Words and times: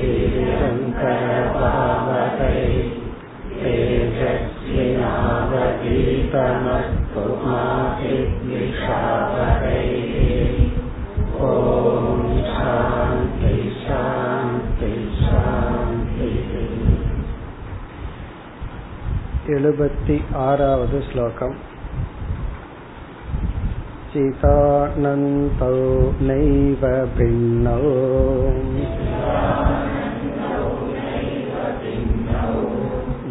तेजस्विनावगीतमस्तु 5.96 7.24
मा 7.43 7.61
विद्विषावकैः 8.00 8.91
ॐ 11.46 12.20
शान्ति 12.55 13.54
शान्ति 13.86 14.92
शान्तिः 15.21 16.52
எழுபத்தி 19.55 20.18
ஆறாவது 20.46 21.00
ஸ்லோகம் 21.10 21.55
चितानन्तौ 24.14 25.75
नैव 26.28 26.84
भिन्नौ 27.18 27.82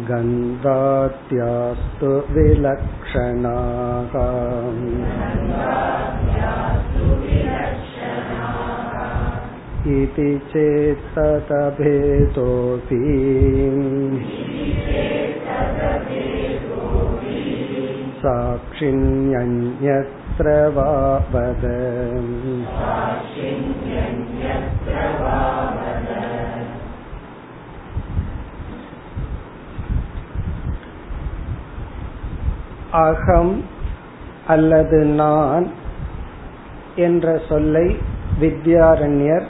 गन्धाद्यास्तु 0.09 2.11
विलक्षणाः 2.35 4.13
इति 9.95 10.29
चेत्ततभेदोऽपि 10.51 13.01
साक्षिण्यन्यत्र 22.77 25.19
वा 25.19 25.73
वद 25.73 26.09
அகம் 32.99 33.63
அல்லது 34.47 35.03
நான் 35.03 35.71
என்ற 36.95 37.41
சொல்லை 37.47 37.97
வித்யாரண்யர் 38.39 39.43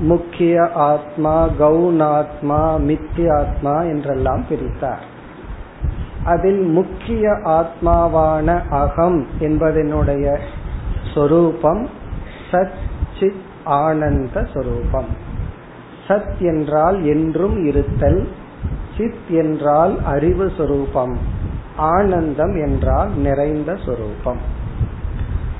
முக்கிய 0.00 0.72
ஆத்மா 0.72 1.48
கவுனாத்மா 1.58 2.80
மித்தியாத்மா 2.80 3.88
என்றெல்லாம் 3.88 4.44
பிரித்தார் 4.48 5.09
அதில் 6.23 6.61
முக்கிய 6.61 7.29
ஆத்மாவான 7.29 8.67
அகம் 8.69 9.27
என்பதனுடைய 9.39 10.37
சொரூபம் 11.13 11.89
சத் 12.51 12.69
சித் 13.19 13.41
ஆனந்த 13.63 14.47
சொரூபம். 14.53 15.05
சத் 16.07 16.37
என்றால் 16.39 17.05
என்றும் 17.05 17.65
இருத்தல் 17.65 18.27
சித் 18.97 19.29
என்றால் 19.29 20.03
அறிவு 20.03 20.51
சொரூபம் 20.57 21.17
ஆனந்தம் 21.75 22.55
என்றால் 22.65 23.09
நிறைந்த 23.17 23.77
சொரூபம். 23.85 24.37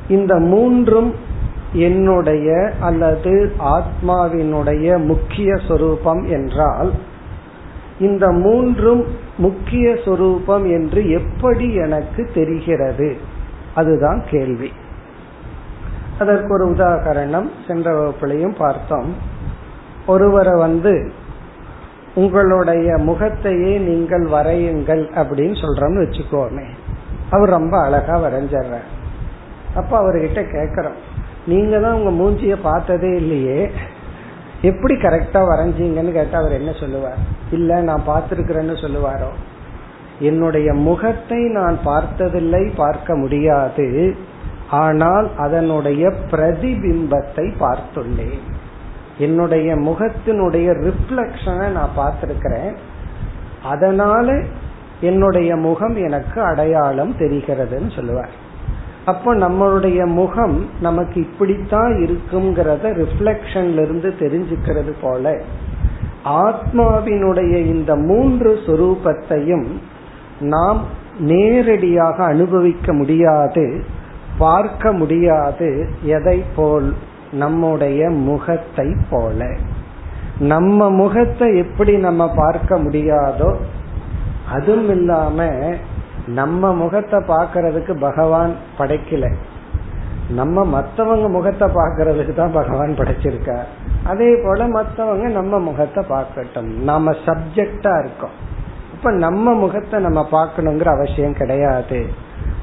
இந்த 0.07 0.35
மூன்றும் 0.35 1.15
என்னுடைய 1.73 2.71
அல்லது 2.79 3.51
ஆத்மாவினுடைய 3.59 5.05
முக்கிய 5.05 5.55
சொரூபம் 5.67 6.23
என்றால் 6.23 6.91
இந்த 7.99 8.31
மூன்றும் 8.31 9.05
முக்கிய 9.42 9.86
சொரூபம் 10.06 10.66
என்று 10.72 11.02
எப்படி 11.11 11.67
எனக்கு 11.75 12.22
தெரிகிறது? 12.34 13.09
அதுதான் 13.75 14.22
கேள்வி. 14.31 14.70
அதற்கு 16.20 16.50
ஒரு 16.53 16.66
உதாகரணம் 16.66 17.50
சென்ற 17.67 17.88
வகுப்பிலையும் 17.94 18.56
பார்த்தோம். 18.58 19.12
ஒருவரை 20.08 20.56
வந்து 20.58 20.94
உங்களுடைய 22.16 22.97
முகத்தையே 22.97 23.74
நீங்கள் 23.78 24.25
வரையுங்கள் 24.28 25.03
அப்படின்னு 25.22 25.56
சொல்றோம்னு 25.63 26.03
வச்சுக்கோமே. 26.03 26.68
அவர் 27.30 27.56
ரொம்ப 27.57 27.75
அழகா 27.81 28.16
வரைஞ்சிடுற 28.19 28.78
அப்ப 29.75 29.91
அவர்கிட்ட 30.01 30.41
கேக்குறோம் 30.53 31.00
நீங்க 31.47 31.80
தான் 31.80 31.97
உங்க 32.00 32.12
மூஞ்சிய 32.22 32.56
பார்த்ததே 32.62 33.12
இல்லையே. 33.16 33.59
எப்படி 34.61 34.94
கரெக்டா 34.95 35.39
வரைஞ்சீங்கன்னு 35.41 36.11
கேட்டா 36.11 36.38
அவர் 36.38 36.51
என்ன 36.51 36.72
சொல்லுவார்? 36.72 37.17
இல்ல 37.51 37.81
நான் 37.81 38.03
பார்த்திருக்கிறேன்னு 38.07 38.75
சொல்லுவாரோ? 38.81 39.29
என்னுடைய 40.19 40.73
முகத்தை 40.73 41.49
நான் 41.49 41.79
பார்த்ததில்லை 41.83 42.73
பார்க்க 42.75 43.16
முடியாது. 43.16 44.16
ஆனால் 44.69 45.31
அதனுடைய 45.38 46.13
பிரதிபிம்பத்தை 46.31 47.53
பார்த்துள்ளேன். 47.59 48.44
என்னுடைய 49.17 49.75
முகத்தினுடைய 49.75 50.67
ரிஃப்ளக்ஷனை 50.81 51.67
நான் 51.67 51.97
பார்த்திருக்கிறேன். 51.97 52.75
அதனால 53.63 54.44
என்னுடைய 55.01 55.55
முகம் 55.55 55.95
எனக்கு 55.95 56.41
அடையாளம் 56.41 57.16
தெரிகிறதுன்னு 57.19 57.95
சொல்லுவார். 57.95 58.41
அப்போ 59.06 59.35
நம்மளுடைய 59.35 60.06
முகம் 60.06 60.66
நமக்கு 60.81 61.22
இப்படித்தான் 61.22 61.91
இருக்குங்கிறத 61.91 63.06
ரிஃப்ளெக்ஷன்ல 63.06 63.81
இருந்து 63.81 64.13
தெரிஞ்சுக்கிறது 64.19 64.94
போல 65.01 65.41
ஆத்மாவினுடைய 66.25 67.56
இந்த 67.56 67.95
மூன்று 67.95 68.59
சொரூபத்தையும் 68.66 69.67
நாம் 70.39 70.81
நேரடியாக 71.19 72.23
அனுபவிக்க 72.23 72.94
முடியாது 72.94 73.84
பார்க்க 74.38 74.94
முடியாது 74.94 75.89
எதை 76.03 76.44
போல் 76.56 76.94
நம்முடைய 77.31 78.09
முகத்தை 78.09 78.95
போல. 79.09 79.56
நம்ம 80.39 80.89
முகத்தை 80.89 81.57
எப்படி 81.57 81.97
நம்ம 81.97 82.33
பார்க்க 82.35 82.78
முடியாதோ 82.78 83.56
அதுவும் 84.51 84.89
இல்லாம 84.89 85.50
நம்ம 86.34 86.74
முகத்தை 86.74 87.19
பாக்கிறதுக்கு 87.19 88.00
பகவான் 88.00 88.53
படைக்கல. 88.78 89.34
நம்ம 90.30 90.66
மத்தவங்க 90.66 91.28
முகத்தை 91.28 91.68
பாக்கிறதுக்கு 91.68 92.34
தான் 92.34 92.52
பகவான் 92.52 92.96
படைச்சிருக்கார். 92.97 93.69
அதே 94.03 94.36
போல 94.44 94.68
மத்தவங்க 94.68 95.28
நம்ம 95.28 95.59
முகத்தை 95.59 96.03
பார்க்கட்டும். 96.09 96.69
நாம 96.81 97.12
சப்ஜெக்டா 97.12 98.00
இருக்கோம். 98.00 98.36
இப்ப 98.94 99.12
நம்ம 99.12 99.53
முகத்தை 99.53 100.00
நம்ம 100.00 100.28
பார்க்கணுங்கிற 100.31 100.86
அவசியம் 100.86 101.38
கிடையாது. 101.38 102.06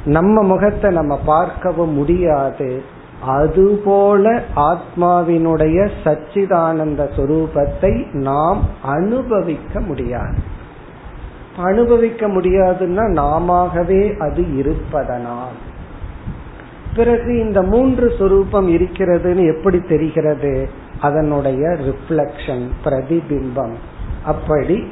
நம்ம 0.05 0.43
முகத்தை 0.43 0.91
நம்ம 0.91 1.21
பார்க்கவும் 1.27 1.93
முடியாது. 1.93 2.83
அதுபோல 3.27 4.41
ஆத்மாவினுடைய 4.57 5.91
சச்சிதானந்த 6.05 7.09
சுரூபத்தை 7.17 8.13
நாம் 8.13 8.61
அனுபவிக்க 8.83 9.81
முடியாது. 9.81 10.57
அனுபவிக்க 11.65 12.29
முடியாதுன்னா 12.29 13.05
நாமவே 13.13 14.17
அது 14.19 14.57
இருப்பதனால். 14.57 15.67
பிறகு 16.97 17.39
இந்த 17.39 17.63
மூன்று 17.63 18.15
சொரூபம் 18.19 18.69
இருக்கிறதுன்னு 18.69 19.57
எப்படி 19.57 19.81
தெரிகிறது? 19.81 20.69
அதனுடைய 21.01 21.69
ரிஃப்ளக்ஷன் 21.69 22.69
பிரதிபிம்பம். 22.85 23.73
அப்படி 24.25 24.87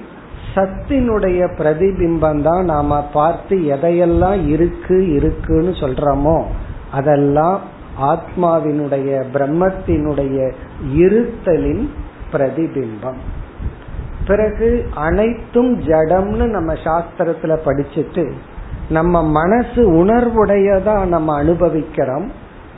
சத்தினுடைய 0.54 1.48
பிரதிபிம்பம் 1.58 2.42
தான் 2.42 2.64
நாம 2.64 3.02
பார்த்து 3.02 3.56
எதையெல்லாம் 3.56 4.48
இருக்கு 4.48 5.12
இருக்குன்னு 5.12 5.70
சொல்றோமோ 5.70 6.44
அதெல்லாம் 6.92 7.60
ஆத்மாவினுடைய 8.00 9.24
பிரம்மத்தினுடைய 9.34 10.52
இருத்தலின் 10.96 11.88
பிரதிபிம்பம். 12.32 13.20
பிறகு 14.26 14.86
அனைத்தும் 14.94 15.80
ஜடம்னு 15.80 16.44
நம்ம 16.46 16.72
சாஸ்திரத்துல 16.72 17.58
படிச்சுட்டு 17.64 18.32
நம்ம 18.88 19.22
மனசு 19.22 19.92
உணர்வுடையதா 19.92 21.04
நம்ம 21.04 21.34
அனுபவிக்கிறோம். 21.36 22.30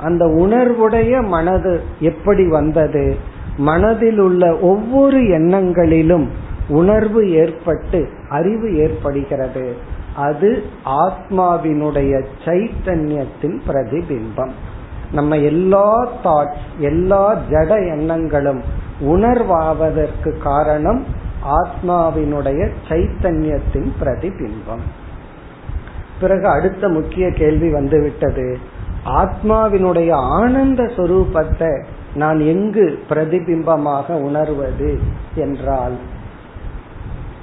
அந்த 0.02 0.24
உணர்வுடைய 0.24 1.26
மனது 1.26 1.82
எப்படி 2.00 2.48
வந்தது? 2.48 3.16
மனதில் 3.56 4.18
உள்ள 4.18 4.58
ஒவ்வொரு 4.58 5.18
எண்ணங்களிலும் 5.20 6.28
உணர்வு 6.68 7.30
ஏற்பட்டு 7.30 8.08
அறிவு 8.28 8.76
ஏற்படுகிறது. 8.76 9.76
அது 10.16 10.62
ஆத்மாவினுடைய 10.84 12.24
சைத்தன்யத்தின் 12.44 13.58
பிரதிபிம்பம். 13.68 14.50
நம்ம 15.12 15.36
எல்லா 15.36 16.08
தாட்ஸ் 16.24 16.78
எல்லா 16.78 17.38
ஜட 17.50 17.98
எண்ணங்களும் 17.98 18.62
உணர்வாவதற்கு 19.00 20.38
காரணம் 20.42 21.04
ஆத்மாவினுடைய 21.44 22.70
சைத்தன்யத்தின் 22.88 23.90
பிரதிபிம்பம். 24.02 24.84
பிறகு 26.20 26.48
அடுத்த 26.48 26.88
முக்கிய 26.88 27.30
கேள்வி 27.30 27.72
வந்துவிட்டது. 27.72 28.58
ஆத்மாவினுடைய 29.04 30.12
ஆனந்த 30.12 30.82
சொரூபத்தை 30.82 31.84
நான் 32.14 32.40
எங்கு 32.40 32.98
பிரதிபிம்பமாக 33.08 34.12
உணர்வது 34.12 34.98
என்றால் 35.34 35.92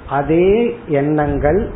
அதே 0.08 0.78
எண்ணங்கள் 0.88 1.70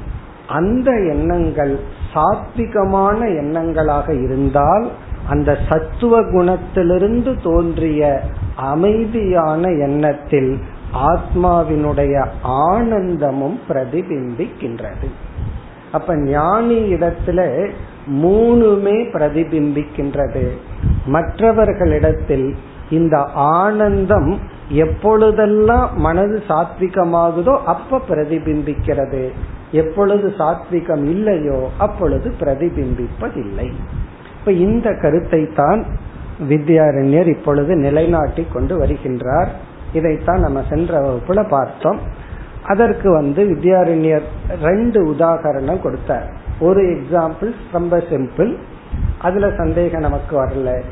அந்த 0.47 0.91
எண்ணங்கள் 0.93 1.81
சாத்விகமான 2.15 3.19
எண்ணங்களாக 3.27 4.23
இருந்தால் 4.23 4.91
அந்த 5.29 5.59
சத்துவ 5.69 6.21
குணத்திலிருந்து 6.21 7.43
தோன்றிய 7.43 8.21
அமைதியான 8.57 9.69
எண்ணத்தில் 9.69 10.61
ஆத்மாவினுடைய 10.95 12.27
ஆனந்தமும் 12.43 13.61
பிரதிபிம்பிக்கின்றது. 13.69 15.09
அப்ப 15.93 16.17
ஞானி 16.17 16.95
இடத்துல 16.95 17.71
மூணுமே 18.13 18.97
பிரதிபிம்பிக்கின்றது. 19.13 20.49
மற்றவர்களிடத்தில் 21.07 22.57
இந்த 22.91 23.19
ஆனந்தம் 23.35 24.39
எப்பொழுதெல்லாம் 24.69 25.91
மனது 25.97 26.43
சாத்விகமாகுதோ 26.49 27.59
அப்ப 27.65 28.01
பிரதிபிம்பிக்கிறது. 28.09 29.31
எப்பொழுது 29.73 30.35
சாத்விகம் 30.39 31.05
இல்லையோ 31.05 31.69
அப்பொழுது 31.79 32.35
பிரதிபிம்பிப்பதில்லை. 32.41 33.73
இப்ப 34.39 34.53
இந்த 34.53 34.95
கருத்தை 34.95 35.49
தான் 35.55 35.87
வித்யாரண்யர் 36.49 37.27
இப்பொழுது 37.27 37.77
நிலைநாட்டி 37.77 38.47
கொண்டு 38.53 38.79
வருகின்றார். 38.79 39.49
இதைத்தான் 39.93 40.41
நம்ம 40.41 40.65
சென்ற 40.69 41.01
வகுப்புல 41.01 41.49
பார்த்தோம். 41.49 41.99
அதற்கு 42.65 43.13
வந்து 43.13 43.45
வித்யாரண்யர் 43.45 44.23
ரெண்டு 44.63 45.13
உதாகரணம் 45.13 45.83
கொடுத்தார். 45.83 46.33
ஒரு 46.61 46.83
எக்ஸாம்பிள் 46.83 47.55
ரொம்ப 47.73 47.97
சிம்பிள் 47.97 48.57
அதுல 49.19 49.53
சந்தேகம் 49.57 50.01
நமக்கு 50.01 50.47
வரல. 50.47 50.83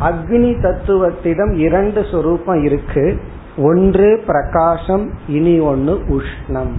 அக்னி 0.00 0.60
தத்துவத்திடம் 0.60 1.54
இரண்டு 1.54 2.04
சொரூபம் 2.10 2.64
இருக்கு. 2.64 3.20
ஒன்று 3.56 4.22
பிரகாசம் 4.26 5.12
இனி 5.26 5.58
ஒன்னு 5.58 6.00
உஷ்ணம். 6.08 6.72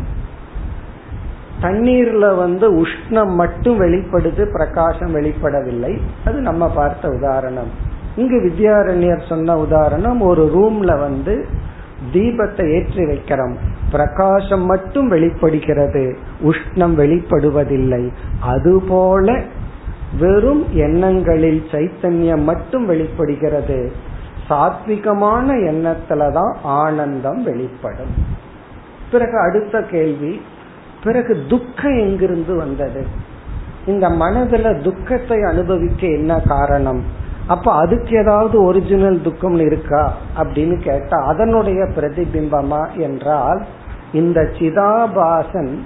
தண்ணீர்ல 1.61 2.35
வந்து 2.35 2.81
உஷ்ணம் 2.81 3.33
மட்டும் 3.35 3.79
வெளிப்படுது 3.79 4.51
பிரகாசம் 4.51 5.15
வெளிப்படவில்லை. 5.15 5.99
அது 6.25 6.41
நம்ம 6.41 6.69
பார்த்த 6.69 7.07
உதாரணம். 7.07 7.89
இங்கு 8.15 8.51
வித்யாரண்யர் 8.51 9.27
சொன்ன 9.27 9.57
உதாரணம் 9.57 10.21
ஒரு 10.21 10.51
ரூம்ல 10.55 10.99
வந்து 10.99 11.45
தீபத்தை 12.13 12.71
ஏற்றி 12.71 13.03
வைக்கிறோம். 13.05 13.55
பிரகாசம் 13.91 14.65
மட்டும் 14.65 15.07
வெளிப்படுகிறது 15.07 16.17
உஷ்ணம் 16.43 16.95
வெளிப்படுவதில்லை. 16.95 18.11
அதுபோல 18.39 19.41
வெறும் 20.19 20.65
எண்ணங்களில் 20.73 21.63
சைத்தன்யம் 21.71 22.43
மட்டும் 22.43 22.85
வெளிப்படுகிறது. 22.85 23.91
சாத்விகமான 24.49 25.47
எண்ணத்துலதான் 25.53 26.55
ஆனந்தம் 26.63 27.43
வெளிப்படும். 27.43 28.13
பிறகு 29.11 29.37
அடுத்த 29.39 29.81
கேள்வி 29.81 30.41
பிறகு 31.03 31.37
துக்கம் 31.49 31.97
எங்கிருந்து 31.97 32.55
வந்தது? 32.55 33.05
இந்த 33.85 34.09
மனதுல 34.09 34.81
துக்கத்தை 34.81 35.43
அனுபவிக்க 35.43 36.07
என்ன 36.07 36.39
காரணம்? 36.39 37.19
அப்ப 37.47 37.71
அதுக்கு 37.71 38.17
ஏதாவது 38.17 38.63
ஒரிஜினல் 38.63 39.21
துக்கம் 39.21 39.59
இருக்கா 39.59 40.13
அப்படின்னு 40.37 40.81
கேட்டா 40.81 41.17
அதனுடைய 41.17 41.83
பிரதிபிம்பமா 41.83 42.97
என்றால் 42.97 43.65
இந்த 44.11 44.41
சிதாபாசன் 44.41 45.77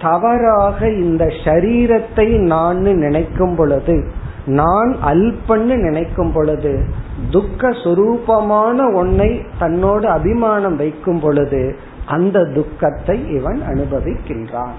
தவறாக 0.00 0.90
இந்த 0.90 1.24
சரீரத்தை 1.24 2.38
நான் 2.38 2.76
நினைக்கும் 2.76 3.56
பொழுது 3.56 4.10
நான் 4.46 4.96
அல்பன்னு 5.04 5.76
நினைக்கும் 5.76 6.32
பொழுது 6.32 6.84
துக்க 7.30 7.68
சுரூபமான 7.68 8.94
ஒன்னை 8.94 9.44
தன்னோடு 9.58 10.08
அபிமானம் 10.08 10.76
வைக்கும் 10.76 11.20
பொழுது 11.20 11.76
அந்த 12.06 12.44
துக்கத்தை 12.44 13.34
இவன் 13.36 13.62
அனுபவிக்கின்றான். 13.68 14.76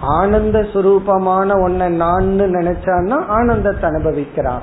ஆனந்த 0.00 0.58
சுரூபமான 0.58 1.48
ஒன்னை 1.62 1.88
நான் 1.88 2.24
நினைச்சான்னா 2.24 3.26
ஆனந்தத்தை 3.26 3.90
அனுபவிக்கிறான். 3.90 4.62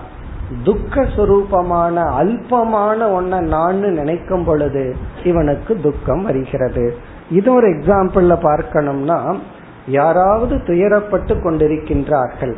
துக்க 0.63 1.01
சுரூபமான 1.01 1.95
அல்பமான 2.19 2.99
ஒன்ன 3.17 3.39
நான் 3.39 3.79
நினைக்கும் 3.79 4.43
பொழுது 4.43 4.95
இவனுக்கு 5.23 5.79
துக்கம் 5.81 6.23
வருகிறது. 6.23 6.97
இது 7.31 7.53
ஒரு 7.53 7.67
எக்ஸாம்பிள்ல 7.67 8.35
பார்க்கணும்னா 8.41 9.35
யாராவது 9.87 10.55
துயரப்பட்டு 10.55 11.33
கொண்டிருக்கின்றார்கள். 11.41 12.55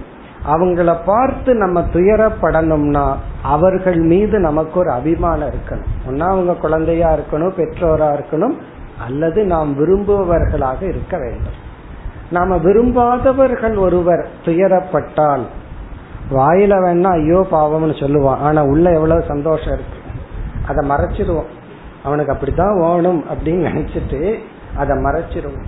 அவங்கள 0.47 0.97
பார்த்து 1.06 1.56
நம்ம 1.56 1.81
துயரப்படணும்னா 1.94 3.15
அவர்கள் 3.44 4.00
மீது 4.00 4.39
நமக்கு 4.39 4.80
ஒரு 4.80 4.92
அபிமானம் 4.92 5.50
இருக்கணும். 5.50 5.89
ஒன்னா 6.09 6.27
அவங்க 6.30 6.53
குழந்தையா 6.53 7.13
இருக்கணும் 7.13 7.56
பெற்றோரா 7.57 8.09
இருக்கணும் 8.18 8.56
அல்லது 9.06 9.44
நாம் 9.44 9.77
விரும்புபவர்களாக 9.80 10.81
இருக்க 10.81 11.18
வேண்டும். 11.18 11.57
நாம 12.31 12.56
விரும்பாதவர்கள் 12.56 13.77
ஒருவர் 13.77 14.27
துயரப்பட்டால் 14.45 15.42
வாயில 16.31 16.74
வேணா 16.86 17.12
ஐயோ 17.12 17.48
பாவம்னு 17.52 18.00
சொல்லுவான். 18.00 18.42
ஆனா 18.48 18.64
உள்ள 18.64 18.92
எவ்வளவு 18.92 19.24
சந்தோஷம் 19.28 19.74
இருக்கு. 19.74 19.98
அதை 20.68 20.90
மறைச்சிருவோம். 20.90 21.50
அவனுக்கு 22.04 22.31
அப்படித்தான் 22.31 22.81
ஓணும் 22.81 23.22
அப்படின்னு 23.30 23.70
நினைச்சிட்டு 23.70 24.36
அதை 24.76 24.98
மறைச்சிருவோம். 24.98 25.68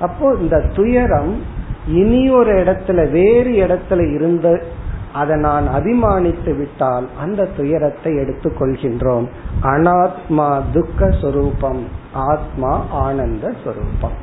அப்போ 0.00 0.36
இந்த 0.40 0.62
துயரம் 0.74 1.42
இனி 1.86 2.30
ஒரு 2.30 2.54
இடத்துல 2.54 3.10
வேறு 3.10 3.50
இடத்துல 3.50 4.14
இருந்து 4.14 4.66
அதை 5.12 5.36
நான் 5.36 5.68
அபிமானித்து 5.68 6.56
விட்டால் 6.58 7.08
அந்த 7.20 7.48
துயரத்தை 7.56 8.16
எடுத்துக் 8.16 8.62
கொள்கின்றோம் 8.62 9.28
அனாத்மா 9.62 10.60
துக்க 10.72 11.10
சொரூபம் 11.10 11.88
ஆத்மா 12.12 12.86
ஆனந்த 12.90 13.52
சொரூபம். 13.64 14.16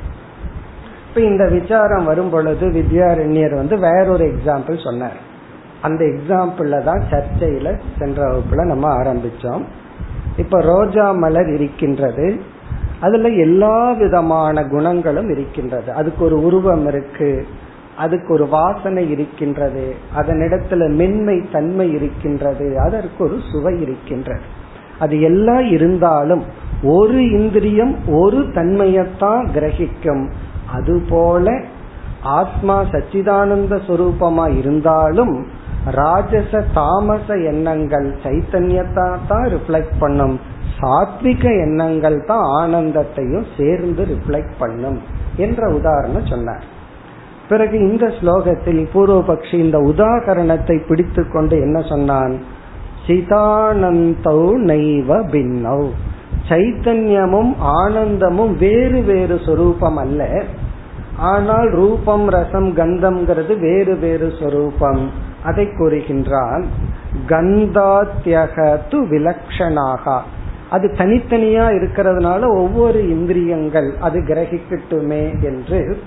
இப்ப 1.08 1.20
இந்த 1.20 1.48
விசாரம் 1.48 2.04
வரும் 2.04 2.30
பொழுது 2.30 2.66
வித்யாரண்யர் 2.68 3.54
வந்து 3.54 3.78
வேறொரு 3.78 4.26
எக்ஸாம்பிள் 4.26 4.84
சொன்னார். 4.84 5.26
அந்த 5.82 6.04
எக்ஸாம்பிள்ல 6.04 6.82
தான் 6.82 7.02
சர்ச்சையில 7.10 7.80
சென்ற 7.98 8.30
வகுப்புல 8.30 8.64
நம்ம 8.64 9.02
ஆரம்பிச்சோம். 9.02 9.62
இப்ப 10.36 10.60
ரோஜா 10.60 11.12
மலர் 11.12 11.48
இருக்கின்றது. 11.48 12.40
அதுல 13.00 13.28
எல்லா 13.28 13.92
விதமான 13.92 14.64
குணங்களும் 14.64 15.30
இருக்கின்றது. 15.30 15.92
அதுக்கு 15.92 16.24
ஒரு 16.24 16.42
உருவம் 16.42 16.86
இருக்கு. 16.86 17.46
அதுக்கு 17.96 18.32
ஒரு 18.32 18.48
வாசனை 18.48 19.10
இருக்கின்றது. 19.10 19.94
அதனிடத்துல 20.16 20.94
மென்மை 20.94 21.42
தன்மை 21.52 21.92
இருக்கின்றது. 21.92 22.78
அதற்கு 22.78 23.24
ஒரு 23.24 23.38
சுவை 23.52 23.80
இருக்கின்றது. 23.80 24.40
அது 24.98 25.20
எல்லாம் 25.20 25.64
இருந்தாலும் 25.64 26.44
ஒரு 26.82 27.30
இந்திரியம் 27.30 27.96
ஒரு 28.08 28.38
தன்மையத்தான் 28.38 29.48
கிரகிக்கும். 29.54 30.30
அதுபோல 30.72 31.60
ஆத்மா 32.22 32.82
சச்சிதானந்த 32.82 33.80
சுரூபமா 33.86 34.56
இருந்தாலும் 34.56 35.46
ராஜச 35.98 36.62
தாமச 36.74 37.26
எண்ணங்கள் 37.50 38.08
சைத்தன்யத்தை 38.24 39.06
தான் 39.26 39.46
ரிஃப்ளெக்ட் 39.54 39.96
பண்ணும். 39.98 40.40
சாத்விக 40.80 41.44
எண்ணங்கள் 41.66 42.24
தான் 42.24 42.44
ஆனந்தத்தையும் 42.60 43.46
சேர்ந்து 43.56 44.02
ரிஃப்ளெக்ட் 44.04 44.56
பண்ணும் 44.58 44.98
என்ற 45.36 45.68
உதாரணம் 45.68 46.26
சொன்னார். 46.26 46.64
பிறகு 47.48 47.78
இந்த 47.78 48.06
ஸ்லோகத்தில் 48.06 48.82
பூர்வபக்ஷி 48.94 49.52
இந்த 49.52 49.78
உதாகரணத்தை 49.78 50.76
பிடித்து 50.88 51.28
கொண்டு 51.28 51.60
என்ன 51.60 51.80
சொன்னான்? 51.82 52.34
சிதானந்தௌ 53.06 54.42
நைவ 54.70 55.20
பின்னௌ. 55.34 55.82
சைத்தன்யமும் 56.48 57.52
ஆனந்தமும் 57.58 58.56
வேறு 58.56 59.02
வேறு 59.02 59.40
சொரூபம் 59.46 59.96
அல்ல 59.96 60.44
ஆனால் 61.16 61.70
ரூபம் 61.70 62.26
ரசம் 62.28 62.68
கந்தம்ங்கிறது 62.76 63.58
வேறு 63.58 63.96
வேறு 63.96 64.32
சொரூபம். 64.40 65.26
அதை 65.44 65.66
கூறுகின்றான் 65.66 66.64
கந்தாத்தியகத்து 67.26 68.98
விலக்ஷனாக. 69.12 70.20
அது 70.70 70.88
தனித்தனியா 70.88 71.66
இருக்கிறதுனால 71.74 72.56
ஒவ்வொரு 72.56 73.08
இந்திரியங்கள் 73.08 73.96
அது 74.00 74.20
கிரகிக்கட்டுமே 74.20 75.42
என்று 75.42 75.98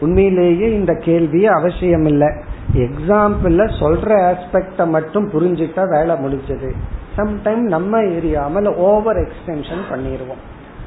உண்மையிலேயே 0.00 0.74
இந்த 0.74 0.92
கேள்வியே 0.92 1.44
அவசியம் 1.44 2.04
இல்லை 2.04 2.28
எக்ஸாம்பிள்ல 2.74 3.62
சொல்ற 3.80 4.34
ஆஸ்பெக்ட 4.34 4.88
மட்டும் 4.88 5.30
புரிஞ்சுட்டா 5.30 5.88
வேலை 5.88 6.16
முடிஞ்சது. 6.16 6.72
சம்டைம் 7.16 7.64
நம்ம 7.74 8.02
ஏரியாமல் 8.02 8.74
ஓவர் 8.74 9.16
எக்ஸ்டென்ஷன் 9.16 9.84
பண்ணிடுவோம் 9.90 10.44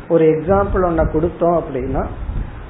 ஒரு 0.09 0.25
எக்ஸாம்பிள் 0.25 0.83
ஒன்ன 0.83 1.05
கொடுத்தோம் 1.13 1.59
அப்படின்னா 1.59 2.05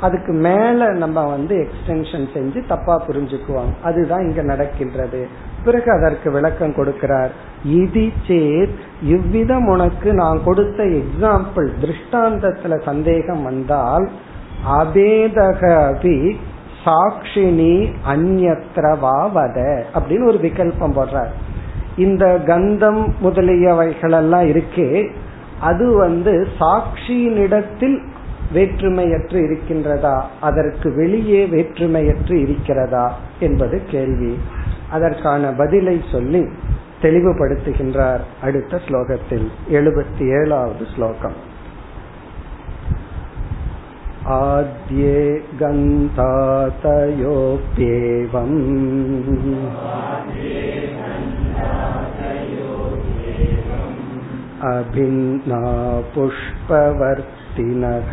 அதுக்கு 0.01 0.33
மேல 0.33 0.89
நம்ம 0.89 1.25
வந்து 1.25 1.67
எக்ஸ்டென்ஷன் 1.67 2.27
செஞ்சு 2.33 2.67
தப்பா 2.67 3.03
புரிஞ்சுக்குவாங்க 3.07 3.73
அதுதான் 3.83 4.21
இங்க 4.21 4.41
நடக்கின்றது. 4.41 5.27
பிறகு 5.63 5.91
அதற்கு 5.91 6.31
விளக்கம் 6.31 6.73
கொடுக்கிறார். 6.73 7.29
இது 7.65 8.09
சேத் 8.27 8.79
இவ்விதம் 9.03 9.67
உனக்கு 9.67 10.13
நான் 10.13 10.43
கொடுத்த 10.45 10.83
எக்ஸாம்பிள் 10.83 11.69
திருஷ்டாந்தத்துல 11.81 12.83
சந்தேகம் 12.83 13.43
வந்தால் 13.43 14.09
அபேதகி 14.79 16.35
சாட்சினி 16.85 17.93
அந்நத்ரவாவத 18.07 19.83
அப்படின்னு 19.93 20.27
ஒரு 20.27 20.39
விகல்பம் 20.41 20.95
போடுறார். 20.95 21.33
இந்த 21.97 22.39
கந்தம் 22.45 23.13
முதலியவைகள் 23.23 24.11
எல்லாம் 24.11 24.45
இருக்கே 24.45 25.09
அது 25.61 25.93
வந்து 25.97 26.47
சாட்சியினிடத்தில் 26.59 27.97
வேற்றுமையற்று 28.52 29.38
இருக்கின்றதா 29.46 30.16
அதற்கு 30.40 30.88
வெளியே 30.94 31.42
வேற்றுமையற்று 31.46 32.34
இருக்கிறதா 32.42 33.06
என்பது 33.40 33.78
கேள்வி 33.90 34.32
அதற்கான 34.90 35.50
பதிலை 35.52 35.96
சொல்லி 36.12 36.42
தெளிவுபடுத்துகின்றார் 37.02 38.22
அடுத்த 38.42 38.80
ஸ்லோகத்தில் 38.86 39.48
எழுபத்தி 39.70 40.24
ஏழாவது 40.38 40.86
ஸ்லோகம் 40.94 41.36
आद्ये 44.28 45.18
गन्तातयोऽप्येवम् 45.60 46.16
अभिन्ना 54.66 55.60
पुष्पवर्तिनः 57.56 58.10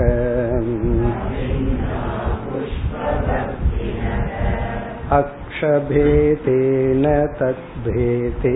अक्षभेदेन 5.18 7.06
तद्भेदे 7.40 8.54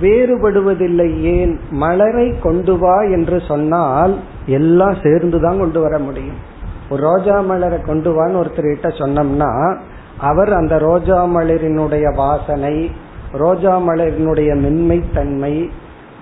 வேறுபடுவதில்லை 0.00 1.20
ஏன்? 1.20 1.60
மலரை 1.70 2.38
கொண்டு 2.42 2.78
வா 2.78 3.00
என்று 3.00 3.40
சொன்னால் 3.48 4.18
எல்லாம் 4.46 4.96
சேர்ந்துதான் 5.02 5.58
கொண்டு 5.58 5.80
வர 5.80 5.98
முடியும். 5.98 6.50
ஒரு 6.90 7.02
ரோஜா 7.02 7.40
மலரை 7.40 7.80
கொண்டு 7.80 8.10
வான்னு 8.10 8.46
ஒருத்தர்கிட்ட 8.46 8.88
சொன்னோம்னா 8.88 9.76
அவர் 10.18 10.52
அந்த 10.52 10.78
ரோஜா 10.78 11.26
மலரினுடைய 11.26 12.14
வாசனை 12.14 12.90
ரோஜா 13.32 13.78
மலரினுடைய 13.78 14.54
மென்மைத்தன்மை 14.54 15.70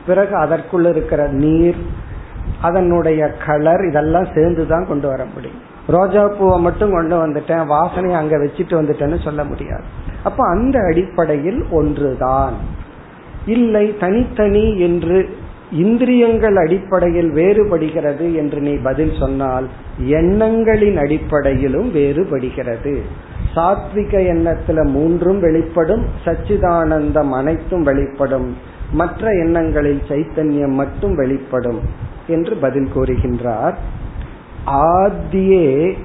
பிறகு 0.07 0.37
அதற்குள்ள 0.37 0.88
இருக்கிற 0.90 1.28
நீர் 1.28 1.76
அதனுடைய 2.61 3.33
கலர் 3.47 3.88
இதெல்லாம் 3.88 4.26
சேர்ந்து 4.35 4.66
தான் 4.66 4.87
கொண்டு 4.87 5.09
வர 5.09 5.25
முடியும். 5.25 5.61
ரோஜா 5.87 6.28
பூவை 6.28 6.61
மட்டும் 6.61 6.92
கொண்டு 6.92 7.26
வந்துட்டேன் 7.26 7.66
வாசனை 7.66 8.14
அங்க 8.14 8.37
வச்சுட்டு 8.37 8.75
வந்துட்டேன்னு 8.80 9.25
சொல்ல 9.25 9.45
முடியாது. 9.45 9.83
அப்ப 10.23 10.49
அந்த 10.49 10.78
அடிப்படையில் 10.80 11.64
ஒன்றுதான். 11.71 12.52
இல்லை 13.47 13.97
தனித்தனி 14.00 14.78
என்று 14.78 15.37
இந்திரியங்கள் 15.73 16.57
அடிப்படையில் 16.57 17.33
வேறுபடுகிறது 17.33 18.35
என்று 18.35 18.61
நீ 18.61 18.76
பதில் 18.76 19.16
சொன்னால் 19.19 19.69
எண்ணங்களின் 19.99 20.97
அடிப்படையிலும் 20.97 21.95
வேறுபடுகிறது. 21.95 23.02
சாத்விக 23.57 24.12
எண்ணத்துல 24.35 24.85
மூன்றும் 24.85 25.40
வெளிப்படும் 25.40 26.04
சச்சிதானந்தம் 26.25 27.30
அனைத்தும் 27.30 27.83
வெளிப்படும். 27.83 28.57
மற்ற 28.92 29.30
எண்ணங்களில் 29.30 30.02
சைத்தன்யம் 30.09 30.75
மட்டும் 30.75 31.14
வெளிப்படும் 31.14 31.78
என்று 32.26 32.56
பதில் 32.56 32.88
கூறுகின்றார். 32.94 33.75
ஆத்தியே 34.66 35.97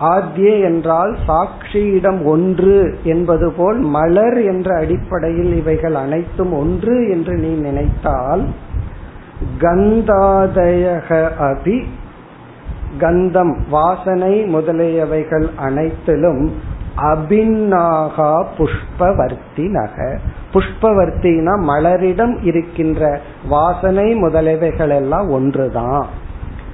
ஆத்தியே 0.00 0.62
என்றால் 0.62 1.16
சாட்சியிடம் 1.26 2.24
ஒன்று 2.24 2.98
என்பது 3.04 3.52
போல் 3.52 3.78
மலர் 3.78 4.42
என்ற 4.42 4.76
அடிப்படையில் 4.76 5.56
இவைகள் 5.56 5.94
அனைத்தும் 5.94 6.52
ஒன்று 6.52 7.08
என்று 7.10 7.36
நீ 7.36 7.48
நினைத்தால் 7.48 8.44
கந்தாதயக 9.60 11.28
அபி 11.40 11.84
கந்தம் 13.00 13.56
வாசனை 13.70 14.54
முதலியவைகள் 14.54 15.48
அனைத்திலும் 15.56 16.52
அபின்னாகா 16.96 18.46
புஷ்பவர்த்தினக. 18.58 20.18
புஷ்பவர்த்தினா 20.52 21.58
மலரிடம் 21.60 22.38
இருக்கின்ற 22.42 23.20
வாசனை 23.48 24.22
முதலவைகள் 24.22 24.88
எல்லாம் 24.88 25.30
ஒன்றுதான். 25.30 26.06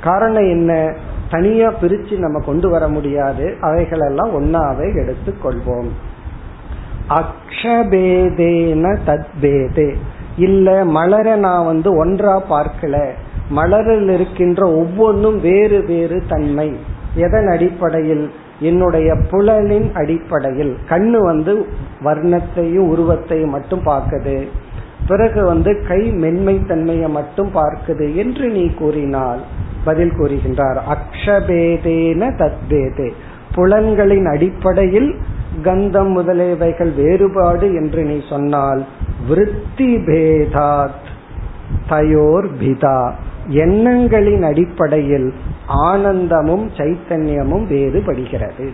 காரணம் 0.03 0.49
என்ன? 0.49 0.95
தனியா 1.31 1.73
பிரிச்சு 1.83 2.19
நம்ம 2.19 2.41
கொண்டு 2.41 2.69
வர 2.69 2.89
முடியாது. 2.89 3.57
அவைகளெல்லாம் 3.61 4.41
ஒன்னாவே 4.41 4.95
எடுத்துக்கொள்வோம் 4.95 5.89
அக்ஷபேதேன 7.09 8.99
தத்பேதே. 9.07 9.95
இல்ல 10.37 10.85
மலரை 10.85 11.39
நான் 11.39 11.65
வந்து 11.65 11.97
ஒன்றா 11.97 12.43
பார்க்கல. 12.51 13.11
மலரில் 13.57 14.11
இருக்கின்ற 14.11 14.73
ஒவ்வொன்றும் 14.73 15.41
வேறு 15.41 15.85
வேறு 15.85 16.23
தன்மை. 16.29 16.77
எதன் 17.15 17.49
அடிப்படையில்? 17.49 18.31
என்னுடைய 18.61 19.15
புலனின் 19.15 19.93
அடிப்படையில் 19.95 20.77
கண்ணு 20.89 21.19
வந்து 21.19 21.67
வர்ணத்தையும் 22.05 22.89
உருவத்தையும் 22.89 23.51
மட்டும் 23.51 23.87
பார்க்குது. 23.87 24.49
பிறகு 25.07 25.45
வந்து 25.45 25.85
கை 25.89 26.03
மென்மை 26.03 26.61
தன்மையை 26.69 27.09
மட்டும் 27.09 27.51
பார்க்குது 27.55 28.15
என்று 28.15 28.49
நீ 28.49 28.71
கூறினால் 28.71 29.41
பதில் 29.85 30.13
கூறுகின்றார் 30.13 30.79
அக்ஷபேதேன 30.95 32.31
தத்பேதே. 32.41 33.11
புலன்களின் 33.55 34.27
அடிப்படையில் 34.27 35.17
கந்தம் 35.63 36.13
முதலியவைகள் 36.19 36.95
வேறுபாடு 36.95 37.75
என்று 37.75 38.03
நீ 38.03 38.21
சொன்னால் 38.29 38.87
விருத்தி 39.29 39.97
பேதாத் 39.97 41.09
தயோர் 41.89 42.49
பிதா 42.61 43.13
எண்ணங்களின் 43.49 44.43
அடிப்படையில் 44.43 45.35
ஆனந்தமும் 45.71 46.71
சைத்தன்யமும் 46.77 47.67
வேறுபடுகிறது. 47.67 48.71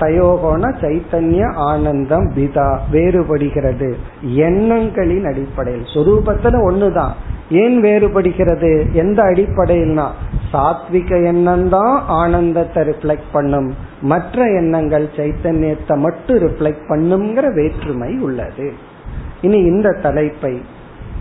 தயோகோன 0.00 0.62
சைத்தன்ய 0.80 1.54
ஆனந்தம் 1.54 2.32
விதா 2.34 2.80
வேறுபடுகிறது. 2.92 3.94
எண்ணங்களின் 4.22 5.24
அடிப்படையில் 5.24 5.88
சொரூபத்துல 5.94 6.56
ஒண்ணுதான். 6.70 7.12
ஏன் 7.50 7.82
வேறுபடுகிறது? 7.82 8.92
எந்த 8.92 9.22
அடிப்படையில்னா 9.22 10.06
சாத்விக 10.52 11.24
எண்ணம் 11.24 11.68
தான் 11.68 12.04
ஆனந்தத்தை 12.06 12.88
ரிஃப்ளெக்ட் 12.88 13.32
பண்ணும். 13.32 13.74
மற்ற 14.00 14.44
எண்ணங்கள் 14.44 15.08
சைத்தன்யத்தை 15.16 15.96
மட்டும் 15.96 16.38
ரிஃப்ளெக்ட் 16.38 16.86
பண்ணுங்கிற 16.88 17.54
வேற்றுமை 17.54 18.18
உள்ளது. 18.18 18.72
இனி 19.40 19.58
இந்த 19.58 19.98
தலைப்பை 20.02 20.62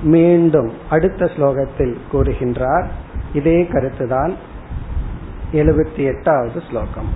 மீண்டும் 0.03 0.71
அடுத்த 0.89 1.25
ஸ்லோகத்தில் 1.25 1.95
கூறுகின்றார். 2.13 2.85
இதே 3.33 3.67
கருத்துதான் 3.71 4.33
எழுபத்தி 5.60 6.02
எட்டாவது 6.12 6.58
ஸ்லோகம் 6.68 7.10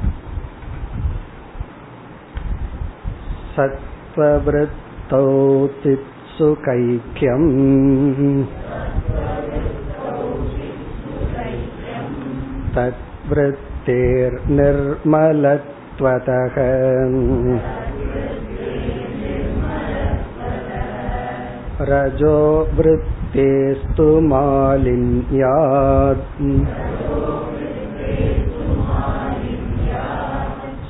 सत्त्ववृत्तौ 3.56 5.24
चित्सुकैक्यम् 5.82 7.48
तद्वृत्तेर्निर्मलत्वतः 15.14 16.56
रजो 21.90 22.36
वृत्तेस्तु 22.76 24.08
मालिन्यात् 24.30 26.26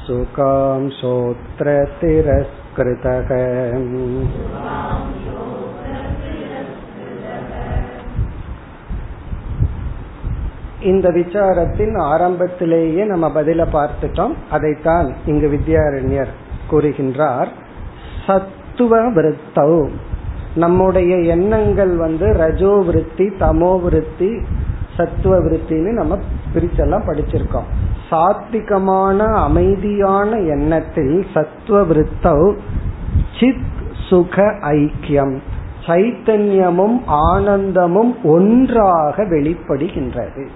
सुकांशोऽत्र 0.07 1.67
तिरस्कृतः 2.01 3.31
இந்த 10.85 11.07
விசாரத்தின் 11.11 11.95
ஆரம்பத்திலேயே 12.05 13.03
நம்ம 13.05 13.27
பதில 13.35 13.65
பார்த்துட்டோம் 13.73 14.35
அதைத்தான் 14.51 15.07
இங்கு 15.27 15.49
வித்யாரண்யர் 15.49 16.33
கூறுகின்றார் 16.71 17.51
சத்துவ 18.27 18.99
விருத்தௌ 19.11 19.73
நம்முடைய 20.55 21.13
எண்ணங்கள் 21.27 21.95
வந்து 21.97 22.27
ரஜோ 22.35 22.75
விருத்தி 22.81 23.27
தமோ 23.41 23.73
விருத்தி 23.83 24.31
சத்துவ 25.00 25.40
விருத்தின்னு 25.40 25.92
நம்ம 25.92 26.18
பிரிச்செல்லாம் 26.54 27.06
படிச்சிருக்கோம். 27.08 27.68
சாத்விகமான 28.12 29.20
அமைதியான 29.34 30.30
எண்ணத்தில் 30.38 31.26
சத்துவ 31.34 31.84
விருத்தம் 31.84 32.58
சித் 33.40 33.68
சுக 34.10 34.42
ஐக்கியம். 34.62 35.38
சைத்தன்யமும் 35.86 36.98
ஆனந்தமும் 37.06 38.24
ஒன்றாக 38.24 39.24
வெளிப்படுகின்றது. 39.24 40.48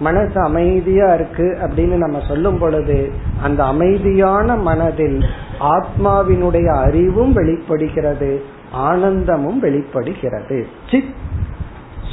மனசு 0.00 0.40
அமைதியா 0.40 1.14
இருக்கு 1.14 1.58
அப்படின்னு 1.60 1.96
நம்ம 1.96 2.20
சொல்லும் 2.28 2.58
பொழுது 2.58 3.10
அந்த 3.42 3.64
அமைதியான 3.64 4.56
மனதில் 4.56 5.24
ஆத்மாவினுடைய 5.60 6.66
அறிவும் 6.76 7.32
வெளிப்படுகிறது 7.32 8.44
ஆனந்தமும் 8.72 9.60
வெளிப்படுகிறது. 9.60 10.66
சித் 10.90 11.14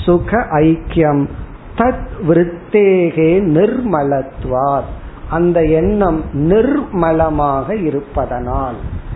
சுக 0.01 0.47
ஐக்கியம். 0.51 1.27
தத் 1.77 2.07
விருத்தேகே 2.27 3.41
நிர்மலத்வார் 3.41 4.83
அந்த 5.29 5.63
எண்ணம் 5.63 6.23
நிர்மலமாக 6.33 7.83
இருப்பதனால். 7.83 8.75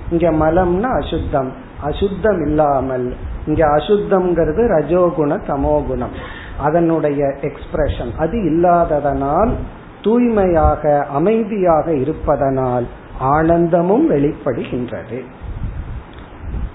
இங்க 0.09 0.31
மலம்னா 0.31 1.03
அசுத்தம். 1.03 1.51
அசுத்தம் 1.81 2.45
இல்லாமல். 2.45 3.15
இங்க 3.47 3.67
அசுத்தம்ங்கிறது 3.67 4.67
ரஜோகுண 4.67 5.39
தமோகுணம். 5.47 6.15
அதனுடைய 6.59 7.35
எக்ஸ்பிரஷன் 7.41 8.15
அது 8.17 8.37
இல்லாததனால் 8.37 9.49
தூய்மையாக 10.01 11.05
அமைதியாக 11.13 11.93
இருப்பதனால் 11.93 12.85
ஆனந்தமும் 13.19 14.11
வெளிப்படுகின்றது. 14.11 15.21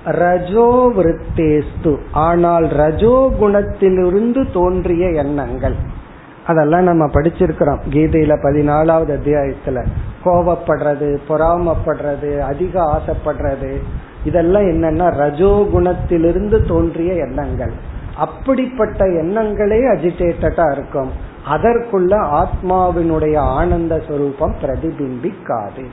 ரஜோ 0.04 0.92
விருத்தேஸ்து 0.96 1.96
ஆனால் 2.12 2.64
ரஜோ 2.64 3.32
குணத்திலிருந்து 3.40 4.52
தோன்றிய 4.52 5.10
எண்ணங்கள். 5.10 5.74
அதெல்லாம் 6.46 6.82
நம்ம 6.82 7.06
படிச்சிருக்கிறோம். 7.06 7.78
கீதையில 7.90 8.36
பதினாலாவது 8.42 9.18
அத்தியாயத்துல. 9.18 9.86
கோபப்படுறது 10.24 11.18
பொறாமப்படுறது 11.28 12.38
அதிக 12.38 12.82
ஆசைப்படுறது. 12.82 13.76
இதெல்லாம் 14.24 14.62
என்னன்னா 14.62 15.16
ரஜோ 15.16 15.68
குணத்திலிருந்து 15.74 16.66
தோன்றிய 16.66 17.14
எண்ணங்கள். 17.14 17.72
அப்படிப்பட்ட 18.16 19.06
எண்ணங்களே 19.06 19.96
அஜிடேட்டடா 19.96 20.72
இருக்கும். 20.72 21.10
அதற்குள்ள 21.50 22.44
ஆத்மாவினுடைய 22.44 23.36
ஆனந்த 23.36 24.02
சுரூபம் 24.08 24.54
பிரதிபிம்பிக்காது. 24.62 25.84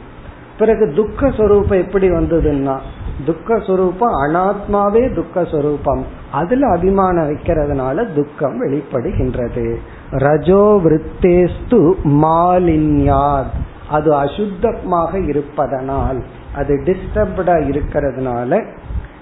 பிறகு 0.60 0.94
துக்க 0.96 1.32
சொரூபம் 1.32 1.78
எப்படி 1.78 2.12
வந்ததுன்னா 2.12 2.80
துக்க 3.26 3.60
சொரூபம் 3.60 4.14
அனாத்மாவே 4.14 5.16
துக்க 5.16 5.44
சொரூபம். 5.44 6.06
அதுல 6.32 6.68
அபிமானம் 6.68 7.30
வைக்கிறதுனால 7.30 8.14
துக்கம் 8.16 8.68
வெளிப்படுகின்றது. 8.68 9.76
ரஜோ 10.12 10.80
விருத்தேஸ்து 10.84 11.94
மாலின்யாத். 12.04 13.54
அது 13.90 14.14
அசுத்தமாக 14.14 15.28
இருப்பதனால் 15.28 16.24
அது 16.56 16.82
டிஸ்டர்ப்டா 16.86 17.56
இருக்கிறதுனால 17.70 18.66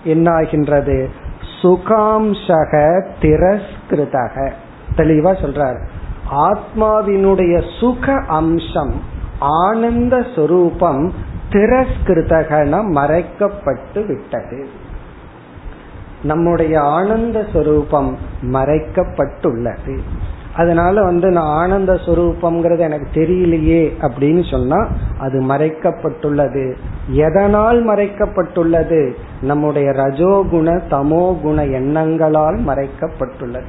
என்னாகின்றது? 0.06 1.06
சுகாம்சக 1.62 3.06
திரஸ்கிருதக. 3.22 4.51
தெளிவா 4.98 5.32
சொல்றார். 5.44 5.86
ஆத்மாவினுடைய 6.32 7.79
சுக 7.79 8.13
அம்சம் 8.27 9.15
ஆனந்த 9.39 10.25
சொரூபம் 10.36 11.13
திரஸ்கிருதகன 11.50 12.84
மறைக்கப்பட்டு 12.84 14.06
விட்டது. 14.08 14.67
நம்முடைய 16.24 16.82
ஆனந்த 16.82 17.46
சொரூபம் 17.53 18.17
மறைக்கப்பட்டுள்ளது. 18.41 20.00
அதனால 20.56 21.03
வந்து 21.03 21.29
நான் 21.29 21.46
ஆனந்த 21.46 21.94
சுரூபம்ங்கிறது 21.94 22.77
எனக்கு 22.77 23.22
தெரியலையே 23.22 24.06
அப்படின்னு 24.08 24.51
சொன்னா 24.51 24.88
அது 25.20 25.41
மறைக்கப்பட்டுள்ளது. 25.41 26.75
எதனால் 27.08 27.88
மறைக்கப்பட்டுள்ளது? 27.88 29.15
நம்முடைய 29.41 29.91
ரஜோகுண 29.91 30.82
தமோகுண 30.89 31.72
எண்ணங்களால் 31.72 32.60
மறைக்கப்பட்டுள்ளது. 32.67 33.65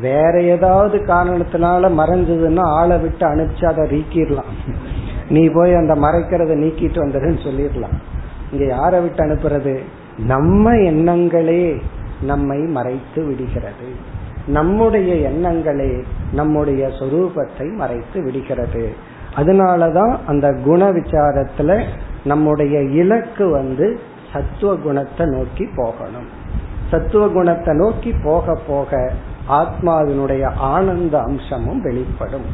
வேற 0.00 0.42
ஏதாவது 0.42 0.98
காரணத்தினால 0.98 1.90
மறைஞ்சதுன்னா 1.98 2.60
ஆளை 2.60 2.98
விட்டு 2.98 3.26
அனுப்பிச்சு 3.26 3.64
அதை 3.64 3.84
நீக்கிடலாம். 3.90 4.52
நீ 5.28 5.48
போய் 5.48 5.74
அந்த 5.74 5.94
மறைக்கிறத 5.94 6.52
நீக்கிட்டு 6.62 6.98
வந்துடுன்னு 7.04 7.38
சொல்லிடலாம். 7.44 7.96
இங்க 8.52 8.64
யாரை 8.64 9.00
விட்டு 9.00 9.24
அனுப்புறது? 9.24 9.78
நம்ம 10.18 10.72
எண்ணங்களே 10.72 11.80
நம்மை 12.22 12.58
மறைத்து 12.58 13.24
விடுகிறது. 13.24 14.14
நம்முடைய 14.46 15.28
எண்ணங்களே 15.28 16.02
நம்முடைய 16.32 16.86
சொரூபத்தை 16.86 17.74
மறைத்து 17.74 18.22
விடுகிறது. 18.22 18.92
அதனாலதான் 19.36 20.16
அந்த 20.26 20.52
குண 20.64 20.92
விசாரத்துல 20.92 21.82
நம்முடைய 22.24 22.82
இலக்கு 22.82 23.50
வந்து 23.50 24.00
சத்துவ 24.32 24.76
குணத்தை 24.76 25.26
நோக்கி 25.26 25.68
போகணும். 25.76 26.28
சத்துவ 26.90 27.28
குணத்தை 27.28 27.74
நோக்கி 27.74 28.12
போக 28.24 28.58
போக 28.66 29.12
ஆத்மாவினுடைய 29.48 30.44
ஆனந்த 30.56 31.20
அம்சமும் 31.20 31.82
வெளிப்படும். 31.82 32.44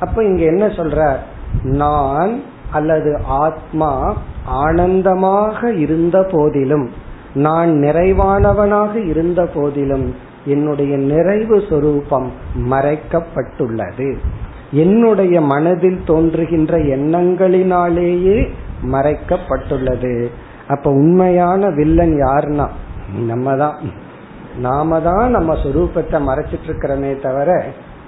அப்ப 0.00 0.24
இங்க 0.24 0.44
என்ன 0.44 0.66
சொல்ற 0.66 1.16
நான் 1.62 2.40
அல்லது 2.70 3.20
ஆத்மா 3.26 4.16
ஆனந்தமாக 4.44 5.72
இருந்த 5.72 6.28
போதிலும் 6.32 6.90
நான் 7.34 7.70
நிறைவானவனாக 7.70 9.06
இருந்த 9.08 9.46
போதிலும் 9.54 10.14
என்னுடைய 10.44 10.96
நிறைவு 10.96 11.62
சொரூபம் 11.68 12.30
மறைக்கப்பட்டுள்ளது. 12.70 14.16
என்னுடைய 14.70 15.40
மனதில் 15.40 16.00
தோன்றுகின்ற 16.06 16.78
எண்ணங்களினாலேயே 16.78 18.48
மறைக்கப்பட்டுள்ளது. 18.92 20.28
அப்ப 20.68 20.90
உண்மையான 20.90 21.70
வில்லன் 21.70 22.12
யாருன்னா? 22.12 22.68
நம்ம 23.26 23.56
தான். 23.56 23.74
நாம 24.58 25.00
தான் 25.00 25.30
நம்ம 25.30 25.54
சொரூபத்தை 25.54 26.20
மறைச்சிட்டு 26.20 26.66
இருக்கிறமே 26.66 27.20
தவிர 27.20 27.64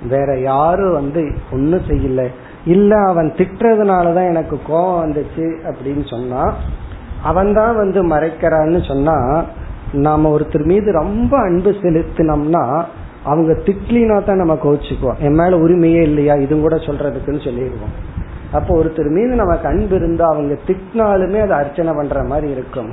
வேற 0.08 0.38
யாரும் 0.38 0.92
வந்து 0.92 1.30
ஒன்னும் 1.52 1.82
செய்யல. 1.88 2.26
இல்ல 2.64 2.96
அவன் 2.96 3.32
திட்டுறதுனாலதான் 3.36 4.28
எனக்கு 4.28 4.58
கோபம் 4.66 5.12
வந்துச்சு 5.12 5.56
அப்படின்னு 5.68 6.08
சொன்னா 6.08 6.52
அவன் 7.22 7.52
தான் 7.52 7.76
வந்து 7.76 8.08
மறைக்கிறான்னு 8.08 8.86
சொன்னா 8.86 9.44
நாம 9.92 10.38
ஒருத்தர் 10.38 10.64
மீது 10.64 10.92
ரொம்ப 10.92 11.38
அன்பு 11.38 11.70
செலுத்தினோம்னா 11.70 12.84
அவங்க 13.22 13.52
திட்லினா 13.52 14.24
தான் 14.24 14.36
நம்ம 14.36 14.54
கோச்சுக்குவோம் 14.54 15.18
என் 15.18 15.34
மேல 15.34 15.56
உரிமையே 15.56 16.02
இல்லையா? 16.02 16.34
இது 16.34 16.60
கூட 16.60 16.76
சொல்றதுக்குன்னு 16.76 17.44
சொல்லிடுவோம். 17.44 17.94
அப்போ 18.52 18.84
ஒருத்தர் 18.84 19.10
மீது 19.10 19.34
நமக்கு 19.34 19.68
அன்பு 19.68 19.96
இருந்தா 19.96 20.26
அவங்க 20.28 20.54
திட்டினாலுமே 20.66 21.40
அதை 21.40 21.56
அர்ச்சனை 21.56 21.92
பண்ற 21.92 22.22
மாதிரி 22.22 22.50
இருக்கும். 22.50 22.88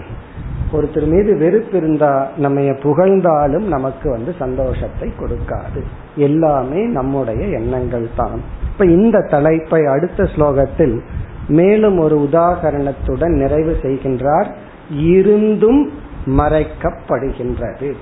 ஒருத்தர் 0.72 1.06
மீது 1.06 1.38
வெறுப்பு 1.38 1.78
இருந்தா 1.78 2.28
நம்ம 2.38 2.74
புகழ்ந்தாலும் 2.82 3.68
நமக்கு 3.68 4.10
வந்து 4.10 4.36
சந்தோஷத்தை 4.40 5.12
கொடுக்காது. 5.20 5.82
எல்லாமே 6.16 6.86
நம்முடைய 6.86 7.48
எண்ணங்கள் 7.48 8.08
தான். 8.16 8.42
இப்ப 8.72 8.86
இந்த 8.86 9.22
தலைப்பை 9.30 9.86
அடுத்த 9.86 10.24
ஸ்லோகத்தில் 10.24 11.00
மேலும் 11.48 11.98
ஒரு 11.98 12.30
உதாகரணத்துடன் 12.32 13.36
நிறைவு 13.36 13.78
செய்கின்றார். 13.82 14.48
இருந்தும் 14.90 15.92
மறைக்கப்படுகின்றது. 16.26 17.94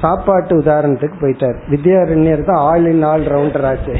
சாப்பாட்டு 0.00 0.58
உதாரணத்துக்கு 0.58 1.12
போயிட்டார். 1.20 1.58
வித்யாரண்யர் 1.70 2.44
தான் 2.44 2.56
ஆள் 2.56 2.86
இன் 2.92 3.02
ஆல் 3.02 3.22
ரவுண்டர் 3.22 3.62
ஆச்சு. 3.62 3.96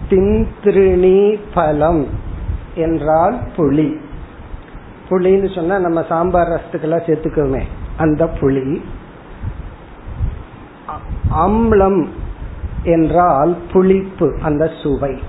திந்திருணி 0.09 1.39
பலம் 1.53 2.07
என்றால் 2.75 3.39
புளி. 3.57 3.95
புளின்னு 5.09 5.55
சொன்னா 5.55 5.79
நம்ம 5.79 6.03
சாம்பார் 6.09 6.47
ரசத்துக்கெல்லாம் 6.47 7.07
சேர்த்துக்கோமே. 7.07 7.61
அந்த 7.97 8.25
புளி. 8.25 8.81
அம்லம் 11.29 12.09
என்றால் 12.83 13.57
புளிப்பு 13.73 14.37
அந்த 14.41 14.71
சுவை. 14.83 15.19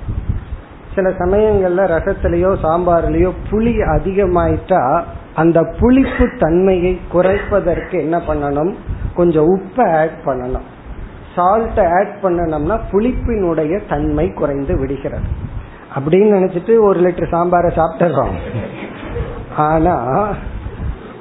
சில 0.94 1.08
சமயங்கள்ல 1.10 1.86
ரசத்திலேயோ 1.86 2.56
சாம்பார்லயோ 2.62 3.32
புளி 3.50 3.72
அதிகமாயிட்டா 3.96 5.02
அந்த 5.34 5.74
புளிப்பு 5.80 6.28
தன்மையை 6.38 7.00
குறைப்பதற்கு 7.12 7.98
என்ன 7.98 8.18
பண்ணணும்? 8.18 8.74
கொஞ்சம் 9.14 9.58
உப்பை 9.58 9.98
ஆட் 9.98 10.18
பண்ணணும். 10.24 10.66
சால்ட் 11.36 11.80
ஆட் 11.80 12.16
பண்ணணும்னா 12.22 12.80
புளிப்பினுடைய 12.92 13.80
தன்மை 13.88 14.32
குறைந்து 14.32 14.78
விடுகிறது. 14.78 15.28
அப்படின்னு 15.94 16.36
நினைச்சிட்டு 16.38 16.80
ஒரு 16.80 17.00
லிட்டர் 17.00 17.32
சாம்பாரை 17.32 17.70
சாப்பிட்டுறோம். 17.76 18.36
ஆனா 19.56 19.96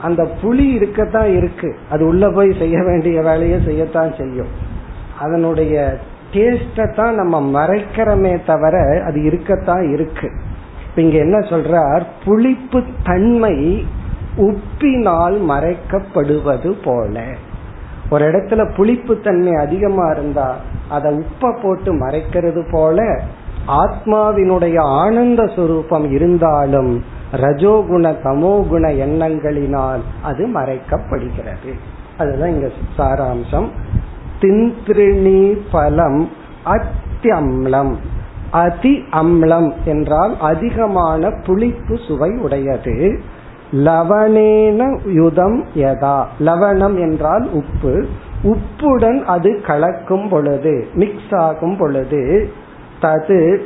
அந்த 0.02 0.28
புளி 0.42 0.74
இருக்கத்தான் 0.74 1.36
இருக்கு. 1.36 1.76
அது 1.90 2.06
உள்ள 2.06 2.32
போய் 2.32 2.56
செய்ய 2.58 2.84
வேண்டிய 2.84 3.22
வேலையை 3.22 3.60
செய்யத்தான் 3.60 4.18
செய்யும். 4.18 4.52
அதனுடைய 5.22 5.98
டேஸ்டை 6.34 6.96
தான் 6.96 7.16
நம்ம 7.16 7.66
மறைக்கிறோமே 7.66 8.46
தவிர 8.46 9.04
அது 9.08 9.24
இருக்கத்தான் 9.24 9.92
இருக்கு. 9.92 10.32
இப்ப 10.90 11.02
இங்க 11.02 11.18
என்ன 11.18 11.38
சொல்றார்? 11.38 12.04
புளிப்பு 12.26 12.84
தன்மை 13.04 13.86
உப்பினால் 14.38 15.38
மறைக்கப்படுவது 15.50 16.76
போல. 16.84 17.24
ஒரு 18.10 18.32
இடத்துல 18.32 18.76
புளிப்பு 18.76 19.20
தன்மை 19.20 19.54
அதிகமா 19.54 20.12
இருந்தா 20.12 20.56
அதை 20.90 21.14
உப்ப 21.14 21.58
போட்டு 21.62 21.94
மறைக்கிறது 21.94 22.72
போல 22.72 23.22
ஆத்மாவினுடைய 23.68 24.80
ஆனந்த 24.80 25.44
சுரூபம் 25.44 26.12
இருந்தாலும் 26.12 27.04
ரஜோகுண 27.32 28.16
தமோகுண 28.24 28.84
எண்ணங்களினால் 28.96 30.00
அது 30.24 30.48
மறைக்கப்படுகிறது. 30.48 31.72
அதுதான் 32.18 32.50
இங்க 32.50 32.70
சாராம்சம். 32.98 33.68
திந்திரிணி 34.40 35.58
பலம் 35.72 36.30
அத்தியம்லம் 36.66 37.96
அதி 38.52 39.04
அம்லம் 39.12 39.74
என்றால் 39.86 40.40
அதிகமான 40.40 41.32
புளிப்பு 41.46 41.98
சுவை 42.08 42.32
உடையது. 42.42 43.20
லவனேன 43.72 45.00
யுதம் 45.14 45.66
யதா. 45.76 46.26
லவணம் 46.40 47.00
என்றால் 47.00 47.50
உப்பு. 47.52 48.08
உப்புடன் 48.44 49.24
அது 49.24 49.62
கலக்கும் 49.68 50.30
பொழுது 50.30 50.88
மிக்ஸ் 50.94 51.36
ஆகும் 51.36 51.78
பொழுது 51.78 52.52
தது 53.02 53.58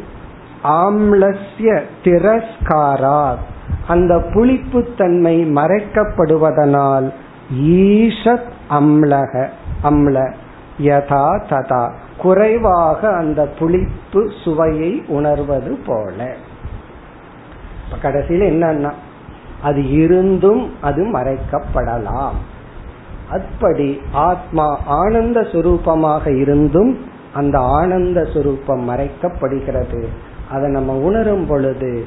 ஆம்லஸ்ய 0.64 1.82
திரஸ்காராத். 2.04 3.44
அந்த 3.88 4.20
புளிப்பு 4.34 4.88
தன்மை 4.98 5.54
மறைக்கப்படுவதனால் 5.54 7.12
ஈஷத் 7.62 8.50
அம்லக 8.70 9.48
அம்ல 9.84 10.34
யதா 10.82 11.42
ததா. 11.50 11.92
குறைவாக 12.18 13.16
அந்த 13.16 13.48
புளிப்பு 13.60 14.32
சுவையை 14.44 15.04
உணர்வது 15.08 15.78
போல. 15.86 16.36
கடைசியில் 18.02 18.62
என்னன்னா 18.62 18.92
அது 19.62 19.92
இருந்தும் 19.92 20.72
அது 20.82 21.04
மறைக்கப்படலாம். 21.04 22.38
அப்படி 23.30 24.02
ஆத்மா 24.12 24.80
ஆனந்த 24.86 25.42
சுரூபமாக 25.42 26.40
இருந்தும் 26.40 26.98
அந்த 27.34 27.60
ஆனந்த 27.60 28.22
சுரூபம் 28.22 28.84
மறைக்கப்படுகிறது. 28.90 30.06
அதை 30.52 30.72
நம்ம 30.72 30.94
உணரும் 30.94 31.48
பொழுது 31.48 32.06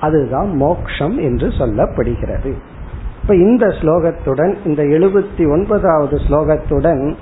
அதுதான் 0.00 0.56
மோக்ஷம் 0.56 1.18
என்று 1.18 1.48
சொல்லப்படுகிறது. 1.48 2.52
இப்ப 3.22 3.36
இந்த 3.36 3.66
ஸ்லோகத்துடன் 3.66 4.54
இந்த 4.64 4.82
எழுபத்தி 4.82 5.50
ஒன்பதாவது 5.50 6.16
ஸ்லோகத்துடன் 6.16 7.14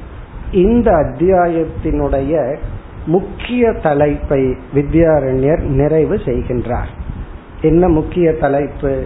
இந்த 0.52 0.90
அத்தியாயத்தினுடைய 0.90 2.56
முக்கிய 3.06 3.72
தலைப்பை 3.72 4.56
வித்யாரண்யர் 4.74 5.60
நிறைவு 5.60 6.14
செய்கின்றார். 6.14 6.90
என்ன 7.60 7.88
முக்கிய 7.88 8.32
தலைப்பு? 8.32 9.02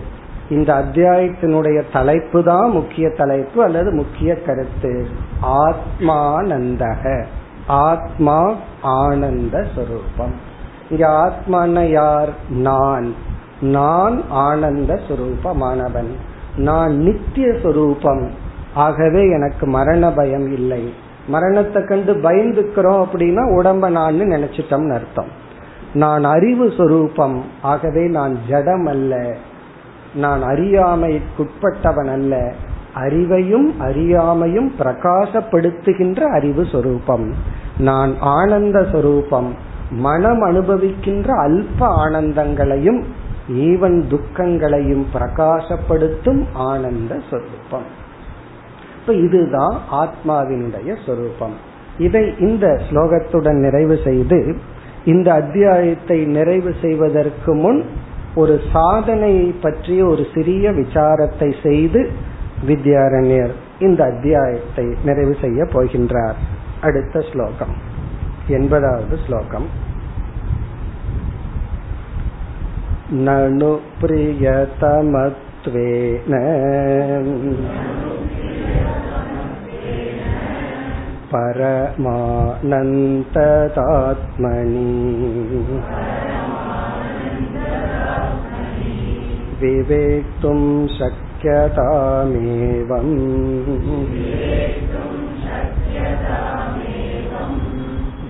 இந்த 0.50 0.74
அத்தியாயத்தினுடைய 0.74 1.82
தலைப்பு 1.92 2.42
தான் 2.42 2.70
முக்கிய 2.70 3.11
தலைப்பு 3.11 3.62
அல்லது 3.62 3.92
முக்கிய 3.92 4.35
கருத்து. 4.35 5.06
ஆத்மானந்தக. 5.42 7.24
ஆத்மா 7.66 8.54
ஆனந்த 8.82 9.66
சுரூபம். 9.76 10.32
இங்க 10.90 11.09
ஆத்மான 11.09 11.85
யார்? 11.90 12.28
நான். 12.48 13.14
நான் 13.61 14.28
ஆனந்த 14.28 15.00
சுரூபமானவன். 15.09 16.11
நான் 16.56 16.96
நித்திய 16.96 17.46
சுரூபம். 17.46 18.30
ஆகவே 18.74 19.30
எனக்கு 19.30 19.66
மரண 19.66 20.12
பயம் 20.12 20.52
இல்லை. 20.52 20.92
மரணத்தை 21.28 21.85
கண்டு 21.85 22.14
பயந்துக்கிறோம் 22.14 23.04
அப்படின்னா 23.04 23.59
உடம்ப 23.61 23.90
நான் 23.90 24.20
நினைச்சிட்டோம்னு 24.20 24.92
அர்த்தம். 24.92 25.28
நான் 25.94 26.24
அறிவு 26.24 26.72
சொரூபம். 26.76 27.44
ஆகவே 27.62 28.09
நான் 28.09 28.38
ஜடம் 28.48 28.87
அல்ல 28.87 29.37
நான் 30.16 30.42
அறியாமைக்குட்பட்டவன் 30.42 32.11
அல்ல. 32.12 32.52
அறிவையும் 32.94 33.72
அறியாமையும் 33.81 34.70
பிரகாசப்படுத்துகின்ற 34.79 36.22
அறிவு 36.22 36.66
சொரூபம். 36.66 37.35
நான் 37.79 38.14
ஆனந்த 38.20 38.87
சொரூபம். 38.92 39.55
மனம் 39.90 40.46
அனுபவிக்கின்ற 40.46 41.29
அல்ப 41.46 41.81
ஆனந்தங்களையும் 41.81 43.02
ஈவன் 43.50 44.02
துக்கங்களையும் 44.09 45.07
பிரகாசப்படுத்தும் 45.14 46.44
ஆனந்த 46.52 47.20
சொரூபம். 47.31 47.87
இப்ப 49.00 49.12
இதுதான் 49.12 49.79
ஆத்மாவினுடைய 49.92 50.96
சொரூபம். 51.07 51.55
இதை 51.98 52.35
இந்த 52.38 52.81
ஸ்லோகத்துடன் 52.90 53.59
நிறைவு 53.59 53.98
செய்து 54.05 54.57
இந்த 55.05 55.33
அத்தியாயத்தை 55.33 56.24
நிறைவு 56.24 56.74
செய்வதற்கு 56.83 57.55
முன் 57.55 57.85
ஒரு 58.36 58.56
சாதனையை 58.73 59.47
பற்றிய 59.62 60.01
ஒரு 60.06 60.23
சிறிய 60.34 60.71
விசாரத்தை 60.71 61.49
செய்து 61.63 62.01
வித்யாரண்யர் 62.67 63.54
இந்த 63.80 64.01
அத்தியாயத்தை 64.04 64.86
நிறைவு 65.04 65.36
செய்ய 65.41 65.63
போகின்றார் 65.63 66.39
அடுத்த 66.82 67.23
ஸ்லோகம் 67.32 67.73
எண்பதாவது 68.49 69.17
ஸ்லோகம் 69.25 69.69
நனு 73.25 73.71
பிரியதமத்வேன 74.01 75.32
परमानन्तदात्मनि 83.34 84.91
विवेक्तुं 89.62 90.62
शक्यतामेवम् 90.97 92.32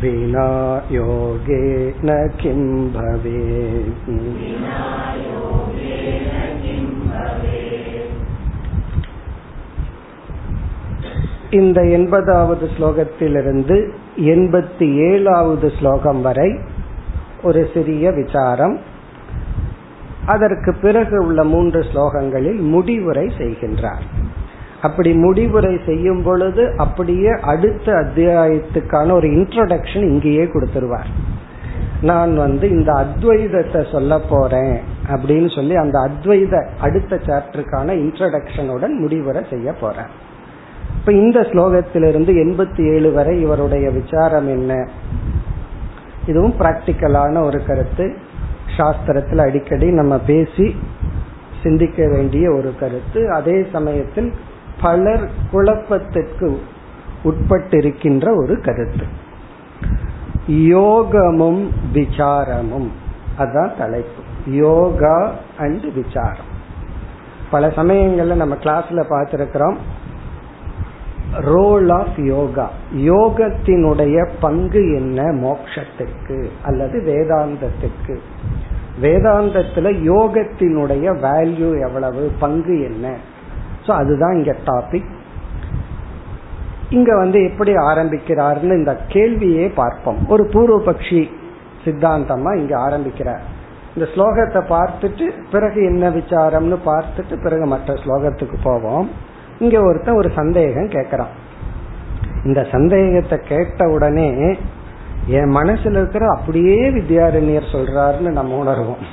विना 0.02 0.50
योगेन 0.92 2.10
किं 2.38 2.62
भवेत् 2.94 4.08
இந்த 11.52 11.80
எண்பதாவது 11.96 12.66
ஸ்லோகத்திலிருந்து 12.76 13.76
எண்பத்தி 14.34 14.88
ஏழாவது 15.08 15.68
ஸ்லோகம் 15.80 16.22
வரை 16.22 16.50
ஒரு 17.44 17.62
சிறிய 17.74 18.12
விசாரம் 18.12 18.76
அதற்கு 20.27 20.75
பிறகு 20.75 21.27
உள்ள 21.27 21.45
மூன்று 21.45 21.81
ஸ்லோகங்களில் 21.81 22.61
முடிவுரை 22.61 23.27
செய்கின்றார். 23.39 24.05
அப்படி 24.83 25.13
முடிவுரை 25.13 25.81
செய்யும் 25.87 26.23
பொழுது 26.23 26.75
அப்படியே 26.77 27.31
அடுத்த 27.43 27.93
அத்தியாயத்துக்கான 27.93 29.13
ஒரு 29.13 29.29
இன்ட்ரோடக்ஷன் 29.29 30.09
இங்கேயே 30.09 30.45
கொடுத்துருவார். 30.45 31.11
நான் 32.03 32.37
வந்து 32.37 32.69
இந்த 32.71 32.93
அத்வைதத்தை 32.93 33.93
சொல்ல 33.93 34.21
போறேன் 34.21 34.81
அப்படின்னு 35.09 35.55
சொல்லி 35.55 35.75
அந்த 35.77 35.99
அத்வைத 35.99 36.67
அடுத்த 36.81 37.21
சாப்டருக்கான 37.27 37.89
இன்ட்ரடக்ஷனுடன் 38.05 38.95
முடிவுரை 38.99 39.43
செய்ய 39.51 39.73
போறேன். 39.73 40.11
இப்ப 40.99 41.13
இந்த 41.13 41.41
ஸ்லோகத்திலிருந்து 41.41 42.33
எண்பத்தி 42.45 42.93
ஏழு 42.95 43.13
வரை 43.13 43.41
இவருடைய 43.41 43.91
விசாரம் 43.91 44.49
என்ன? 44.49 44.89
இதுவும் 46.27 46.55
பிராக்டிக்கலான 46.59 47.45
ஒரு 47.45 47.65
கருத்து. 47.67 48.17
சாஸ்திரத்தில் 48.77 49.39
அடிக்கடி 49.39 49.91
நம்ம 49.91 50.19
பேசி 50.19 50.77
சிந்திக்க 51.63 52.09
வேண்டிய 52.09 52.53
ஒரு 52.53 52.75
கருத்து. 52.81 53.31
அதே 53.31 53.67
சமயத்தில் 53.73 54.33
பலர் 54.81 55.31
குழப்பத்திற்கு 55.51 56.61
உட்பட்டிருக்கின்ற 57.25 58.37
ஒரு 58.37 58.61
கருத்து. 58.61 59.05
யோகமும் 60.47 61.71
விசாரமும். 61.95 62.89
அதான் 63.39 63.77
தலைப்பு. 63.79 64.23
யோகா 64.47 65.35
அண்ட் 65.59 65.95
விசாரம். 65.95 66.55
பல 67.51 67.69
சமயங்கள்ல 67.69 68.35
நம்ம 68.35 68.55
கிளாஸ்ல 68.55 69.05
பார்த்திருக்கிறோம். 69.11 69.77
ரோல் 71.41 71.89
ஆஃப் 71.89 72.19
யோகா 72.19 72.71
யோகத்தினுடைய 72.97 74.29
பங்கு 74.41 74.95
என்ன? 74.95 75.23
மோக்ஷத்துக்கு 75.23 76.49
அல்லது 76.63 77.01
வேதாந்தத்துக்கு. 77.01 78.17
வேதாந்தத்துல 79.03 79.91
யோகத்தினுடைய 80.11 81.07
வேல்யூ 81.25 81.71
எவ்வளவு 81.87 82.23
பங்கு 82.39 82.75
என்ன? 82.81 83.07
சோ 83.87 83.91
அதுதான் 83.91 84.37
இங்க 84.37 84.53
டாபிக் 84.67 85.11
இங்க 86.91 87.17
வந்து 87.17 87.39
எப்படி 87.45 87.73
ஆரம்பிக்கிறார்னு 87.73 88.77
இந்த 88.77 88.93
கேள்வியே 89.09 89.73
பார்ப்போம். 89.75 90.19
ஒரு 90.29 90.45
பூர்வ 90.53 90.77
பக்ஷி 90.93 91.23
சித்தாந்தமா 91.85 92.51
இங்க 92.57 92.75
ஆரம்பிக்கிறார். 92.79 93.43
இந்த 93.95 94.07
ஸ்லோகத்தை 94.15 94.61
பார்த்துட்டு 94.75 95.27
பிறகு 95.51 95.85
என்ன 95.85 96.11
விசாரம்னு 96.11 96.79
பார்த்துட்டு 96.87 97.43
பிறகு 97.43 97.67
மற்ற 97.67 97.95
ஸ்லோகத்துக்கு 97.95 98.57
போவோம். 98.63 99.09
இங்க 99.59 99.77
ஒருத்தன் 99.81 100.17
ஒரு 100.17 100.31
சந்தேகம் 100.35 100.89
கேட்கறான் 100.89 101.35
இந்த 102.45 102.61
சந்தேகத்தை 102.73 103.39
கேட்ட 103.49 103.89
உடனே 103.89 104.29
என் 105.27 105.55
மனசுல 105.57 105.91
இருக்கிற 105.91 106.29
அப்படியே 106.29 106.91
வித்யாரண்யர் 106.91 107.73
சொல்றாருன்னு 107.73 108.31
நம்ம 108.31 108.65
உணர்வோம். 108.65 109.05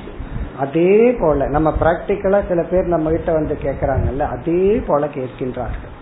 அதே 0.58 1.10
போல 1.20 1.48
நம்ம 1.48 1.74
பிராக்டிக்கலா 1.80 2.48
சில 2.48 2.62
பேர் 2.62 2.84
நம்ம 2.84 3.10
கிட்ட 3.10 3.32
வந்து 3.32 3.58
கேக்குறாங்கல்ல 3.62 4.18
அதே 4.18 4.82
போல 4.86 5.06
கேட்கின்றார்கள். 5.06 5.92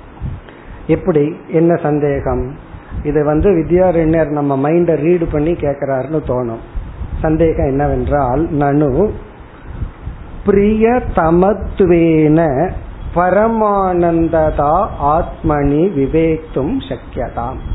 எப்படி? 0.87 1.37
என்ன 1.48 1.75
சந்தேகம்? 1.75 2.57
இது 3.03 3.25
வந்து 3.25 3.51
வித்யாரண்யர் 3.51 4.29
நம்ம 4.29 4.70
மைண்ட 4.70 4.96
ரீடு 4.96 5.27
பண்ணி 5.33 5.53
கேக்குறாருன்னு 5.53 6.20
தோணும். 6.27 6.62
சந்தேகம் 7.20 7.66
என்னவென்றால் 7.66 8.48
நனு 8.53 9.11
பிரிய 10.44 11.03
தமத்துவேன 11.16 12.70
பரமானந்ததா 13.14 14.87
ஆத்மனி 15.03 15.83
விவேக்தும் 15.98 16.77
சக்கியதாம் 16.88 17.71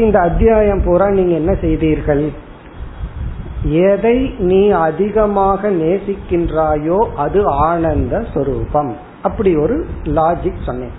இந்த 0.00 0.18
அத்தியாயம் 0.20 0.82
பூரா 0.84 1.06
நீங்க 1.10 1.34
என்ன 1.34 1.52
செய்தீர்கள்? 1.62 2.22
எதை 3.90 4.34
நீ 4.38 4.70
அதிகமாக 4.70 5.70
நேசிக்கின்றாயோ 5.70 6.98
அது 7.24 7.40
ஆனந்த 7.46 8.24
சொரூபம். 8.34 8.92
அப்படி 9.22 9.56
ஒரு 9.56 9.76
லாஜிக் 10.18 10.64
சொன்னேன். 10.68 10.94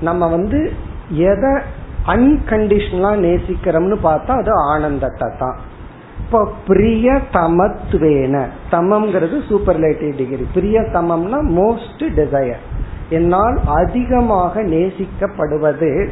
நம்ம 0.00 0.28
வந்து 0.28 0.60
எதை 1.32 1.52
அன்கண்டிஷனலா 2.14 3.12
நேசிக்கிறோம்னு 3.26 3.98
பார்த்தா 4.08 4.38
அது 4.42 4.52
ஆனந்தத்தை 4.72 5.28
தான். 5.38 5.58
இப்போ 6.22 6.40
பிரிய 6.66 7.08
தமத்துவேன 7.32 8.46
தமம்ங்கிறது 8.70 9.36
சூப்பர்லேட்டிவ் 9.50 10.14
டிகிரி 10.16 10.46
பிரிய 10.54 10.78
தமம்னா 10.80 11.38
மோஸ்ட் 11.60 12.04
டிசையர் 12.20 12.64
என்னால் 13.18 13.58
அதிகமாக 13.80 14.62
நேசிக்கப்படுவது 14.62 16.10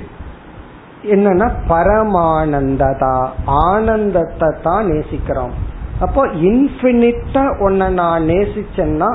என்னன்னா 1.15 1.49
பரமானந்ததா 1.69 3.15
ஆனந்தத்தை 3.45 4.49
தான் 4.63 4.85
நேசிக்கிறோம். 4.93 5.55
அப்போ 6.01 6.23
இன்பினிட்டா 6.49 7.45
உன்னை 7.59 7.89
நான் 7.89 8.23
நேசிச்சேன்னா 8.23 9.11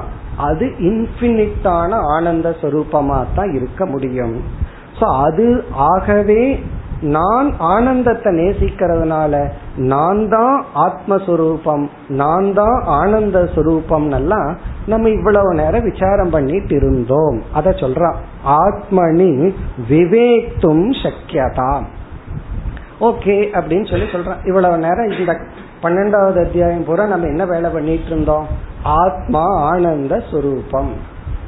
அது 0.47 0.65
இன்பினிட்டான 0.89 1.91
ஆனந்த 2.15 2.49
சொரூபமா 2.61 3.19
தான் 3.35 3.51
இருக்க 3.53 3.85
முடியும். 3.85 4.35
சோ 4.99 5.07
அது 5.25 5.47
ஆகவே 5.91 6.41
நான் 7.01 7.57
ஆனந்தத்தை 7.59 8.33
நேசிக்கிறதுனால 8.33 9.51
நான் 9.75 10.29
தான் 10.29 10.65
ஆத்மஸ்வரூபம் 10.75 11.89
நான் 12.07 12.53
தான் 12.53 12.83
ஆனந்த 12.85 13.49
சுரூபம் 13.55 14.11
எல்லாம் 14.11 14.57
நம்ம 14.85 15.09
இவ்வளவு 15.09 15.53
நேரம் 15.53 15.83
விசாரம் 15.83 16.29
பண்ணிட்டு 16.29 16.75
இருந்தோம். 16.75 17.41
அத 17.53 17.69
சொல்றான் 17.69 18.15
ஆத்மனி 18.45 19.53
விவேக்தும் 19.89 20.89
சக்கியதாம் 21.03 21.85
ஓகே 22.99 23.49
அப்படின்னு 23.53 23.89
சொல்லி 23.89 24.05
சொல்றான் 24.05 24.43
இவ்வளவு 24.43 24.77
நேரம் 24.77 25.11
இந்த 25.11 25.39
பன்னெண்டாவது 25.83 26.45
அத்தியாயம் 26.45 26.83
பூரா 26.83 27.05
நம்ம 27.05 27.27
என்ன 27.27 27.45
வேலை 27.45 27.69
பண்ணிட்டு 27.69 28.05
இருந்தோம்? 28.05 28.45
ஆத்மா 28.83 29.45
ஆனந்த 29.55 30.23
சுரூபம் 30.31 30.91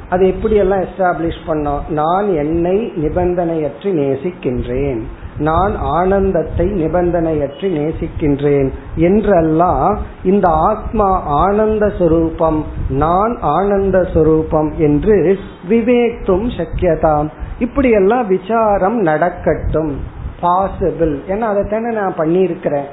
அது 0.08 0.26
எப்படி 0.28 0.54
எல்லாம் 0.54 0.80
எஸ்டாப்ளிஷ் 0.80 1.44
பண்ணோம்? 1.46 1.82
நான் 1.88 2.34
என்னை 2.34 2.92
நிபந்தனையற்றி 2.96 3.92
நேசிக்கின்றேன். 3.92 5.04
நான் 5.38 5.76
ஆனந்தத்தை 5.76 6.66
நிபந்தனையற்றி 6.66 7.68
நேசிக்கின்றேன் 7.78 8.70
என்றெல்லாம் 8.96 9.98
இந்த 10.24 10.48
ஆத்மா 10.48 11.22
ஆனந்த 11.22 11.86
சுரூபம் 11.86 12.62
நான் 12.88 13.38
ஆனந்த 13.40 13.98
சுரூபம் 13.98 14.76
என்று 14.76 15.38
விவேக்தும் 15.68 16.50
சக்கியதாம். 16.56 17.28
இப்படியெல்லாம் 17.58 18.26
விசாரம் 18.26 18.98
நடக்கட்டும். 19.00 19.96
பாசிபிள் 20.42 21.14
ஏன்னா 21.28 21.46
அதைத்தானே 21.52 21.92
நான் 21.92 22.18
பண்ணியிருக்கிறேன். 22.18 22.90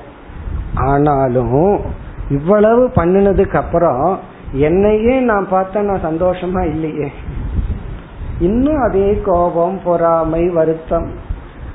ஆனாலும் 0.75 1.80
இவ்வளவு 2.30 2.88
பண்ணினதுக்கு 2.88 3.56
அப்புறம் 3.56 4.19
என்னையே 4.51 5.19
நான் 5.19 5.47
பார்த்தா 5.51 5.80
நான் 5.80 6.06
சந்தோஷமா 6.06 6.69
இல்லையே. 6.69 7.12
இன்னும் 8.39 8.82
அதே 8.82 9.21
கோபம் 9.25 9.80
பொறாமை 9.84 10.49
வருத்தம். 10.49 11.30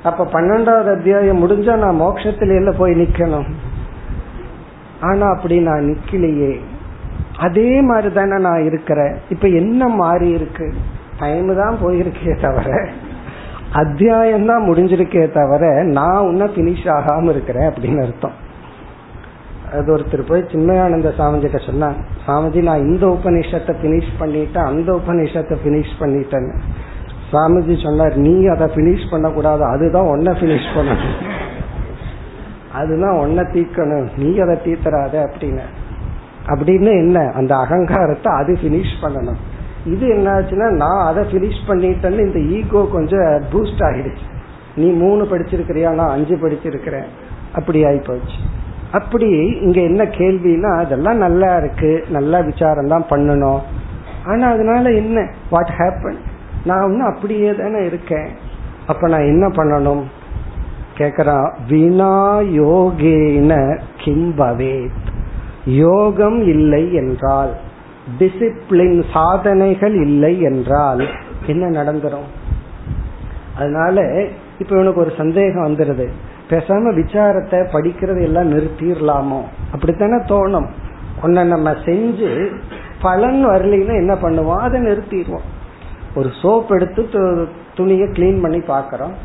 அப்ப 0.09 0.27
பன்னெண்டாவது 0.33 0.89
அத்தியாயம் 0.95 1.41
முடிஞ்சா 1.43 1.73
நான் 1.83 2.01
மோட்சத்தில 2.01 2.73
போய் 2.77 2.99
நிக்கணும். 3.01 3.47
ஆனா 5.01 5.25
அப்படி 5.35 5.55
நான் 5.69 5.87
நிக்கலையே. 5.89 6.53
அதே 7.45 7.69
மாதிரி 7.89 8.09
தானே 8.13 8.37
நான் 8.47 8.67
இருக்கிறேன். 8.69 9.15
இப்ப 9.29 9.47
என்ன 9.61 9.87
மாறி 9.99 10.29
இருக்கு? 10.37 10.67
டைம் 11.19 11.49
தான் 11.59 11.77
போயிருக்கே 11.83 12.33
தவிர 12.41 12.69
அத்தியாயம் 13.81 14.49
தான் 14.49 14.65
முடிஞ்சிருக்கே 14.67 15.23
தவிர 15.37 15.63
நான் 15.97 16.27
உன்ன 16.29 16.43
பினிஷ் 16.57 16.85
ஆகாம 16.97 17.29
இருக்கிறேன் 17.29 17.69
அப்படின்னு 17.69 18.03
அர்த்தம். 18.05 18.35
அது 19.77 19.89
ஒருத்தர் 19.95 20.29
போய் 20.29 20.49
சின்மயானந்த 20.51 21.09
சாமிஜிட்ட 21.17 21.59
சொன்னாங்க 21.69 22.01
சாமிஜி 22.25 22.61
நான் 22.67 22.85
இந்த 22.89 23.05
உபநிஷத்தை 23.15 23.73
பினிஷ் 23.83 24.13
பண்ணிட்டேன் 24.19 24.69
அந்த 24.71 24.89
உபநிஷத்தை 24.99 25.55
பினிஷ் 25.65 25.95
பண்ணிட்டேன்னு. 25.99 26.53
சாமிஜி 27.31 27.83
சொன்னார் 27.83 28.15
நீ 28.15 28.45
அதை 28.45 28.67
பினிஷ் 28.67 29.11
பண்ண 29.11 29.29
கூடாது 29.29 29.63
அதுதான் 29.63 30.05
ஒன்ன 30.05 30.29
பினிஷ் 30.41 30.69
பண்ணணும். 30.75 31.15
அதுதான் 32.73 33.15
ஒன்ன 33.15 33.43
தீக்கணும் 33.53 34.07
நீ 34.17 34.37
அதை 34.37 34.57
தீத்துறாத 34.65 35.29
அப்படின்னு. 35.29 35.65
அப்படின்னு 36.45 36.91
என்ன? 36.97 37.31
அந்த 37.35 37.55
அகங்காரத்தை 37.55 38.33
அது 38.33 38.57
பினிஷ் 38.63 38.95
பண்ணணும். 39.01 39.39
இது 39.85 40.07
என்னாச்சுன்னா 40.07 40.69
நான் 40.69 41.05
அதை 41.07 41.23
பினிஷ் 41.23 41.67
பண்ணிட்டேன்னு 41.67 42.19
இந்த 42.19 42.39
ஈகோ 42.39 42.87
கொஞ்சம் 42.91 43.41
பூஸ்ட் 43.53 43.79
ஆகிடுச்சு. 43.79 44.27
நீ 44.75 44.89
மூணு 44.89 45.23
படிச்சிருக்கிறியா? 45.23 45.93
நான் 45.93 46.09
அஞ்சு 46.09 46.35
படிச்சிருக்கிறேன். 46.35 47.05
அப்படி 47.53 47.85
ஆகி 47.85 47.97
போச்சு 47.97 48.35
அப்படி 48.91 49.29
இங்க 49.61 49.81
என்ன 49.81 50.03
கேள்வினா 50.03 50.77
அதெல்லாம் 50.77 51.17
நல்லா 51.17 51.57
இருக்கு. 51.57 52.05
நல்லா 52.09 52.39
விசாரம் 52.39 52.87
தான் 52.87 53.05
பண்ணணும். 53.09 53.59
ஆனா 54.25 54.51
அதனால 54.51 54.91
என்ன? 54.91 55.27
வாட் 55.49 55.73
ஹேப்பன் 55.77 56.19
நான் 56.67 56.89
இன்னும் 56.89 57.13
அப்படியே 57.13 57.51
தானே 57.55 57.85
இருக்கேன். 57.85 58.27
அப்ப 58.87 59.07
நான் 59.07 59.29
என்ன 59.33 59.47
பண்ணணும்? 59.47 60.03
கேக்குறான் 60.97 61.47
வினா 61.67 62.39
யோகேன 62.39 63.79
கிம்பவேத். 64.03 65.01
யோகம் 65.65 66.39
இல்லை 66.47 66.93
என்றால் 66.93 67.53
டிசிப்ளின் 68.19 69.03
சாதனைகள் 69.13 69.95
இல்லை 70.05 70.33
என்றால் 70.41 71.01
என்ன 71.45 71.65
நடந்துரும்? 71.79 72.29
அதனால 73.57 74.25
இப்ப 74.59 74.75
இவனுக்கு 74.75 74.99
ஒரு 74.99 75.13
சந்தேகம் 75.17 75.67
வந்துருது. 75.67 76.07
பேசாம 76.49 76.93
விசாரத்தை 76.95 77.59
படிக்கிறது 77.73 78.21
எல்லாம் 78.21 78.51
நிறுத்திடலாமோ 78.51 79.41
அப்படித்தானே 79.71 80.17
தோணும். 80.27 80.69
ஒன்ன 81.23 81.43
நம்ம 81.45 81.71
செஞ்சு 81.85 82.31
பலன் 83.01 83.39
வரலைன்னா 83.47 83.95
என்ன 83.95 84.13
பண்ணுவோம்? 84.13 84.63
அதை 84.67 84.81
நிறுத்திடுவோம். 84.81 85.47
ஒரு 86.17 86.29
சோப் 86.41 86.73
எடுத்து 86.75 87.03
துணியை 87.75 88.07
கிளீன் 88.07 88.41
பண்ணி 88.41 88.59
பாக்கிறோம் 88.67 89.15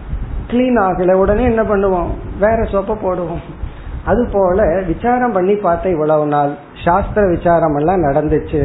கிளீன் 0.50 0.78
ஆகல 0.86 1.12
உடனே 1.12 1.44
என்ன 1.44 1.62
பண்ணுவோம்? 1.62 2.10
வேற 2.40 2.56
சோப்பை 2.72 2.96
போடுவோம். 3.04 3.44
அது 4.04 4.22
போல 4.32 4.82
விசாரம் 4.86 5.32
பண்ணி 5.32 5.54
பார்த்த 5.54 5.88
இவ்வளவு 5.88 6.26
நாள். 6.26 6.52
சாஸ்திர 6.84 7.26
விசாரம் 7.26 7.76
எல்லாம் 7.76 8.02
நடந்துச்சு. 8.02 8.62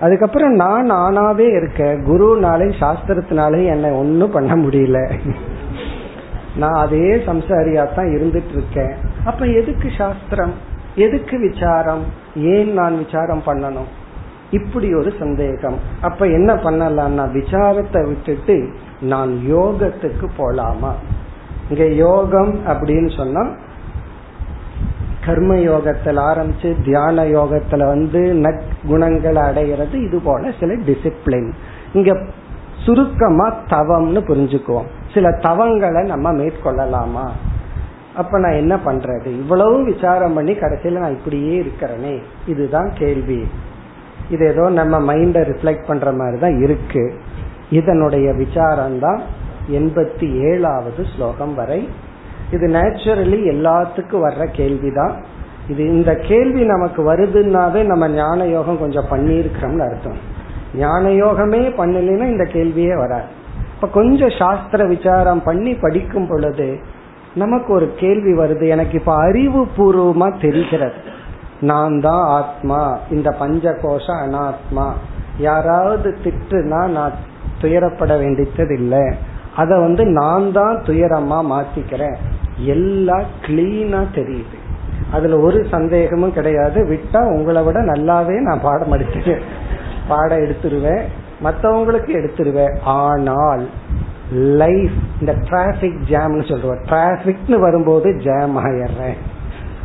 அதுக்கப்புறம் 0.00 0.54
நான் 0.54 0.90
நானாவே 0.90 1.46
இருக்க 1.56 1.84
குருனாலையும் 2.08 2.78
சாஸ்திரத்தினாலையும் 2.80 3.72
என்னை 3.74 3.90
ஒன்னும் 3.90 4.30
பண்ண 4.30 4.52
முடியல. 4.56 4.98
நான் 6.56 6.78
அதே 6.84 7.08
சம்சாரியா 7.26 7.84
தான் 7.94 8.12
இருந்துட்டு 8.16 8.52
இருக்கேன் 8.52 8.94
அப்ப 9.24 9.46
எதுக்கு 9.60 9.88
சாஸ்திரம்? 9.98 10.54
எதுக்கு 10.94 11.38
விசாரம்? 11.38 12.04
ஏன் 12.36 12.72
நான் 12.72 12.96
விசாரம் 13.04 13.42
பண்ணணும்? 13.46 13.90
இப்படி 14.50 14.94
ஒரு 14.94 15.12
சந்தேகம். 15.18 15.78
அப்ப 16.00 16.26
என்ன 16.26 16.54
பண்ணலாம்னா 16.54 17.32
விசாரத்தை 17.32 18.06
விட்டுட்டு 18.06 18.70
நான் 19.00 19.40
யோகத்துக்கு 19.48 20.26
போலாமா? 20.38 20.92
இங்க 21.70 21.84
யோகம் 21.84 22.60
அப்படின்னு 22.66 23.16
சொன்னா 23.16 23.46
கர்ம 25.24 25.56
யோகத்தில் 25.56 26.16
ஆரம்பிச்சு 26.16 26.84
தியான 26.84 27.24
யோகத்துல 27.24 27.86
வந்து 27.86 28.34
நற்குணங்களை 28.34 29.34
அடைகிறது 29.34 30.02
இது 30.02 30.20
போல 30.20 30.50
சில 30.60 30.74
டிசிப்ளின் 30.74 31.52
இங்க 31.92 32.18
சுருக்கமா 32.76 33.54
தவம்னு 33.54 34.20
புரிஞ்சுக்குவோம். 34.28 34.86
சில 35.14 35.28
தவங்களை 35.28 36.04
நம்ம 36.04 36.32
மேற்கொள்ளலாமா? 36.32 37.30
அப்ப 38.16 38.38
நான் 38.38 38.52
என்ன 38.52 38.76
பண்றது? 38.76 39.26
இவ்வளவு 39.26 39.84
விசாரம் 39.84 40.34
பண்ணி 40.34 40.52
கடைசியில 40.52 40.98
நான் 40.98 41.10
இப்படியே 41.10 41.62
இருக்கிறேனே. 41.62 42.20
இதுதான் 42.46 42.90
கேள்வி. 42.94 43.46
இது 44.30 44.46
ஏதோ 44.46 44.68
நம்ம 44.68 45.14
மைண்ட 45.14 45.38
ரிஃப்ளெக்ட் 45.50 45.86
பண்ற 45.86 46.12
மாதிரி 46.12 46.38
தான் 46.38 46.62
இருக்கு. 46.62 47.14
இதனுடைய 47.70 48.32
விசாரம் 48.32 48.98
தான் 48.98 49.20
எண்பத்தி 49.70 50.28
ஏழாவது 50.50 51.04
ஸ்லோகம் 51.16 51.54
வரை. 51.54 51.88
இது 52.52 52.66
நேச்சுரலி 52.68 53.40
எல்லாத்துக்கும் 53.54 54.24
வர்ற 54.26 54.44
கேள்விதான். 54.52 55.14
இது 55.68 55.82
இந்த 55.84 56.14
கேள்வி 56.14 56.62
நமக்கு 56.64 57.00
வருதுன்னாவே 57.12 57.82
நம்ம 57.84 58.08
ஞான 58.08 58.46
யோகம் 58.46 58.78
கொஞ்சம் 58.78 59.10
பண்ணியிருக்கிறோம்னு 59.10 59.86
அர்த்தம். 59.88 60.16
ஞான 60.74 61.08
யோகமே 61.08 61.62
பண்ணலைன்னா 61.80 62.26
இந்த 62.26 62.44
கேள்வியே 62.44 62.96
வராது. 62.96 63.28
இப்ப 63.74 63.88
கொஞ்சம் 63.88 64.34
சாஸ்திர 64.38 64.84
விசாரம் 64.84 65.42
பண்ணி 65.42 65.74
படிக்கும் 65.74 66.28
பொழுது 66.28 66.78
நமக்கு 67.34 67.72
ஒரு 67.72 67.92
கேள்வி 67.96 68.32
வருது. 68.32 68.68
எனக்கு 68.68 68.98
இப்ப 68.98 69.14
அறிவு 69.14 69.66
பூர்வமா 69.76 70.40
தெரிகிறது. 70.40 71.09
நான் 71.60 72.00
தான் 72.00 72.26
ஆத்மா. 72.26 72.98
இந்த 73.10 73.30
பஞ்ச 73.30 73.70
கோஷ 73.70 74.06
அனாத்மா. 74.06 74.92
யாராவது 75.38 76.16
திட்டுனா 76.24 76.86
நான் 76.88 77.12
துயரப்பட 77.60 78.18
வேண்டியது 78.18 78.78
இல்லை 78.78 79.14
அதை 79.56 79.78
வந்து 79.78 80.04
நான் 80.04 80.52
தான் 80.52 80.82
துயரமா 80.86 81.42
மாத்திக்கிறேன். 81.52 82.16
எல்லாம் 82.58 83.24
கிளீனா 83.40 84.04
தெரியுது. 84.14 84.58
அதுல 85.12 85.38
ஒரு 85.38 85.66
சந்தேகமும் 85.70 86.32
கிடையாது. 86.32 86.84
விட்டா 86.84 87.24
உங்களை 87.24 87.62
விட 87.62 87.80
நல்லாவே 87.80 88.40
நான் 88.40 88.60
பாடம் 88.62 88.92
எடுத்துருவேன். 88.92 89.40
பாடம் 90.08 90.38
எடுத்துருவேன். 90.38 91.02
மற்றவங்களுக்கு 91.44 92.10
எடுத்துருவேன். 92.10 92.76
ஆனால் 92.84 93.68
லைஃப் 94.32 94.90
இந்த 95.20 95.34
டிராபிக் 95.48 95.98
ஜாம்னு 96.08 96.42
சொல்றோம். 96.48 96.78
டிராபிக்னு 96.84 97.60
வரும்போது 97.60 98.16
ஜாம் 98.16 98.58
ஆயிடுறேன். 98.58 99.16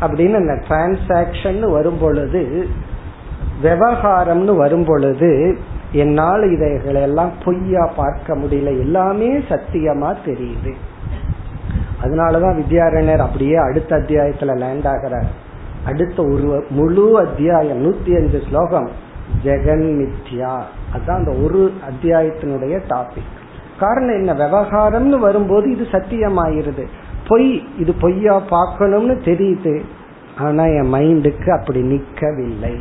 அப்படின்னு 0.02 0.40
இந்த 0.40 0.62
டிரான்சாக்சன் 0.68 1.72
வரும் 1.72 1.98
பொழுது 1.98 2.68
விவகாரம்னு 3.64 4.56
வரும் 4.56 4.86
பொழுது 4.86 5.58
என்னால் 5.92 6.42
இதைகளெல்லாம் 6.42 7.32
பொய்யா 7.44 7.94
பார்க்க 7.96 8.38
முடியல. 8.38 8.80
எல்லாமே 8.80 9.38
சத்தியமா 9.38 10.16
தெரியுது. 10.26 10.74
அதனாலதான் 12.04 12.62
வித்யாரண்யர் 12.62 13.18
அப்படியே 13.18 13.56
அடுத்த 13.56 13.96
அத்தியாயத்துல 13.96 14.58
லேண்ட் 14.58 14.88
ஆகிறார். 14.88 15.44
அடுத்த 15.86 16.24
ஒரு 16.24 16.66
முழு 16.70 17.18
அத்தியாயம் 17.20 17.84
நூத்தி 17.84 18.16
அஞ்சு 18.16 18.42
ஸ்லோகம் 18.50 18.90
ஜெகன் 19.44 20.06
மித்யா. 20.06 20.62
அதுதான் 20.94 21.18
அந்த 21.18 21.32
ஒரு 21.32 21.74
அத்தியாயத்தினுடைய 21.90 22.80
டாபிக் 22.90 23.34
காரணம் 23.80 24.26
என்ன? 24.26 24.34
விவகாரம்னு 24.34 25.20
வரும்போது 25.20 25.72
இது 25.72 25.84
சத்தியமாயிருது. 25.84 26.88
பொய் 27.28 27.68
இது 27.80 27.94
பொய்யா 27.94 28.40
பார்க்கணும்னு 28.40 29.14
தெரியுது. 29.14 29.82
ஆனா 30.38 30.66
என் 30.66 30.94
மைண்டுக்கு 30.94 31.60
அப்படி 31.60 31.82
நிக்கவில்லை. 31.82 32.78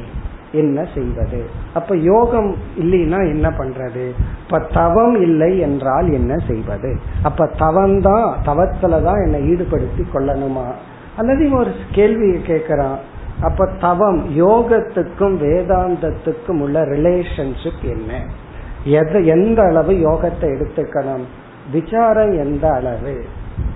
என்ன 0.52 0.86
செய்வது? 0.94 1.46
அப்ப 1.74 1.96
யோகம் 1.96 2.56
இல்லைன்னா 2.78 3.28
என்ன 3.28 3.48
பண்றது? 3.48 4.10
இப்ப 4.44 4.58
தவம் 4.58 5.20
இல்லை 5.22 5.58
என்றால் 5.58 6.12
என்ன 6.12 6.36
செய்வது? 6.46 6.98
அப்ப 7.22 7.46
தவம் 7.46 8.00
தான் 8.00 8.36
தவத்துலதான் 8.46 9.24
என்னை 9.24 9.52
ஈடுபடுத்தி 9.52 10.02
கொள்ளணுமா? 10.14 10.72
அல்லது 11.16 11.50
ஒரு 11.50 11.70
கேள்வியை 11.92 12.40
கேட்கிறான். 12.46 12.98
அப்ப 13.40 13.66
தவம் 13.80 14.46
யோகத்துக்கும் 14.46 15.38
வேதாந்தத்துக்கும் 15.38 16.60
உள்ள 16.60 16.80
ரிலேஷன்ஷிப் 16.82 17.82
என்ன? 17.82 18.22
எது 18.84 19.26
எந்த 19.26 19.62
அளவு 19.62 19.92
யோகத்தை 19.92 20.40
எடுத்துக்கணும்? 20.40 21.24
விசாரம் 21.72 22.32
எந்த 22.32 22.70
அளவு? 22.70 23.24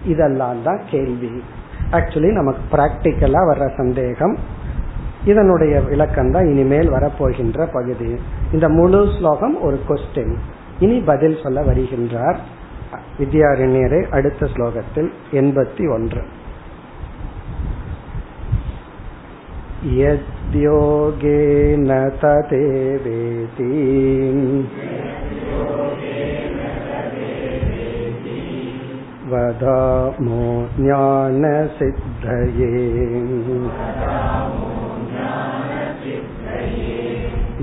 இதெல்லாம் 0.06 0.60
தான் 0.64 0.82
கேள்வி 0.90 1.32
ஆக்சுவலி 1.92 2.32
நமக்கு 2.32 2.64
பிராக்டிக்கலா 2.74 3.42
வர்ற 3.50 3.66
சந்தேகம் 3.78 4.36
இதனுடைய 5.24 5.74
விளக்கம் 5.82 6.32
தான் 6.32 6.48
இனிமேல் 6.48 6.90
வரப்போகின்ற 6.90 7.68
பகுதி 7.74 8.12
இந்த 8.54 8.68
முழு 8.70 9.02
ஸ்லோகம் 9.18 9.56
ஒரு 9.62 9.78
கொஸ்டின் 9.88 10.36
இனி 10.80 10.98
பதில் 11.02 11.42
சொல்ல 11.44 11.60
வருகின்றார் 11.62 12.40
வித்யாரண்யரே 13.20 14.02
அடுத்த 14.10 14.48
ஸ்லோகத்தில் 14.56 15.12
எண்பத்தி 15.34 15.86
ஒன்று 15.88 16.24
यद्योगेन 19.94 21.90
तदेवेति 22.18 23.72
वदामो 29.32 30.46
ज्ञानसिद्धये 30.78 32.72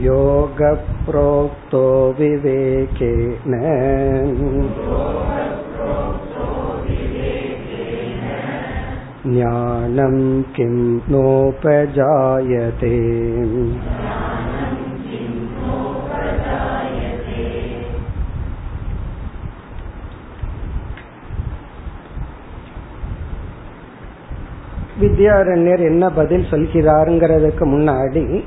योगप्रोक्तो 0.05 1.85
विवेकेन 2.19 3.55
ज्ञानं 9.27 10.17
किं 10.57 10.75
नोपजायते 11.13 12.95
வித்யாரண்யர் 25.06 25.80
என்ன 25.80 26.10
பதில் 26.10 26.46
சொல்கிறாருங்கிறதுக்கு 26.52 27.64
முன்னாடி 27.64 28.44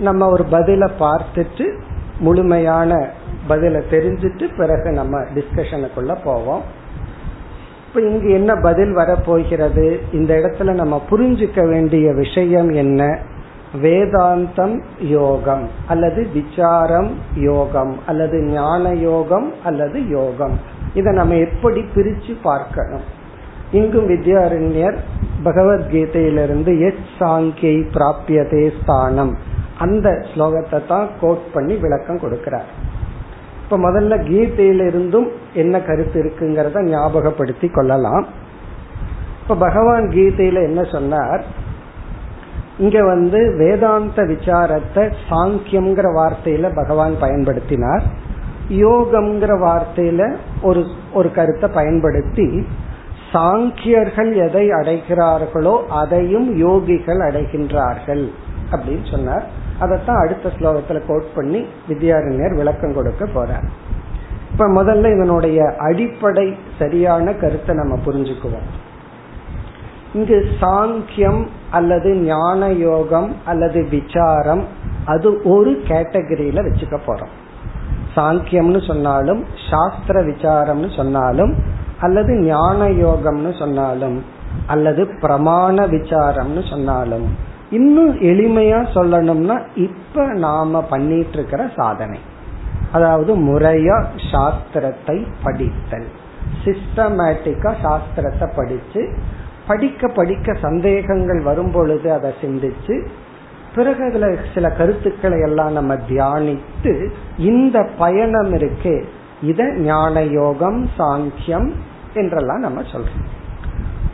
நம்ம 0.00 0.28
ஒரு 0.28 0.44
பதில 0.50 0.90
பார்த்துட்டு 0.98 1.80
முழுமையான 2.18 3.08
பதில 3.48 3.82
தெரிஞ்சுட்டு 3.90 4.56
பிறகு 4.56 4.90
நம்ம 4.90 5.20
டிஸ்கஷனுக்குள்ள 5.20 6.16
போவோம். 6.24 6.62
இப்ப 7.88 8.00
இங்கு 8.00 8.30
என்ன 8.30 8.54
பதில் 8.54 8.92
வரப்போகிறது? 8.92 10.00
இந்த 10.12 10.34
இடத்துல 10.34 10.72
நம்ம 10.72 11.02
புரிஞ்சுக்க 11.10 11.68
வேண்டிய 11.68 12.12
விஷயம் 12.12 12.70
என்ன? 12.70 13.18
வேதாந்தம் 13.82 14.82
யோகம் 15.00 15.68
அல்லது 15.88 16.26
விசாரம் 16.34 17.10
யோகம் 17.34 17.96
அல்லது 18.06 18.42
ஞான 18.42 18.88
யோகம் 18.88 19.52
அல்லது 19.64 20.08
யோகம். 20.08 20.58
இதை 20.94 21.12
நம்ம 21.12 21.34
எப்படி 21.34 21.84
பிரிச்சு 21.94 22.36
பார்க்கணும்? 22.42 23.20
இங்கும் 23.72 24.08
வித்யாரண்யர் 24.08 24.96
பகவத்கீதையிலிருந்து 25.44 26.72
எச் 26.80 27.06
சாங்கியை 27.18 27.76
பிராபியதே 27.94 28.82
ஸ்தானம். 28.82 29.36
அந்த 29.78 30.08
ஸ்லோகத்தை 30.34 30.86
தான் 30.86 31.08
கோட் 31.20 31.52
பண்ணி 31.52 31.74
விளக்கம் 31.74 32.18
கொடுக்கிறார். 32.18 32.68
இப்ப 33.62 33.78
முதல்ல 33.78 34.14
கீதையிலிருந்தும் 34.28 35.28
என்ன 35.54 35.80
கருத்து 35.80 36.18
இருக்குங்கிறத 36.22 36.82
ஞாபகப்படுத்தி 36.82 37.68
கொள்ளலாம். 37.68 38.26
இப்ப 39.42 39.54
பகவான் 39.54 40.08
கீதையில 40.08 40.62
என்ன 40.62 40.84
சொன்னார்? 40.84 41.44
இங்க 42.78 43.04
வந்து 43.04 43.54
வேதாந்த 43.58 44.22
விசாரத்தை 44.22 45.12
சாங்கியம்ங்கிற 45.30 46.08
வார்த்தையில 46.18 46.74
பகவான் 46.74 47.14
பயன்படுத்தினார். 47.20 48.02
யோகம்ங்கிற 48.70 49.52
வார்த்தையில 49.66 50.36
ஒரு 50.62 50.84
ஒரு 51.12 51.30
கருத்தை 51.32 51.68
பயன்படுத்தி 51.74 52.66
சாங்கியர்கள் 53.32 54.48
எதை 54.48 54.70
அடைகிறார்களோ 54.70 55.84
அதையும் 55.88 56.48
யோகிகள் 56.56 57.20
அடைகின்றார்கள் 57.28 58.24
அப்படின்னு 58.70 59.10
சொன்னார். 59.10 59.44
அதைத்தான் 59.78 60.22
அடுத்த 60.24 60.50
ஸ்லோகத்துல 60.58 61.06
கோட் 61.06 61.34
பண்ணி 61.34 61.66
வித்யாரண்யர் 61.88 62.56
விளக்கம் 62.56 62.94
கொடுக்க 62.94 63.24
போறார். 63.24 63.66
இப்ப 64.50 64.68
முதல்ல 64.68 65.14
இதனுடைய 65.16 65.74
அடிப்படை 65.78 66.56
சரியான 66.78 67.32
கருத்தை 67.32 67.76
நம்ம 67.76 67.98
புரிஞ்சுக்குவோம். 68.06 68.68
இங்கு 70.12 70.46
சாங்கியம் 70.60 71.46
அல்லது 71.70 72.14
ஞான 72.14 72.68
யோகம் 72.68 73.36
அல்லது 73.44 73.86
விசாரம் 73.90 74.64
அது 75.04 75.42
ஒரு 75.44 75.70
கேட்டகரியில 75.86 76.64
வச்சுக்க 76.66 76.98
போறோம். 77.06 77.32
சாங்கியம்னு 78.16 78.86
சொன்னாலும் 78.86 79.44
சாஸ்திர 79.70 80.22
விசாரம்னு 80.22 80.96
சொன்னாலும் 80.96 81.54
அல்லது 82.02 82.32
ஞான 82.44 82.88
யோகம்னு 83.04 83.52
சொன்னாலும் 83.58 84.18
அல்லது 84.66 85.02
பிரமாண 85.20 85.76
விசாரம்னு 85.86 86.62
சொன்னாலும் 86.70 87.26
இன்னும் 87.70 88.12
எளிமையா 88.30 88.80
சொல்லணும்னா 88.94 89.56
இப்ப 89.76 90.24
நாம 90.36 90.80
பண்ணிட்டு 90.90 91.36
இருக்கிற 91.38 91.62
சாதனை. 91.76 92.18
அதாவது 92.92 93.32
முறையா 93.48 93.96
சாஸ்திரத்தை 94.30 95.16
படித்தல். 95.42 96.08
சிஸ்டமேட்டிக்கா 96.64 97.70
சாஸ்திரத்தை 97.84 98.46
படிச்சு 98.56 99.02
படிக்க 99.66 100.08
படிக்க 100.08 100.54
சந்தேகங்கள் 100.62 101.40
வரும் 101.40 101.72
பொழுது 101.72 102.08
அதை 102.12 102.30
சிந்திச்சு 102.42 102.94
பிறகு 103.74 104.02
அதுல 104.04 104.26
சில 104.54 104.66
கருத்துக்களை 104.70 105.38
எல்லாம் 105.40 105.72
நம்ம 105.72 105.92
தியானித்து 106.10 106.92
இந்த 107.50 107.78
பயணம் 107.98 108.52
இருக்கு 108.54 108.94
இத 109.42 109.62
ஞான 109.80 110.24
யோகம் 110.32 110.80
சாங்கியம் 110.98 111.68
என்றெல்லாம் 112.14 112.60
நம்ம 112.60 112.80
சொல்றோம். 112.80 113.24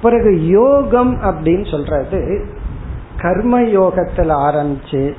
பிறகு 0.03 0.46
யோகம் 0.46 1.22
அப்படின்னு 1.22 1.70
சொல்றது 1.70 2.46
கர்ம 3.20 3.62
யோகத்தில் 3.62 4.30
ஆரம்பிச்சு 4.30 5.12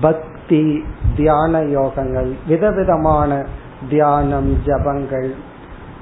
பக்தி 0.00 0.84
தியான 1.16 1.60
யோகங்கள் 1.60 2.32
விதவிதமான 2.46 3.46
தியானம் 3.88 4.58
ஜபங்கள். 4.66 5.30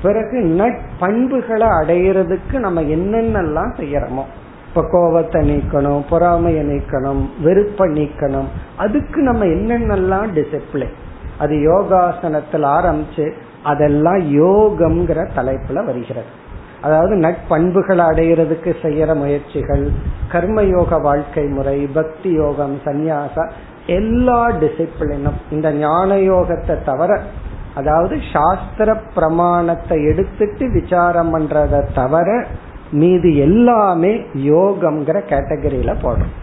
பிறகு 0.03 0.39
நட்பண்புகளை 0.59 1.69
அடையிறதுக்கு 1.81 2.59
நம்ம 2.59 2.83
என்னென்னலாம் 2.83 3.75
செய்யறோமோ. 3.77 4.25
இப்ப 4.69 4.89
கோபத்தை 4.91 5.41
நீக்கணும் 5.51 6.03
பொறாமையை 6.11 6.67
நீக்கணும் 6.67 7.29
வெறுப்பை 7.43 7.91
நீக்கணும் 7.91 8.45
அதுக்கு 8.77 9.23
நம்ம 9.23 9.45
என்னென்னலாம் 9.45 10.33
டிசிப்ளின் 10.35 10.93
அது 11.39 11.61
யோகாசனத்தில் 11.61 12.63
ஆரம்பிச்சு 12.63 13.33
அதெல்லாம் 13.63 14.21
யோகம்ங்கிற 14.43 15.21
தலைப்புல 15.37 15.85
வருகிறது. 15.85 16.31
அதாவது 16.81 17.15
நட்பண்புகளை 17.17 18.05
அடையிறதுக்கு 18.11 18.71
செய்யற 18.83 19.15
முயற்சிகள் 19.15 19.85
கர்மயோக 20.33 21.01
வாழ்க்கை 21.01 21.45
முறை 21.47 21.79
பக்தி 21.95 22.31
யோகம் 22.33 22.81
சந்நியாசா 22.85 23.45
எல்லா 23.87 24.51
டிசிப்ளினும் 24.51 25.39
இந்த 25.51 25.73
ஞான 25.73 26.15
யோகத்தை 26.15 26.85
தவிர 26.85 27.21
அதாவது 27.75 28.19
சாஸ்திர 28.33 28.97
பிரமாணத்தை 29.15 30.05
எடுத்துட்டு 30.05 30.71
விசாரம் 30.71 31.33
பண்றதை 31.35 31.81
தவிர 31.95 32.47
மீது 32.91 33.37
எல்லாமே 33.37 34.13
யோகம்ங்கிற 34.35 35.19
கேட்டகரியில 35.29 35.93
போடுறோம். 36.03 36.35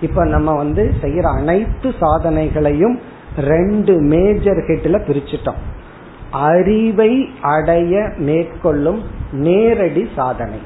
இப்ப 0.00 0.24
நம்ம 0.24 0.54
வந்து 0.54 0.94
செய்யற 1.00 1.26
அனைத்து 1.36 1.88
சாதனைகளையும் 2.00 2.96
ரெண்டு 3.36 3.94
மேஜர் 4.12 4.60
ஹிட்ல 4.66 4.96
பிரிச்சுட்டோம். 4.98 5.60
அறிவை 6.30 7.28
அடைய 7.42 8.10
மேற்கொள்ளும் 8.16 9.02
நேரடி 9.32 10.08
சாதனை. 10.16 10.58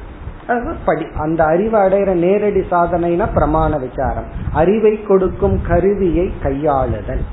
படி 0.85 1.05
அந்த 1.19 1.43
அறிவை 1.43 1.81
அடைகிற 1.81 2.13
நேரடி 2.13 2.59
சாதனைனா 2.59 3.27
பிரமாண 3.35 3.79
விசாரம். 3.79 4.25
அறிவை 4.53 5.03
கொடுக்கும் 5.03 5.59
கருவியை 5.67 6.31
கையாளுதல். 6.43 7.23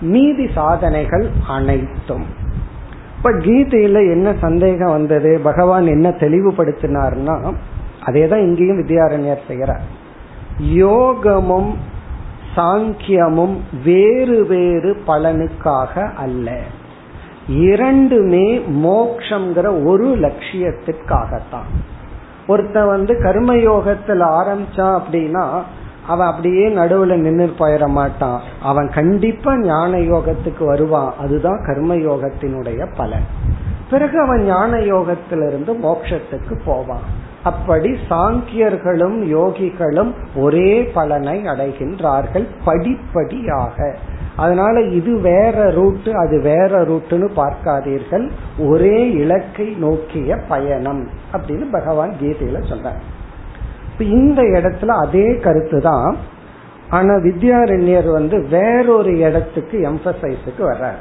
மீதி 0.00 0.48
சாதனைகள் 0.54 1.26
அனைத்தும். 1.48 2.24
இப்ப 3.16 3.30
கீதையில 3.30 4.10
என்ன 4.10 4.34
சந்தேகம் 4.40 4.90
வந்தது? 4.90 5.40
பகவான் 5.42 5.86
என்ன 5.86 6.08
தெளிவுபடுத்தினார்னா 6.08 7.54
அதேதான் 8.06 8.46
இங்கேயும் 8.46 8.82
வித்யாரண்யர் 8.82 9.38
செய்யறார் 9.48 9.86
யோகமும் 10.58 11.76
சாங்கியமும் 12.56 13.56
வேறு 13.84 14.46
வேறு 14.46 14.96
பலனுக்காக 15.06 16.14
அல்ல. 16.14 16.60
இரண்டுமே 17.48 18.58
மோக்ஷங்கிற 18.58 19.84
ஒரு 19.84 20.06
லட்சியத்திற்காகத்தான். 20.06 21.68
ஒருத்த 22.48 22.86
வந்து 22.86 23.14
கர்மயோகத்துல 23.14 24.22
ஆரம்பிச்சான் 24.22 25.00
அப்படின்னா 25.00 25.62
அவன் 26.06 26.26
அப்படியே 26.26 26.68
நடுவுல 26.68 27.16
நின்று 27.16 27.52
போயிட 27.58 27.86
மாட்டான். 27.86 28.40
அவன் 28.62 28.88
கண்டிப்பா 28.88 29.58
ஞான 29.58 29.96
யோகத்துக்கு 29.96 30.64
வருவான். 30.64 31.14
அதுதான் 31.18 31.62
கர்ம 31.66 31.96
யோகத்தினுடைய 31.96 32.86
பலன். 32.96 33.24
பிறகு 33.90 34.20
அவன் 34.20 34.44
ஞான 34.44 34.76
யோகத்திலிருந்து 34.76 35.78
மோட்சத்துக்கு 35.82 36.60
போவான். 36.64 37.26
அப்படி 37.42 37.96
சாங்கியர்களும் 38.08 39.22
யோகிகளும் 39.24 40.14
ஒரே 40.34 40.82
பலனை 40.82 41.42
அடைகின்றார்கள் 41.42 42.46
படிப்படியாக. 42.64 43.96
அதனால 44.38 44.80
இது 44.80 45.12
வேற 45.20 45.70
ரூட்டு 45.70 46.10
அது 46.16 46.36
வேற 46.40 46.80
ரூட்டுன்னு 46.84 47.28
பார்க்காதீர்கள். 47.36 48.24
ஒரே 48.58 49.10
இலக்கை 49.10 49.66
நோக்கிய 49.66 50.36
பயணம் 50.48 51.08
அப்படின்னு 51.32 51.66
பகவான் 51.70 52.12
கீதையில 52.20 52.58
சொல்றார். 52.70 53.00
இந்த 53.98 54.42
இடத்துல 54.42 54.86
அதே 54.86 55.36
கருத்து 55.36 55.80
தான். 55.80 56.16
ஆனா 56.90 57.14
வித்யாரண்யர் 57.14 58.12
வந்து 58.12 58.36
வேறொரு 58.50 59.18
இடத்துக்கு 59.18 59.78
எம்பசைஸுக்கு 59.90 60.62
வர்றார். 60.62 61.00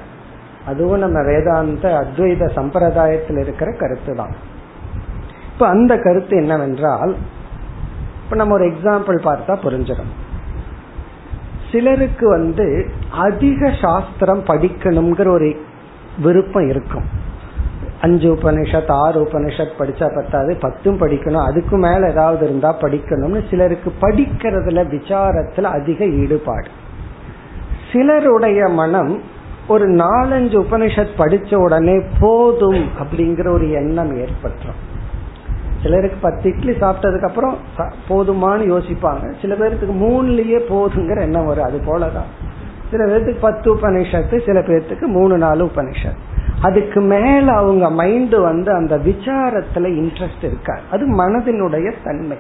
அதுவும் 0.66 1.00
நம்ம 1.00 1.22
வேதாந்த 1.24 1.86
அத்வைத 2.02 2.50
சம்பிரதாயத்தில் 2.56 3.40
இருக்கிற 3.40 3.72
கருத்து 3.72 4.16
தான். 4.16 4.34
இப்ப 5.54 5.68
அந்த 5.68 5.94
கருத்து 5.98 6.38
என்னவென்றால் 6.38 7.14
இப்ப 8.24 8.36
நம்ம 8.36 8.54
ஒரு 8.54 8.66
எக்ஸாம்பிள் 8.66 9.20
பார்த்தா 9.30 9.54
புரிஞ்சிடும். 9.66 10.14
சிலருக்கு 11.72 12.30
வந்து 12.30 12.92
அதிக 13.12 13.74
சாஸ்திரம் 13.82 14.46
படிக்கணுங்கிற 14.46 15.28
ஒரு 15.28 15.56
விருப்பம் 16.22 16.70
இருக்கும். 16.70 17.26
அஞ்சு 18.02 18.34
உபனிஷத் 18.34 18.92
ஆறு 18.92 19.24
உபனிஷத் 19.24 19.78
படிச்சா 19.80 20.16
பத்தாது 20.16 20.58
பத்தும் 20.62 21.00
படிக்கணும். 21.00 21.46
அதுக்கு 21.46 21.78
மேல 21.78 22.10
ஏதாவது 22.10 22.46
இருந்தா 22.46 22.80
படிக்கணும்னு 22.80 23.50
சிலருக்கு 23.50 23.94
படிக்கிறதுல 24.02 24.84
விசாரத்துல 24.88 25.62
அதிக 25.62 26.06
ஈடுபாடு. 26.06 26.70
சிலருடைய 27.94 28.68
மனம் 28.68 29.22
ஒரு 29.68 29.90
நாலஞ்சு 29.90 30.66
உபனிஷத் 30.66 31.18
படிச்ச 31.18 31.56
உடனே 31.56 32.02
போதும் 32.20 32.86
அப்படிங்கிற 33.00 33.50
ஒரு 33.50 33.72
எண்ணம் 33.72 34.18
ஏற்பட்டுரும். 34.18 34.87
சிலருக்கு 35.88 36.18
பத்து 36.22 36.50
இட்லி 36.50 36.72
சாப்பிட்டதுக்கு 36.72 37.28
அப்புறம் 37.28 37.58
போதுமான்னு 38.10 38.66
யோசிப்பாங்க. 38.74 39.34
சில 39.42 39.56
பேர்த்துக்கு 39.56 39.96
மூணுலயே 39.96 40.60
போதுங்கிற 40.70 41.22
எண்ணம் 41.22 41.46
வரும். 41.46 41.64
அது 41.64 41.78
போலதான். 41.78 42.30
சில 42.92 43.06
பேர்த்துக்கு 43.06 43.36
பத்து 43.40 43.76
உபனிஷத்து 43.76 44.46
சில 44.46 44.60
பேர்த்துக்கு 44.60 45.06
மூணு 45.06 45.38
நாலு 45.38 45.66
உபனிஷத் 45.66 46.18
அதுக்கு 46.62 47.02
மேல 47.02 47.52
அவங்க 47.52 47.90
மைண்ட் 47.90 48.36
வந்து 48.36 48.72
அந்த 48.72 48.98
விசாரத்துல 48.98 49.88
இன்ட்ரெஸ்ட் 49.98 50.44
இருக்காது. 50.44 50.82
அது 50.92 51.18
மனதினுடைய 51.18 51.94
தன்மை. 52.04 52.38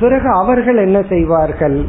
பிறகு 0.00 0.28
அவர்கள் 0.28 0.76
என்ன 0.76 1.02
செய்வார்கள்? 1.08 1.84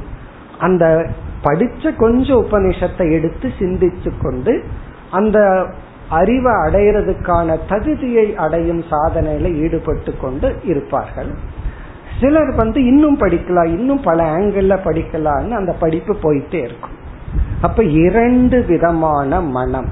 அந்த 0.60 1.10
படிச்ச 1.43 1.95
கொஞ்சம் 1.95 2.45
உபனிஷத்தை 2.45 3.12
எடுத்து 3.12 3.51
சிந்திச்சு 3.60 4.12
கொண்டு 4.22 4.64
அந்த 5.12 5.68
அறிவை 6.10 6.51
அடையிறதுக்கான 6.51 7.60
தகுதியை 7.70 8.36
அடையும் 8.36 8.84
சாதனையில 8.91 9.53
ஈடுபட்டு 9.53 10.18
கொண்டு 10.18 10.55
இருப்பார்கள். 10.64 11.34
சிலர் 12.22 12.55
வந்து 12.55 12.86
இன்னும் 12.86 13.20
படிக்கலாம் 13.20 13.66
இன்னும் 13.66 14.01
பல 14.01 14.38
ஆங்கிள் 14.38 14.78
படிக்கலாம்னு 14.84 15.51
அந்த 15.51 15.76
படிப்பு 15.80 16.16
போயிட்டே 16.24 16.53
இருக்கும். 16.53 16.97
அப்ப 17.62 17.84
இரண்டு 17.84 18.66
விதமான 18.66 19.41
மனம். 19.41 19.89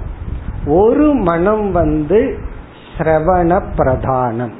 ஒரு 0.65 1.13
மனம் 1.13 1.71
வந்து 1.71 2.37
சிரவண 2.97 3.61
பிரதானம். 3.77 4.51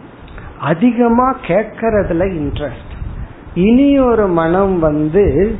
அதிகமா 0.59 1.35
கேட்கறதுல 1.47 2.25
இன்ட்ரெஸ்ட் 2.25 2.93
இனி 3.53 3.99
ஒரு 3.99 4.27
மனம் 4.27 4.79
வந்து 4.79 5.55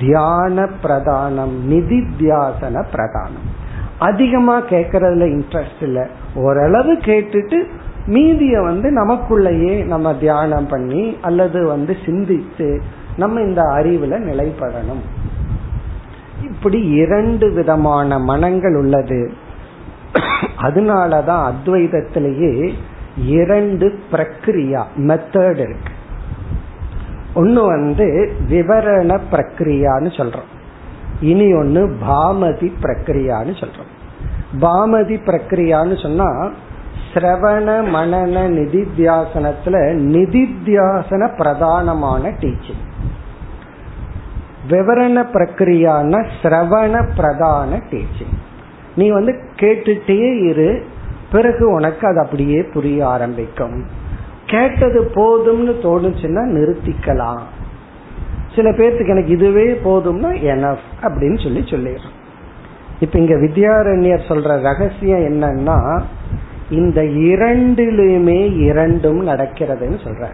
தியான 0.00 0.68
பிரதானம் 0.82 1.54
நிதித்தியாசன 1.70 2.84
பிரதானம். 2.92 3.55
அதிகமா 3.98 4.62
கேட்கறதுல 4.62 5.42
இன்ட்ரெஸ்ட் 5.42 5.82
இல்ல. 5.82 6.08
ஓரளவு 6.34 6.94
கேட்டுட்டு 6.94 7.64
மீதிய 8.06 8.62
வந்து 8.62 8.90
நமக்குள்ளேயே 8.90 9.84
நம்ம 9.84 10.14
தியானம் 10.14 10.66
பண்ணி 10.66 11.16
அல்லது 11.22 11.66
வந்து 11.66 11.96
சிந்தித்து 12.06 12.82
நம்ம 13.16 13.40
இந்த 13.40 13.62
அறிவுல 13.62 14.14
நிலைப்படணும் 14.30 15.02
இப்படி 16.42 16.80
இரண்டு 16.80 17.52
விதமான 17.52 18.18
மனங்கள் 18.18 18.76
உள்ளது. 18.76 19.32
அதனாலதான் 20.62 21.52
அத்வைதத்திலேயே 21.52 22.74
இரண்டு 23.24 23.98
பிரக்ரியா 24.12 24.84
மெத்தட் 24.98 25.58
இருக்கு. 25.58 25.92
ஒன்னு 27.34 27.66
வந்து 27.66 28.32
விவரண 28.50 29.20
பிரக்ரியான்னு 29.32 30.10
சொல்றோம். 30.16 30.54
இனி 31.20 31.54
ஒன்னு 31.54 31.96
பாமதி 32.08 32.72
பிரக்ரியான்னு 32.82 33.64
சொல்றோம். 33.64 33.92
பாமதி 34.60 35.20
பிரக்ரியான்னு 35.26 36.02
சொன்னா 36.02 36.50
சிரவண 37.14 37.84
மனன 37.94 38.40
நிதித்தியாசனத்துல 38.48 39.76
நிதித்தியாசன 40.14 41.28
பிரதானமான 41.38 42.32
டீச்சிங் 42.40 42.84
விவரண 44.70 45.24
பிரக்ரியான 45.32 46.26
சிரவண 46.42 47.08
பிரதான 47.16 47.76
டீச்சிங் 47.90 48.36
நீ 48.96 49.10
வந்து 49.10 49.38
கேட்டுட்டே 49.56 50.44
இரு 50.44 50.84
பிறகு 51.32 51.70
உனக்கு 51.70 52.06
அது 52.06 52.20
அப்படியே 52.20 52.62
புரிய 52.62 53.08
ஆரம்பிக்கும். 53.08 53.84
கேட்டது 54.46 55.10
போதும்னு 55.14 55.84
தோணுச்சுன்னா 55.86 56.42
நிறுத்திக்கலாம். 56.46 57.40
சில 58.56 58.70
பேர்த்துக்கு 58.70 59.14
எனக்கு 59.14 59.32
இதுவே 59.32 59.66
போதும்னா 59.84 60.30
எனஃப் 60.52 60.84
அப்படின்னு 61.02 61.38
சொல்லி 61.42 61.62
சொல்லிடுறோம். 61.72 62.16
இப்ப 63.00 63.18
இங்க 63.18 63.34
வித்யாரண்யர் 63.34 64.28
சொல்ற 64.28 64.60
ரகசியம் 64.60 65.24
என்னன்னா 65.30 65.78
இந்த 66.70 67.00
இரண்டிலுமே 67.02 68.40
இரண்டும் 68.58 69.20
நடக்கிறதுன்னு 69.28 69.98
சொல்ற 70.04 70.26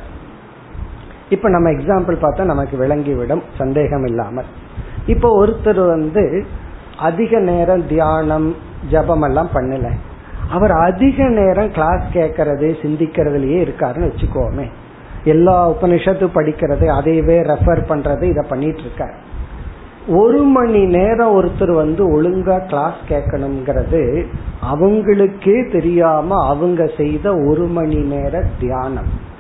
இப்ப 1.31 1.49
நம்ம 1.49 1.70
எக்ஸாம்பிள் 1.70 2.16
பார்த்தா 2.23 2.45
நமக்கு 2.45 2.75
விளங்கிவிடும் 2.77 3.43
சந்தேகம் 3.59 4.05
இல்லாமல். 4.05 4.49
இப்போ 5.07 5.29
ஒருத்தர் 5.43 5.87
வந்து 5.87 6.45
அதிக 6.99 7.39
நேரம் 7.39 7.85
தியானம் 7.87 8.49
ஜபம் 8.91 9.23
எல்லாம் 9.23 9.49
பண்ணல. 9.55 9.89
அவர் 10.51 10.70
அதிக 10.70 11.29
நேரம் 11.29 11.70
கிளாஸ் 11.70 12.05
கேட்கறது 12.12 12.68
சிந்திக்கிறதுலயே 12.83 13.61
இருக்காருன்னு 13.66 14.11
வச்சுக்கோமே. 14.11 14.66
எல்லா 15.25 15.70
உபனிஷத்து 15.70 16.27
படிக்கிறது 16.35 16.87
அதையவே 16.99 17.37
ரெஃபர் 17.51 17.83
பண்றது 17.89 18.23
இதை 18.23 18.45
பண்ணிட்டு 18.49 18.81
இருக்க 18.81 19.11
ஒரு 20.09 20.43
மணி 20.43 20.85
நேரம் 20.85 21.43
ஒருத்தர் 21.43 21.75
வந்து 21.75 22.23
ஒழுங்கா 22.23 22.66
கிளாஸ் 22.68 22.95
கேட்கணுங்கிறது 23.09 24.25
அவங்களுக்கே 24.73 25.73
தெரியாம 25.73 26.47
அவங்க 26.47 26.91
செய்த 26.97 27.37
ஒரு 27.37 27.66
மணி 27.66 27.97
நேர 27.97 28.45
தியானம். 28.61 29.31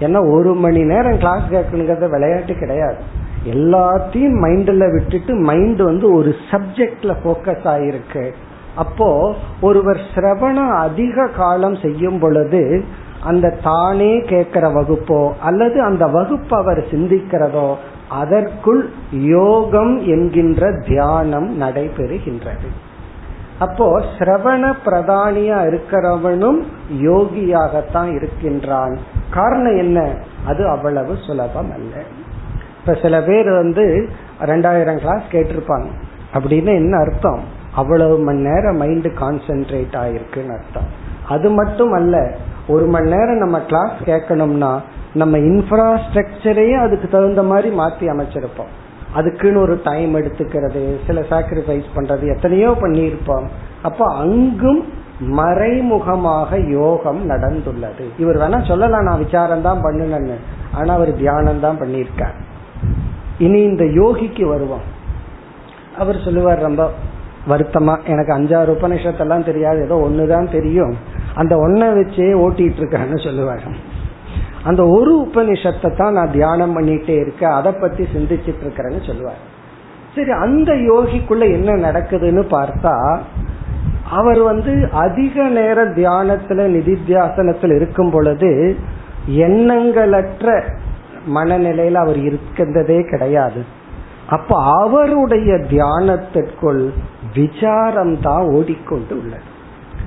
ஏன்னா 0.00 0.32
ஒரு 0.32 0.54
மணி 0.54 0.82
நேரம் 0.82 1.18
கிளாஸ் 1.18 1.42
கேட்கணுங்கிறது 1.50 2.10
விளையாட்டு 2.10 2.54
கிடையாது. 2.54 2.96
எல்லாத்தையும் 3.44 4.36
மைண்ட்ல 4.44 4.92
விட்டுட்டு 4.92 5.34
மைண்ட் 5.34 5.80
வந்து 5.82 6.12
ஒரு 6.12 6.34
சப்ஜெக்ட்ல 6.50 7.14
போக்கஸ் 7.24 7.66
ஆயிருக்கு. 7.74 8.32
அப்போ 8.76 9.34
ஒருவர் 9.60 10.00
சிரவணம் 10.14 10.74
அதிக 10.76 11.26
காலம் 11.26 11.74
செய்யும் 11.74 12.18
பொழுது 12.18 12.84
அந்த 13.24 13.56
தானே 13.62 14.20
கேட்கிற 14.20 14.68
வகுப்போ 14.68 15.32
அல்லது 15.40 15.82
அந்த 15.82 16.06
வகுப்பு 16.06 16.56
அவர் 16.56 16.78
சிந்திக்கிறதோ 16.78 17.74
அதற்குள் 18.08 18.90
யோகம் 19.10 19.98
என்கின்ற 19.98 20.72
தியானம் 20.88 21.60
நடைபெறுகின்றது. 21.60 22.68
அப்போ 23.58 24.02
சிரவண 24.18 24.72
பிரதானியா 24.84 25.58
இருக்கிறவனும் 25.68 26.62
யோகியாகத்தான் 27.00 28.14
இருக்கின்றான். 28.14 28.98
காரணம் 29.30 29.76
என்ன? 29.76 30.14
அது 30.46 30.68
அவ்வளவு 30.68 31.16
சுலபம் 31.26 31.72
அல்ல 31.72 32.02
இப்ப 32.80 32.98
சில 33.02 33.22
பேர் 33.22 33.50
வந்து 33.50 34.08
ரெண்டாயிரம் 34.40 34.98
கிளாஸ் 34.98 35.22
கேட்டிருப்பாங்க. 35.30 35.86
அப்படின்னு 36.34 36.74
என்ன 36.74 36.98
அர்த்தம்? 36.98 37.40
அவ்வளவு 37.74 38.18
மணி 38.18 38.38
நேரம் 38.38 38.76
மைண்ட் 38.76 39.06
கான்சென்ட்ரேட் 39.06 39.94
ஆயிருக்குன்னு 39.94 40.58
அர்த்தம். 40.58 41.08
அது 41.28 41.50
மட்டும் 41.50 41.92
அல்ல 41.92 42.34
ஒரு 42.74 42.86
மணி 42.94 43.08
நேரம் 43.14 43.42
நம்ம 43.44 43.58
கிளாஸ் 43.70 43.98
கேட்கணும்னா 44.10 44.72
நம்ம 45.20 45.38
இன்ஃப்ராஸ்ட்ரக்சரையே 45.50 46.76
அதுக்கு 46.84 47.06
தகுந்த 47.08 47.42
மாதிரி 47.50 47.68
மாத்தி 47.80 48.04
அமைச்சிருப்போம். 48.12 48.70
அதுக்குன்னு 49.18 49.60
ஒரு 49.60 49.74
டைம் 49.88 50.12
எடுத்துக்கிறது 50.20 50.82
சில 51.06 51.20
சாக்ரிஃபைஸ் 51.30 51.88
பண்றது 51.96 52.24
எத்தனையோ 52.34 52.70
பண்ணியிருப்போம். 52.82 53.46
அப்போ 53.88 54.06
அங்கும் 54.24 54.82
மறைமுகமாக 55.38 56.58
யோகம் 56.76 57.20
நடந்துள்ளது. 57.30 58.04
இவர் 58.22 58.40
வேணா 58.42 58.58
சொல்லலாம் 58.68 59.06
நான் 59.08 59.22
விசாரம் 59.24 59.66
தான் 59.66 59.82
பண்ணுனேன்னு. 59.86 60.36
ஆனா 60.78 60.90
அவர் 60.98 61.12
தியானம் 61.22 61.64
தான் 61.64 61.80
பண்ணியிருக்கார். 61.82 62.36
இனி 63.46 63.60
இந்த 63.70 63.84
யோகிக்கு 64.00 64.44
வருவோம். 64.54 64.86
அவர் 65.98 66.24
சொல்லுவார் 66.26 66.66
ரொம்ப 66.68 66.82
வருத்தமா 67.48 68.04
எனக்கு 68.04 68.32
அஞ்சாறு 68.36 68.70
உபநிஷத்தெல்லாம் 68.76 69.44
தெரியாது 69.44 69.84
ஏதோ 69.84 69.96
ஒண்ணுதான் 70.08 70.50
தெரியும். 70.50 70.96
அந்த 71.34 71.56
ஒன்ன 71.56 71.88
வச்சே 71.98 72.28
ஓட்டிட்டு 72.44 72.80
இருக்கான்னு 72.82 73.24
சொல்லுவாங்க 73.24 73.62
அந்த 74.64 74.86
ஒரு 74.86 75.28
உபனிஷத்தை 75.28 75.96
தான் 75.96 76.12
நான் 76.12 76.32
தியானம் 76.32 76.78
பண்ணிட்டே 76.78 77.16
இருக்கேன் 77.20 77.50
அதை 77.50 77.72
பத்தி 77.72 78.02
சிந்திச்சிட்டு 78.02 78.62
இருக்கிறேன்னு 78.64 79.06
சொல்லுவார். 79.06 79.40
சரி 80.14 80.30
அந்த 80.30 80.72
யோகிக்குள்ள 80.72 81.40
என்ன 81.40 81.90
நடக்குதுன்னு 81.90 82.44
பார்த்தா 82.50 83.18
அவர் 84.10 84.40
வந்து 84.42 84.88
அதிக 84.92 85.42
நேர 85.42 85.84
தியானத்துல 85.84 86.60
நிதித்தியாசனத்தில் 86.76 87.74
இருக்கும் 87.76 88.10
பொழுது 88.10 88.76
எண்ணங்களற்ற 89.26 90.62
மனநிலையில 91.34 91.92
அவர் 91.92 92.16
இருக்கின்றதே 92.16 93.10
கிடையாது. 93.10 93.64
அப்ப 94.28 94.56
அவருடைய 94.82 95.56
தியானத்திற்குள் 95.56 96.90
விசாரம் 97.34 98.20
தான் 98.20 98.42
ஓடிக்கொண்டு 98.42 99.18
உள்ளது. 99.20 99.58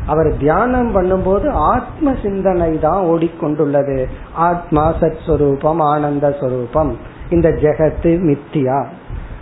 அவர் 0.08 0.38
தியானம் 0.38 0.96
பண்ணும்போது 0.96 1.50
ஆத்ம 1.50 2.16
சிந்தனை 2.22 2.80
தான் 2.80 3.04
ஓடிக்கொண்டுள்ளது. 3.04 4.06
ஆத்மா 4.34 4.94
சத் 4.94 5.18
ஸ்வரூபம் 5.26 5.80
ஆனந்த 5.80 6.36
ஸ்வரூபம். 6.40 6.98
இந்த 7.30 7.50
ஜெகத்து 7.50 8.12
மித்தியா. 8.30 8.86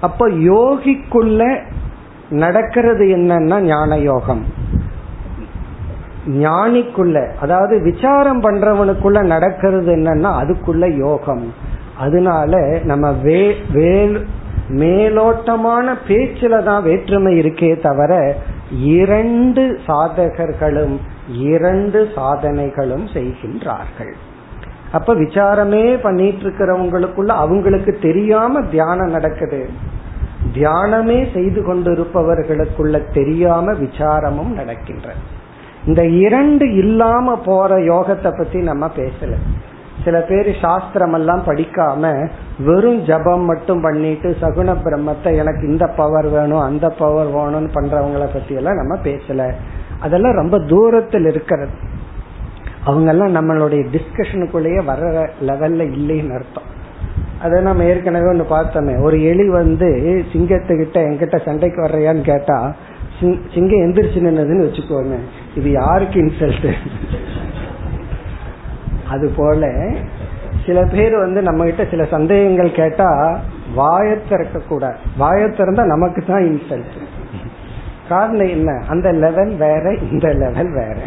அப்ப 0.02 0.30
யோகிக்குள்ள 0.30 1.60
நடக்கிறது 2.30 3.06
என்னன்னா 3.06 3.60
ஞான 3.60 3.98
யோகம். 3.98 4.46
ஞானிக்குள்ள 6.28 7.36
அதாவது 7.42 7.82
விசாரம் 7.82 8.44
பண்றவனுக்குள்ள 8.44 9.24
நடக்கிறது 9.26 9.96
என்னன்னா 9.96 10.30
அதுக்குள்ள 10.42 10.98
யோகம். 10.98 11.54
அதனால 11.98 12.80
நம்ம 12.84 13.12
வே 13.12 13.56
வேல் 13.74 14.26
மேலோட்டமான 14.80 15.94
பேச்சுல 16.08 16.64
தான் 16.64 16.84
வேற்றுமை 16.84 17.34
இருக்கே 17.42 17.80
தவிர 17.80 18.36
இரண்டு 18.80 19.64
சாதகர்களும் 19.88 20.96
இரண்டு 21.50 22.00
சாதனைகளும் 22.16 23.06
செய்கின்றார்கள். 23.14 24.14
அப்ப 24.92 25.14
விசாரமே 25.16 25.98
பண்ணிட்டு 26.02 26.44
இருக்கிறவங்களுக்குள்ள 26.46 27.32
அவங்களுக்கு 27.44 27.98
தெரியாம 28.02 28.62
தியானம் 28.62 29.10
நடக்குது. 29.10 29.70
தியானமே 30.54 31.20
செய்து 31.34 31.62
கொண்டிருப்பவர்களுக்குள்ள 31.62 33.14
தெரியாம 33.14 33.72
விசாரமும் 33.72 34.54
நடக்கின்றது 34.54 35.22
இந்த 35.86 36.02
இரண்டு 36.06 36.66
இல்லாம 36.76 37.36
போற 37.46 37.78
யோகத்தை 37.78 38.38
பத்தி 38.38 38.60
நம்ம 38.62 38.90
பேசல. 38.96 39.36
சில 40.04 40.20
பேர் 40.22 40.58
சாஸ்திரம் 40.62 41.14
எல்லாம் 41.14 41.44
படிக்காம 41.46 42.30
வெறும் 42.60 43.04
ஜபம் 43.04 43.46
மட்டும் 43.46 43.82
பண்ணிட்டு 43.82 44.38
சகுன 44.42 44.76
பிரம்மத்தை 44.84 45.36
எனக்கு 45.36 45.68
இந்த 45.68 45.88
பவர் 45.88 46.30
வேணும் 46.30 46.60
அந்த 46.60 46.90
பவர் 46.90 47.28
வேணும்னு 47.28 47.68
பண்றவங்கள 47.68 48.28
பத்தி 48.34 48.56
எல்லாம் 48.56 48.76
நம்ம 48.76 48.98
பேசல. 49.04 49.54
அதெல்லாம் 50.00 50.34
ரொம்ப 50.34 50.60
தூரத்தில் 50.60 51.26
இருக்கிறது. 51.26 51.72
அவங்க 52.86 53.12
எல்லாம் 53.12 53.36
நம்மளுடைய 53.36 53.86
டிஸ்கஷனுக்குள்ளேயே 53.96 54.82
வர்ற 54.88 55.30
லெவல்ல 55.42 55.84
இல்லைன்னு 55.98 56.34
அர்த்தம். 56.34 56.70
அதை 57.42 57.62
நம்ம 57.62 57.84
ஏற்கனவே 57.84 58.26
ஒன்று 58.26 58.46
பார்த்தோமே. 58.56 59.02
ஒரு 59.02 59.24
எலி 59.24 59.50
வந்து 59.50 60.24
சிங்கத்துக்கிட்ட 60.34 60.98
எங்கிட்ட 61.10 61.46
சண்டைக்கு 61.46 61.82
வர்றையான்னு 61.82 62.22
கேட்டா 62.22 62.76
சிங்கம் 63.54 63.84
எந்திரிச்சு 63.86 64.20
நின்னதுன்னு 64.20 64.68
வச்சுக்கோங்க 64.68 65.18
இது 65.56 65.72
யாருக்கு 65.72 66.20
இன்சல்ட் 66.20 66.74
அது 69.12 69.28
போல 69.36 69.70
சில 70.66 70.80
பேர் 70.94 71.16
வந்து 71.18 71.40
நம்ம 71.42 71.66
கிட்ட 71.66 71.84
சில 71.86 72.04
சந்தேகங்கள் 72.16 72.72
கேட்டா 72.72 73.10
வாய 73.76 74.08
திறக்க 74.30 74.60
கூடாது 74.68 75.00
வாய 75.20 75.42
திறந்தா 75.58 75.84
நமக்கு 75.86 76.22
தான் 76.28 76.46
இன்சல்ட் 76.50 76.98
காரணம் 78.10 78.52
என்ன? 78.56 78.72
அந்த 78.88 79.08
லெவல் 79.24 79.52
வேற 79.56 79.84
இந்த 80.12 80.28
லெவல் 80.34 80.72
வேற. 80.74 80.98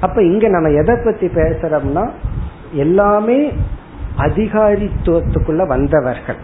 அப்ப 0.00 0.18
இங்க 0.22 0.48
நம்ம 0.48 0.68
எதை 0.80 0.94
பத்தி 1.04 1.26
பேசுறோம்னா 1.26 2.04
எல்லாமே 2.72 3.38
அதிகாரித்துவத்துக்குள்ள 4.18 5.62
வந்தவர்கள். 5.66 6.40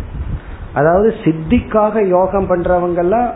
அதாவது 0.75 1.09
சித்திக்காக 1.25 2.05
யோகம் 2.07 2.49
பண்றவங்க 2.51 2.97
எல்லாம் 2.97 3.29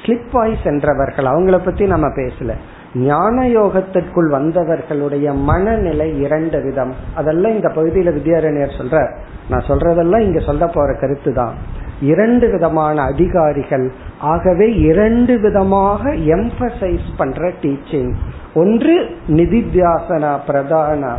ஸ்லிப் 0.00 0.36
ஆகி 0.42 0.56
சென்றவர்கள். 0.64 1.24
அவங்கள 1.24 1.58
பத்தி 1.64 1.84
நம்ம 1.86 2.06
பேசல. 2.20 2.54
ஞான 2.94 3.48
யோகத்திற்குள் 3.48 4.28
வந்தவர்களுடைய 4.30 5.34
மனநிலை 5.34 6.20
இரண்டு 6.20 6.62
விதம். 6.62 6.94
அதெல்லாம் 7.14 7.52
இந்த 7.52 7.68
பகுதியில 7.68 8.12
வித்யாரண்யர் 8.14 8.78
சொல்ற 8.78 9.08
நான் 9.48 9.68
சொல்றதெல்லாம் 9.68 10.20
இங்க 10.20 10.38
சொல்ல 10.38 10.66
போற 10.66 10.94
கருத்து 10.94 11.32
தான் 11.32 11.54
இரண்டு 12.00 12.50
விதமான 12.50 13.02
அதிகாரிகள் 13.02 13.92
ஆகவே 14.18 14.72
இரண்டு 14.74 15.40
விதமாக 15.40 16.10
எம்பசைஸ் 16.10 17.08
பண்ற 17.16 17.50
டீச்சிங் 17.62 18.14
ஒன்று 18.54 19.16
நிதித்தியாசனா 19.28 20.38
பிரதானா 20.46 21.14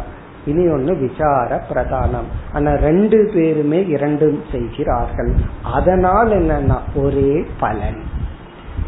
இனி 0.46 0.68
ஒன்று 0.68 0.96
விசார 0.96 1.62
பிரதானம். 1.74 2.28
ஆனா 2.54 2.74
ரெண்டு 2.74 3.32
பேருமே 3.34 3.88
இரண்டும் 3.88 4.42
செய்கிறார்கள். 4.52 5.34
அதனால் 5.74 6.30
என்னன்னா 6.30 6.78
ஒரே 6.96 7.46
பலன். 7.60 8.15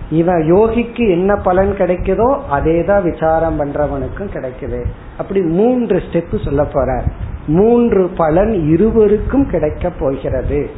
இவன் 0.10 0.54
யோகிக்கு 0.54 1.10
என்ன 1.10 1.36
பலன் 1.36 1.72
கிடைக்குதோ 1.72 2.40
அதே 2.50 2.84
தான் 2.84 3.04
விசாரம் 3.04 3.60
பண்றவனுக்கும் 3.60 4.30
கிடைக்குது. 4.34 4.84
அப்படி 5.18 5.42
மூன்று 5.42 6.02
ஸ்டெப் 6.12 6.44
சொல்ல 6.44 6.64
போற. 6.64 7.04
மூன்று 7.48 8.10
பலன் 8.18 8.70
இருவருக்கும் 8.70 9.50
கிடைக்க 9.50 9.90
போகிறது. 9.90 10.70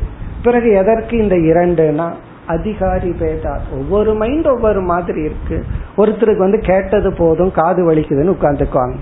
பிறகு 0.44 0.72
எதற்கு 0.72 1.18
இந்த 1.18 1.36
இரண்டுனா 1.36 2.12
அதிகாரி 2.46 3.10
பேதா. 3.10 3.58
ஒவ்வொரு 3.74 4.14
மைண்ட் 4.14 4.48
ஒவ்வொரு 4.48 4.82
மாதிரி 4.82 5.22
இருக்கு. 5.22 5.66
ஒருத்தருக்கு 5.98 6.38
வந்து 6.38 6.60
கேட்டது 6.60 7.14
போதும் 7.14 7.52
காது 7.52 7.92
வலிக்குதுன்னு 7.92 8.36
உட்காந்துக்குவாங்க 8.42 8.94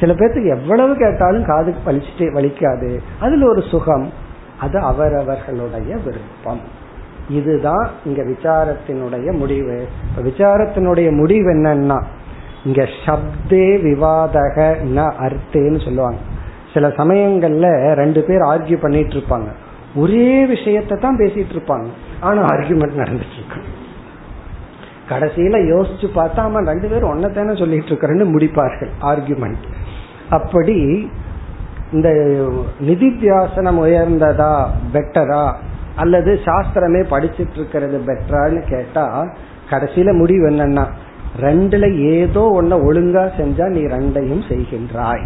சில 0.00 0.14
பேர்த்துக்கு 0.14 0.60
எவ்வளவு 0.60 0.94
கேட்டாலும் 0.94 1.44
காது 1.44 1.74
வலிச்சுட்டு 1.86 2.32
வலிக்காது. 2.32 3.00
அதுல 3.20 3.48
ஒரு 3.48 3.62
சுகம். 3.62 4.10
அது 4.60 4.78
அவரவர்களுடைய 4.78 5.96
விருப்பம். 5.96 6.80
இதுதான் 7.28 7.90
இங்க 8.04 8.22
விசாரத்தினுடைய 8.22 9.38
முடிவு. 9.38 9.88
விசாரத்தினுடைய 10.16 11.16
முடிவு 11.16 11.54
என்னன்னா 11.54 12.02
இங்க 12.64 12.88
சப்தே 13.06 13.82
விவாதக 13.82 14.76
ந 14.82 15.12
அர்த்தேன்னு 15.26 15.84
சொல்லுவாங்க. 15.84 16.18
சில 16.74 16.88
சமயங்கள்ல 16.88 17.94
ரெண்டு 17.94 18.24
பேர் 18.24 18.40
ஆர்கியூ 18.40 18.80
பண்ணிட்டு 18.80 19.10
இருப்பாங்க 19.10 19.46
ஒரே 19.94 20.46
விஷயத்தை 20.46 20.98
தான் 20.98 21.18
பேசிட்டு 21.18 21.50
இருப்பாங்க 21.50 21.86
ஆனா 22.20 22.42
ஆர்கியூமெண்ட் 22.42 23.00
நடந்துட்டு 23.02 23.36
இருக்கு 23.38 23.60
கடைசியில 25.08 25.56
யோசிச்சு 25.74 26.08
பார்த்தா 26.14 26.64
ரெண்டு 26.66 26.88
பேரும் 26.88 27.12
ஒன்னத்தானே 27.12 27.58
சொல்லிட்டு 27.58 27.86
இருக்கிறேன்னு 27.86 28.24
முடிப்பார்கள் 28.24 28.90
ஆர்கியூமெண்ட் 29.00 29.58
அப்படி 30.30 31.10
இந்த 31.92 32.10
நிதித்தியாசனம் 32.80 33.78
உயர்ந்ததா 33.78 34.68
பெட்டரா 34.92 35.54
அல்லது 35.96 36.38
சாஸ்திரமே 36.44 37.04
படிச்சுட்டு 37.10 37.54
இருக்கிறது 37.54 38.00
பெட்டரான்னு 38.06 38.68
கேட்டா 38.68 39.34
கடைசியில 39.70 40.12
முடிவு 40.12 40.48
என்னன்னா 40.48 40.86
ரெண்டுல 41.40 41.98
ஏதோ 41.98 42.58
ஒன்ன 42.62 42.64
ஒழுங்கா 42.64 43.30
செஞ்சா 43.36 43.66
நீ 43.66 43.80
ரெண்டையும் 43.82 44.42
செய்கின்றாய். 44.48 45.24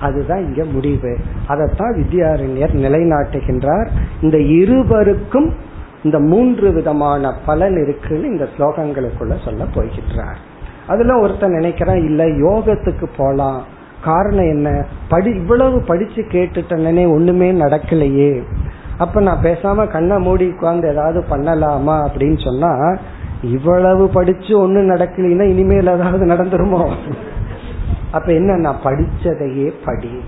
அதுதான் 0.00 0.44
இங்க 0.44 0.64
முடிவு. 0.64 1.18
அதைத்தான் 1.46 1.94
வித்யாரண்யர் 1.94 2.74
நிலைநாட்டுகின்றார். 2.74 3.88
இந்த 4.20 4.38
இருவருக்கும் 4.38 5.54
இந்த 6.02 6.18
மூன்று 6.18 6.72
விதமான 6.72 7.34
பலன் 7.46 7.82
இருக்குன்னு 7.82 8.26
இந்த 8.26 8.48
ஸ்லோகங்களுக்குள்ள 8.58 9.44
சொல்ல 9.44 9.64
போகின்றார். 9.64 10.36
அதுல 10.86 11.18
ஒருத்தன் 11.18 11.52
நினைக்கிறான் 11.52 12.04
இல்ல 12.04 12.24
யோகத்துக்கு 12.24 13.06
போலாம். 13.16 13.64
காரணம் 14.04 14.44
என்ன? 14.44 14.86
படி 15.08 15.30
இவ்வளவு 15.30 15.80
படிச்சு 15.80 16.22
கேட்டுட்டனே 16.22 17.12
ஒண்ணுமே 17.12 17.52
நடக்கலையே. 17.52 18.42
அப்ப 18.98 19.20
நான் 19.20 19.42
பேசாம 19.42 19.90
கண்ணை 19.90 20.18
மூடி 20.18 20.48
உட்கார்ந்து 20.48 20.88
ஏதாவது 20.88 21.24
பண்ணலாமா 21.30 21.96
அப்படின்னு 22.06 22.44
சொன்னா 22.44 22.96
இவ்வளவு 23.42 24.08
படிச்சு 24.08 24.68
ஒண்ணு 24.68 24.74
நடக்கலைன்னா 24.74 25.42
இனிமேல் 25.42 25.86
ஏதாவது 25.86 26.26
நடந்துருமோ? 26.26 26.94
அப்ப 28.10 28.32
என்ன 28.32 28.56
நான் 28.56 28.80
படிச்சதையே 28.84 29.72
படி. 29.84 30.20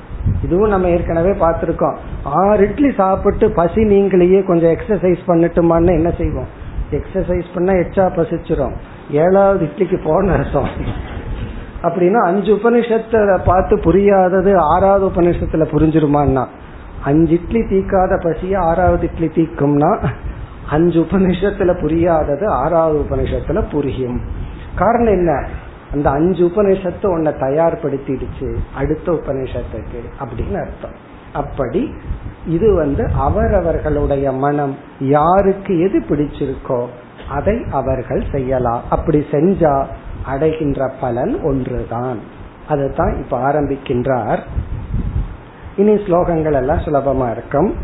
இதுவும் 0.45 0.69
நம்ம 0.69 0.89
ஏற்கனவே 0.89 1.31
பார்த்திருக்கோம். 1.31 1.97
ஆறு 2.23 2.69
இட்லி 2.69 2.93
சாப்பிட்டு 2.93 3.51
பசி 3.51 3.83
நீங்களையே 3.83 4.47
கொஞ்சம் 4.47 4.71
எக்ஸசைஸ் 4.71 5.19
பண்ணட்டுமான்னு 5.27 5.87
என்ன 5.87 6.11
செய்வோம்? 6.11 6.47
எக்ஸசைஸ் 6.91 7.45
பண்ணா 7.55 7.73
எச்சா 7.73 8.07
பசிச்சிரும். 8.17 8.73
ஏழாவது 9.11 9.65
இட்லிக்கு 9.65 10.05
போன 10.05 10.33
அர்த்தம். 10.33 10.69
அப்படின்னா 11.83 12.21
அஞ்சு 12.21 12.55
உபனிஷத்தை 12.55 13.41
பார்த்து 13.45 13.77
புரியாதது 13.77 14.57
ஆறாவது 14.57 15.07
உபனிஷத்துல 15.07 15.67
புரிஞ்சிருமான்னா 15.73 16.47
அஞ்சு 17.07 17.33
இட்லி 17.33 17.61
தீக்காத 17.61 18.13
பசிய 18.17 18.57
ஆறாவது 18.57 19.09
இட்லி 19.13 19.29
தீக்கும்னா 19.29 19.91
அஞ்சு 20.71 21.01
உபனிஷத்துல 21.01 21.73
புரியாதது 21.81 22.47
ஆறாவது 22.47 22.99
உபனிஷத்துல 23.01 23.71
புரியும். 23.71 24.21
காரணம் 24.75 25.13
என்ன? 25.13 25.33
அந்த 25.93 26.11
அஞ்சு 26.11 26.45
உபநிஷத்தை 26.47 27.07
உன்னை 27.07 27.33
தயார்படுத்திடுச்சு 27.33 28.49
அடுத்த 28.75 29.13
உபநிஷத்துக்கு 29.13 30.01
அப்படின்னு 30.21 30.57
அர்த்தம். 30.61 30.97
அப்படி 31.33 31.83
இது 32.47 32.75
வந்து 32.75 33.05
அவரவர்களுடைய 33.19 34.33
மனம் 34.33 34.75
யாருக்கு 35.01 35.73
எது 35.81 35.99
பிடிச்சிருக்கோ 36.09 36.81
அதை 37.29 37.57
அவர்கள் 37.71 38.23
செய்யலாம். 38.33 38.83
அப்படி 38.91 39.19
செஞ்சா 39.31 39.75
அடைகின்ற 40.27 40.91
பலன் 41.01 41.35
ஒன்றுதான். 41.43 42.19
அதுதான் 42.69 43.15
இப்ப 43.23 43.35
ஆரம்பிக்கின்றார் 43.49 44.43
இனி 45.77 45.95
ஸ்லோகங்கள் 45.95 46.53
எல்லாம் 46.53 46.79
சுலபமா 46.79 47.31
இருக்கும். 47.31 47.75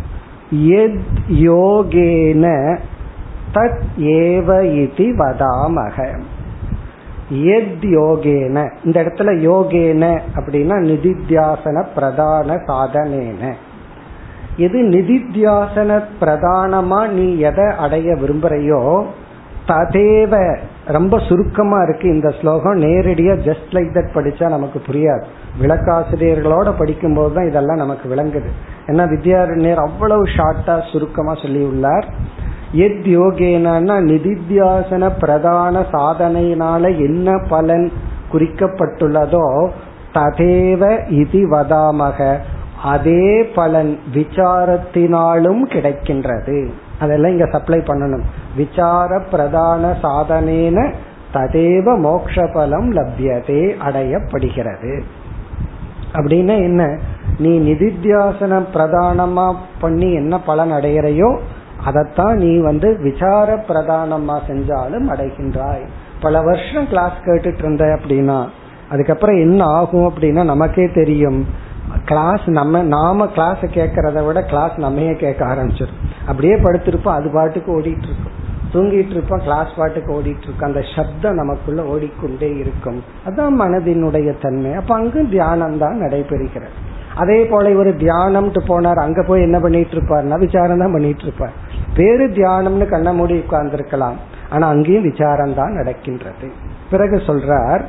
எத் 0.50 1.48
யோகேன 1.48 2.78
தத் 3.54 3.82
ஏவ 3.98 4.48
இதி 4.80 5.08
வதாமக. 5.18 6.20
எத் 7.30 7.84
யோகேன 7.84 8.72
இந்த 8.84 9.02
இடத்துல 9.02 9.30
யோகேன 9.50 10.20
அப்படின்னா 10.34 10.76
நிதித்தியாசன 10.88 11.86
பிரதான 11.94 12.54
சாதனேன. 12.54 13.52
எது 14.56 14.82
நிதித்தியாசன 14.82 16.02
பிரதானமா 16.20 17.08
நீ 17.08 17.38
எதை 17.38 17.64
அடைய 17.78 18.14
விரும்புறையோ 18.14 19.04
ததேவ 19.66 20.56
ரொம்ப 20.92 21.18
சுருக்கமா 21.18 21.78
இருக்கு 21.82 22.08
இந்த 22.08 22.30
ஸ்லோகம். 22.40 22.80
நேரடியா 22.80 23.34
ஜஸ்ட் 23.48 23.74
லைக் 23.76 23.94
தட் 23.96 24.14
படிச்சா 24.14 24.48
நமக்கு 24.48 24.82
புரியாது. 24.86 25.24
விளக்காசிரியர்களோட 25.62 26.72
படிக்கும் 26.78 27.14
போதுதான் 27.14 27.48
இதெல்லாம் 27.48 27.82
நமக்கு 27.82 28.06
விளங்குது. 28.14 28.50
ஏன்னா 28.86 29.04
வித்யாரண்யர் 29.12 29.82
அவ்வளவு 29.86 30.24
ஷார்ட்டா 30.36 30.76
சுருக்கமா 30.92 31.34
சொல்லி 31.34 31.62
உள்ளார் 31.64 32.06
எத் 32.72 33.06
யோகேனா 33.16 33.96
நிதித்தியாசன 34.10 35.10
பிரதான 35.18 35.84
சாதனையினால 35.92 36.84
என்ன 36.98 37.38
பலன் 37.48 37.92
குறிக்கப்பட்டுள்ளதோ 38.32 39.46
ததேவ 40.14 40.82
இதி 41.18 41.42
வதாமக. 41.52 42.36
அதே 42.82 43.42
பலன் 43.54 43.98
விசாரத்தினாலும் 44.14 45.60
கிடைக்கின்றது. 45.74 46.58
அதெல்லாம் 47.02 47.30
இங்க 47.30 47.46
சப்ளை 47.52 47.78
பண்ணணும். 47.78 48.26
விசார 48.56 49.20
பிரதான 49.30 49.96
சாதனேன 50.02 50.78
ததேவ 51.34 51.96
மோக்ஷ 51.98 52.46
பலம் 52.52 52.88
லப்யதே 52.96 53.62
அடையப்படுகிறது. 53.86 54.92
அப்படின்னா 56.12 56.56
என்ன? 56.68 56.82
நீ 57.38 57.52
நிதித்தியாசனம் 57.68 58.68
பிரதானமா 58.74 59.46
பண்ணி 59.80 60.12
என்ன 60.12 60.40
பலன் 60.40 60.72
அடைகிறையோ 60.72 61.30
அதைத்தான் 61.84 62.36
நீ 62.36 62.52
வந்து 62.58 62.88
விசார 63.02 63.64
பிரதானமா 63.68 64.36
செஞ்சாலும் 64.48 65.08
அடைகின்றாய். 65.14 65.86
பல 66.20 66.40
வருஷம் 66.40 66.88
கிளாஸ் 66.88 67.22
கேட்டுட்டு 67.24 67.58
இருந்த 67.58 67.84
அப்படின்னா 67.84 68.38
அதுக்கப்புறம் 68.90 69.36
என்ன 69.36 69.64
ஆகும் 69.64 70.08
அப்படின்னா 70.08 70.44
நமக்கே 70.44 70.86
தெரியும். 70.94 71.40
கிளாஸ் 72.10 72.46
நம்ம 72.58 72.82
நாம 72.94 73.26
கிளாஸ் 73.34 73.64
கேட்கறத 73.76 74.20
விட 74.26 74.38
கிளாஸ் 74.52 74.76
நம்மையே 74.84 75.14
கேட்க 75.16 75.40
ஆரம்பிச்சிடும் 75.52 76.00
அப்படியே 76.28 76.54
படுத்திருப்போம் 76.64 77.18
அது 77.18 77.28
பாட்டுக்கு 77.36 77.70
ஓடிட்டு 77.78 78.08
இருக்கும் 78.10 78.38
தூங்கிட்டு 78.72 79.14
இருப்போம் 79.16 79.42
கிளாஸ் 79.46 79.72
பாட்டுக்கு 79.78 80.10
ஓடிட்டு 80.18 80.46
இருக்கும் 80.46 80.68
அந்த 80.68 80.82
சப்தம் 80.94 81.38
நமக்குள்ள 81.40 81.80
ஓடிக்கொண்டே 81.92 82.48
இருக்கும். 82.62 82.98
அதுதான் 83.26 83.56
மனதினுடைய 83.60 84.28
தன்மை. 84.44 84.70
அப்ப 84.80 84.94
அங்கு 84.94 85.22
தியானம் 85.34 85.78
தான் 85.78 85.96
நடைபெறுகிறது. 86.02 86.76
அதே 87.22 87.38
போல 87.50 87.70
இவர் 87.70 87.90
தியானம்ட்டு 88.04 88.60
போனார். 88.70 89.00
அங்க 89.06 89.20
போய் 89.28 89.46
என்ன 89.46 89.58
பண்ணிட்டு 89.60 89.94
இருப்பார்னா 89.96 90.38
விசாரம் 90.44 90.82
தான் 90.82 90.94
பண்ணிட்டு 90.96 91.24
இருப்பார் 91.26 91.56
பேரு 91.98 92.26
தியானம்னு 92.38 92.86
கண்ண 92.94 93.08
மூடி 93.12 93.34
உட்கார்ந்து 93.42 93.76
இருக்கலாம் 93.80 94.16
ஆனா 94.50 94.64
அங்கேயும் 94.74 95.08
விசாரம் 95.10 95.54
தான் 95.60 95.76
நடக்கின்றது. 95.80 96.48
பிறகு 96.92 97.16
சொல்றார் 97.28 97.84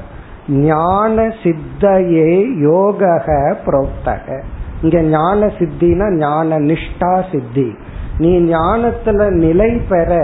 ஞான 0.48 1.34
சித்தையே 1.44 2.60
யோக 2.60 3.30
புரோக்தக 3.66 4.42
இங்க 4.82 5.02
ஞான 5.02 5.46
சித்தினா 5.46 6.12
ஞான 6.12 6.60
நிஷ்டா 6.60 7.24
சித்தி 7.32 7.76
நீ 8.18 8.40
ஞானத்துல 8.40 9.30
நிலை 9.30 9.82
பெற 9.90 10.18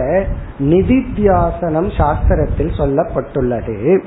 நிதித்தியாசனம் 0.60 1.92
சாஸ்திரத்தில் 1.98 2.72
சொல்லப்பட்டுள்ளது. 2.78 4.00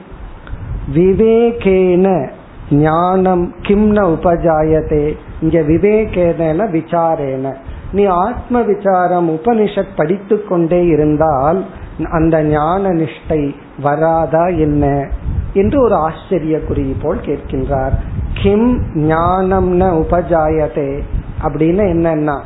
விவேகேன 0.94 2.28
ஞானம் 2.70 3.54
கிம்ன 3.62 4.04
உபஜாயதே. 4.04 5.16
இங்க 5.40 5.60
விவேகேன 5.60 6.70
விசாரேன. 6.70 7.54
நீ 7.92 8.04
ஆத்ம 8.04 8.62
விசாரம் 8.62 9.30
உபனிஷத் 9.30 9.96
படித்து 9.96 10.44
கொண்டே 10.44 10.86
இருந்தால் 10.86 11.64
அந்த 12.10 12.42
ஞான 12.42 12.88
நிஷ்டை 12.88 13.54
வராதா 13.82 14.46
என்ன? 14.46 15.06
என்று 15.52 15.82
ஒரு 15.82 15.94
ஆச்சரிய 15.94 16.60
குறி 16.60 16.96
போல் 17.02 17.18
கேட்கின்றார். 17.18 17.92
கிம் 18.42 18.82
ஞானம்ன 18.94 20.04
உபஜாயதே. 20.04 21.00
அப்படின்னு 21.42 21.82
என்னன்னா 21.82 22.40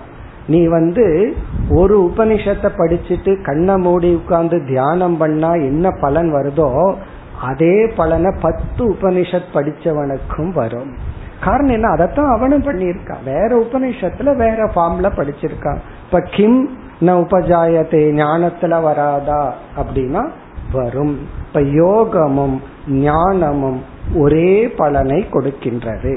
நீ 0.46 0.66
வந்து 0.66 1.34
ஒரு 1.70 2.00
உபனிஷத்தை 2.00 2.68
படிச்சுட்டு 2.76 3.42
கண்ணை 3.42 3.76
மூடி 3.76 4.14
உட்கார்ந்து 4.14 4.66
தியானம் 4.66 5.16
பண்ணா 5.16 5.52
என்ன 5.52 5.90
பலன் 5.90 6.32
வருதோ 6.32 6.94
அதே 7.40 7.86
பலனை 7.96 8.34
பத்து 8.40 8.92
உபனிஷத் 8.92 9.52
படிச்சவனுக்கும் 9.54 10.52
வரும். 10.52 10.94
காரணம் 11.42 11.72
என்ன? 11.72 11.88
அதைத்தான் 11.88 12.36
அவனும் 12.36 12.62
பண்ணியிருக்கான். 12.62 13.24
வேற 13.24 13.60
உபனிஷத்துல 13.60 14.36
வேற 14.36 14.70
ஃபார்ம்ல 14.74 15.10
படிச்சிருக்கான் 15.16 15.78
இப்ப 16.04 16.20
கிம் 16.30 16.78
ந 17.00 17.04
உபஜாயத்தை 17.04 18.10
ஞானத்துல 18.12 18.82
வராதா 18.82 19.54
அப்படின்னா 19.76 20.28
வரும். 20.72 21.18
இப்ப 21.46 21.62
யோகமும் 21.62 22.60
ஞானமும் 23.01 23.79
ஒரே 24.15 24.51
பலனை 24.77 25.19
கொடுக்கின்றது 25.31 26.13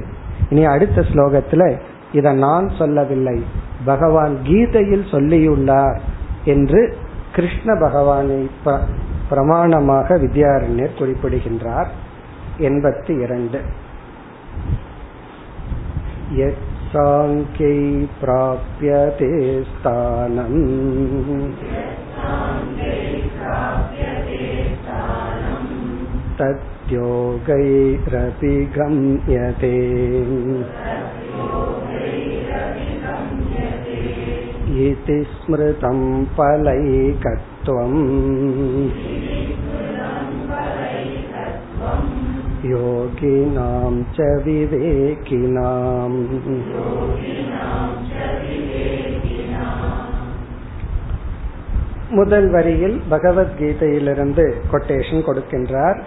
இனி 0.51 0.63
அடுத்த 0.67 1.05
ஸ்லோகத்துல 1.13 1.63
இத 2.13 2.33
நான் 2.39 2.67
சொல்லவில்லை 2.79 3.39
பகவான் 3.85 4.35
கீதையில் 4.43 5.07
சொல்லியுள்ளார் 5.11 5.99
என்று 6.45 6.81
கிருஷ்ண 7.33 7.71
பகவானை 7.81 8.41
பிரமாணமாக 9.29 10.17
வித்யாரண்யர் 10.19 10.99
குறிப்பிடுகின்றார் 10.99 11.91
எண்பத்தி 12.61 13.13
இரண்டு 13.21 13.61
यत्साङ्ख्यै 16.35 17.79
प्राप्यते 18.21 19.31
स्थानम् 19.67 20.61
तद्योगैरपि 26.39 27.55
गम्यते 28.77 29.73
इति 34.85 35.19
स्मृतं 35.33 36.01
फलैकत्वम् 36.37 38.01
योगिनां 42.67 43.95
च 44.17 44.19
विवेकिनाम् 44.45 46.19
முதல் 52.19 52.49
வரியில் 52.49 52.97
பகவத்கீதையிலிருந்து 53.11 54.45
கொட்டேஷன் 54.73 55.25
கொடுக்கின்றார் 55.25 55.99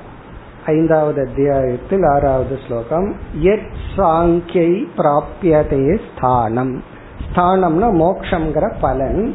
ஐந்தாவது 0.66 1.28
அத்தியாயத்தில் 1.28 2.02
ஆறாவது 2.02 2.58
ஸ்லோகம் 2.66 3.14
எத் 3.40 3.72
சாங்கியை 3.96 4.84
பிராபியதே 4.96 5.98
ஸ்தானம். 6.08 6.82
ஸ்தானம்னா 7.26 7.88
மோக்ஷங்கிற 8.02 8.72
பலன். 8.80 9.34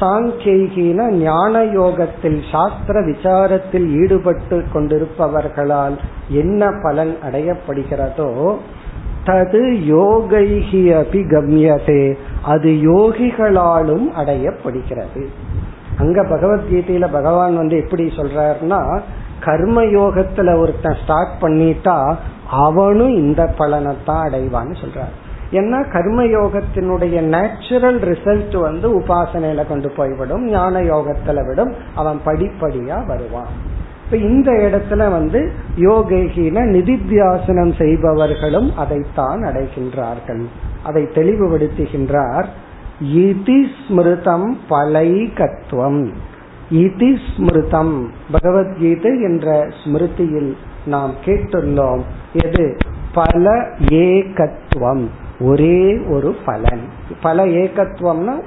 சாங்கியன 0.00 1.08
ஞான 1.10 1.64
யோகத்தில் 1.64 2.42
சாஸ்திர 2.52 3.00
விசாரத்தில் 3.00 3.86
ஈடுபட்டு 4.02 4.64
கொண்டிருப்பவர்களால் 4.74 5.96
என்ன 6.28 6.70
பலன் 6.82 7.16
அடையப்படுகிறதோ 7.30 8.56
தது 9.24 9.62
யோகைகி 9.90 10.82
அபி 11.00 11.20
கம்யதே 11.30 12.16
அது 12.44 12.68
யோகிகளாலும் 12.68 14.06
அடையப்படுகிறது. 14.18 15.26
அங்க 15.98 16.22
பகவத்கீதையில 16.22 17.12
பகவான் 17.12 17.56
வந்து 17.56 17.76
எப்படி 17.76 18.06
சொல்றாருன்னா 18.06 19.00
கர்ம 19.44 19.82
யோகத்துல 19.96 20.56
ஒருத்தன் 20.58 20.98
ஸ்டார்ட் 21.02 21.36
பண்ணிட்டா 21.40 21.98
அவனும் 22.64 23.14
இந்த 23.14 23.42
பலனை 23.58 23.92
தான் 24.04 24.24
அடைவான்னு 24.26 24.74
சொல்றாரு. 24.82 25.14
ஏன்னா 25.52 25.78
கர்ம 25.92 26.20
யோகத்தினுடைய 26.36 27.16
நேச்சுரல் 27.34 27.98
ரிசல்ட் 28.10 28.56
வந்து 28.60 28.86
உபாசனையில 29.00 29.62
கொண்டு 29.68 29.88
போய்விடும் 29.90 30.44
ஞான 30.48 30.80
யோகத்துல 30.92 31.46
விடும் 31.46 31.72
அவன் 31.94 32.20
படிப்படியா 32.26 32.98
வருவான். 33.06 33.52
இப்ப 34.04 34.16
இந்த 34.28 34.50
இடத்துல 34.66 35.02
வந்து 35.10 35.40
யோகேகின 35.78 36.64
நிதித்தியாசனம் 36.74 37.72
செய்பவர்களும் 37.78 38.68
அதைத்தான் 38.76 39.42
அடைகின்றார்கள். 39.42 40.42
அதை 40.82 41.02
தெளிவுபடுத்துகின்றார் 41.14 42.48
இதி 43.18 43.60
ஸ்மிருதம் 43.76 44.48
பலைகத்துவம் 44.70 46.02
இதி 46.74 47.18
ஸ்மிருதம். 47.36 48.06
பகவத்கீதை 48.30 49.22
என்ற 49.22 49.68
ஸ்மிருதியில் 49.84 50.52
நாம் 50.86 51.14
கேட்டுள்ளோம் 51.24 52.00
எது? 52.32 52.76
பல 53.14 53.68
ஏகத்துவம். 53.88 55.06
ஒரே 55.40 55.98
ஒரு 56.10 56.34
பலன். 56.44 56.80
பல 57.22 57.46
ஏகத்துவம்னா 57.46 58.42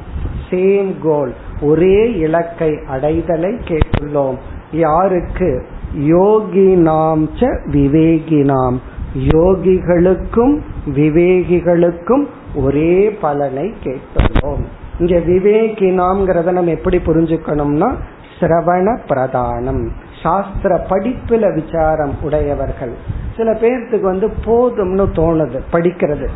சேம் 0.50 0.94
கோல் 1.04 1.34
ஒரே 1.62 2.14
இலக்கை 2.14 2.70
அடைதலை 2.70 3.58
கேட்டுள்ளோம். 3.68 4.36
யாருக்கு? 4.72 5.66
யோகி 5.94 6.76
நாம் 6.76 7.30
ச 7.30 7.60
விவேகினாம். 7.72 8.78
யோகிகளுக்கும் 9.18 10.60
விவேகிகளுக்கும் 10.96 12.26
ஒரே 12.56 13.10
பலனை 13.22 13.74
கேட்டுள்ளோம். 13.84 14.64
இங்க 15.00 15.18
விவேகினாம்ங்கிறத 15.18 16.52
நம்ம 16.52 16.72
எப்படி 16.72 16.98
புரிஞ்சுக்கணும்னா 16.98 17.96
சிரவண 18.40 19.00
பிரதானம். 19.08 19.90
சாஸ்திர 20.24 20.86
படிப்புல 20.90 21.54
விசாரம் 21.54 22.16
உடையவர்கள். 22.22 22.94
சில 23.38 23.54
பேர்த்துக்கு 23.54 24.02
வந்து 24.02 24.28
போதும்னு 24.28 25.08
தோணுது 25.16 25.60
படிக்கிறது. 25.72 26.28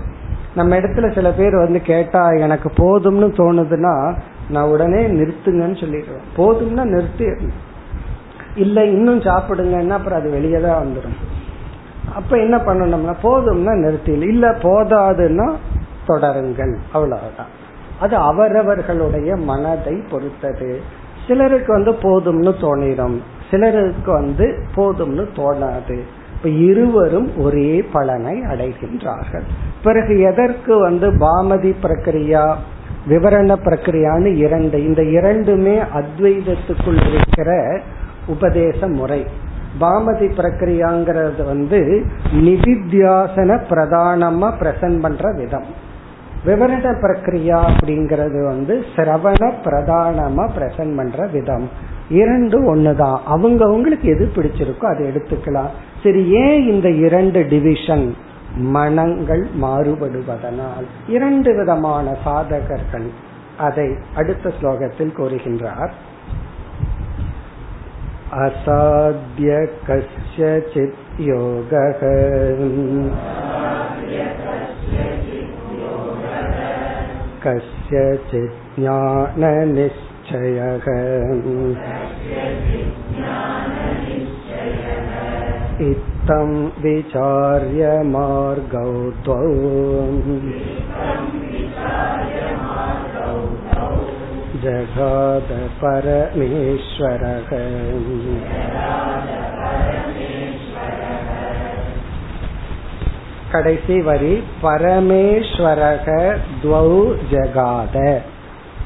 நம்ம 0.56 0.78
இடத்துல 0.78 1.14
சில 1.14 1.32
பேர் 1.32 1.56
வந்து 1.56 1.82
கேட்டா 1.82 2.32
எனக்கு 2.32 2.70
போதும்னு 2.70 3.24
தோணுதுன்னா 3.24 4.18
நான் 4.50 4.70
உடனே 4.70 5.08
நிறுத்துங்கன்னு 5.08 5.78
சொல்லிடுவேன். 5.80 6.26
போதும்னா 6.38 6.84
நிறுத்தி. 6.84 7.26
இல்ல 8.56 8.86
இன்னும் 8.86 9.20
சாப்பிடுங்கன்னா 9.20 9.90
அப்புறம் 9.90 10.20
அது 10.20 10.30
வெளியே 10.30 10.60
தான் 10.60 10.86
வந்துடும் 10.86 11.18
அப்ப 12.16 12.38
என்ன 12.38 12.58
பண்ணணும்னா 12.58 13.16
போதும்னா 13.24 13.76
நிறுத்தி. 13.76 14.12
இல்ல 14.12 14.52
போதாதுன்னா 14.52 15.56
தொடருங்கள். 16.08 16.76
அவ்வளவுதான். 16.92 17.60
அது 18.00 18.16
அவரவர்களுடைய 18.16 19.36
மனதை 19.36 20.04
பொறுத்தது. 20.12 20.82
சிலருக்கு 21.28 21.74
வந்து 21.74 21.92
போதும்னு 21.92 22.54
தோணிடும். 22.62 23.18
சிலருக்கு 23.52 24.12
வந்து 24.12 24.64
போதும்னு 24.76 25.26
தோணாது. 25.36 26.00
இப்ப 26.36 26.50
இருவரும் 26.50 27.38
ஒரே 27.38 27.86
பலனை 27.92 28.42
அடைகின்றார்கள். 28.42 29.44
பிறகு 29.84 30.20
எதற்கு 30.20 30.80
வந்து 30.80 31.12
பாமதி 31.12 31.76
பிரக்கிரியா 31.84 32.56
விவரண 33.10 33.56
பிரக்கிரியான்னு 33.56 34.36
இரண்டு 34.36 34.86
இந்த 34.86 35.04
இரண்டுமே 35.04 35.78
அத்வைதத்துக்குள் 35.78 37.14
இருக்கிற 37.14 37.80
உபதேச 38.28 38.88
முறை. 38.88 39.26
பாமதி 39.80 40.26
பிரக்கிரியாங்கிறது 40.26 41.46
வந்து 41.46 42.06
நிதித்தியாசன 42.34 43.62
பிரதானமா 43.70 44.54
பிரசன்ட் 44.60 45.00
பண்ற 45.00 45.34
விதம். 45.38 45.90
விவரண 46.46 46.90
பிரக்கிரியா 47.02 47.72
அப்படிங்கிறது 47.72 48.46
வந்து 48.46 48.86
சிரவண 48.96 49.54
பிரதானமா 49.64 50.50
பிரசன்ட் 50.58 50.96
பண்ற 50.96 51.28
விதம். 51.28 51.70
இரண்டு 52.10 52.76
ஒண்ணுதான். 52.76 53.18
அவங்க 53.26 53.66
அவங்களுக்கு 53.66 54.08
எது 54.10 54.32
பிடிச்சிருக்கோ 54.36 54.84
அதை 54.84 55.08
எடுத்துக்கலாம். 55.08 55.70
சரி 56.04 56.30
ஏன் 56.30 56.68
இந்த 56.72 56.90
இரண்டு 56.90 57.46
டிவிஷன் 57.50 58.16
மனங்கள் 58.56 59.48
மாறுபடுவதனால்? 59.62 60.88
இரண்டு 61.08 61.56
விதமான 61.56 62.18
சாதகர்கள் 62.26 63.10
அதை 63.58 63.96
அடுத்த 64.16 64.52
ஸ்லோகத்தில் 64.62 65.14
கூறுகின்றார். 65.18 65.92
அசாத்திய 68.32 69.68
கஷ்யசித் 69.88 70.94
யோக 71.18 71.96
कस्यचित् 77.44 78.58
ज्ञाननिश्चयः 78.80 80.88
इत्थं 85.90 86.50
विचार्य 86.84 87.86
मार्गौ 88.14 88.94
द्वौ 89.26 89.42
जगाद 94.64 95.50
கடைசி 103.52 104.02
வரி 104.02 104.44
பரமேஸ்வரக 104.64 106.08
துவௌ 106.64 106.92
ஜகாத. 107.32 107.96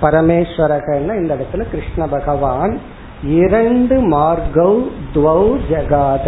பரமேஸ்வரகன்னா 0.01 1.13
இந்த 1.21 1.31
இடத்துல 1.35 1.63
கிருஷ்ண 1.71 2.07
பகவான் 2.07 2.79
இரண்டு 3.23 3.95
மார்கௌ 4.09 4.73
துவௌ 5.13 5.43
ஜகாத 5.71 6.27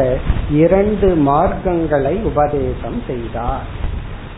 இரண்டு 0.52 1.08
மார்க்கங்களை 1.30 2.14
உபதேசம் 2.24 3.00
செய்தார். 3.08 3.68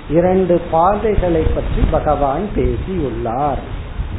இரண்டு 0.10 0.62
பாதைகளை 0.72 1.42
பற்றி 1.42 1.82
பகவான் 1.92 2.46
பேசியுள்ளார். 2.56 3.62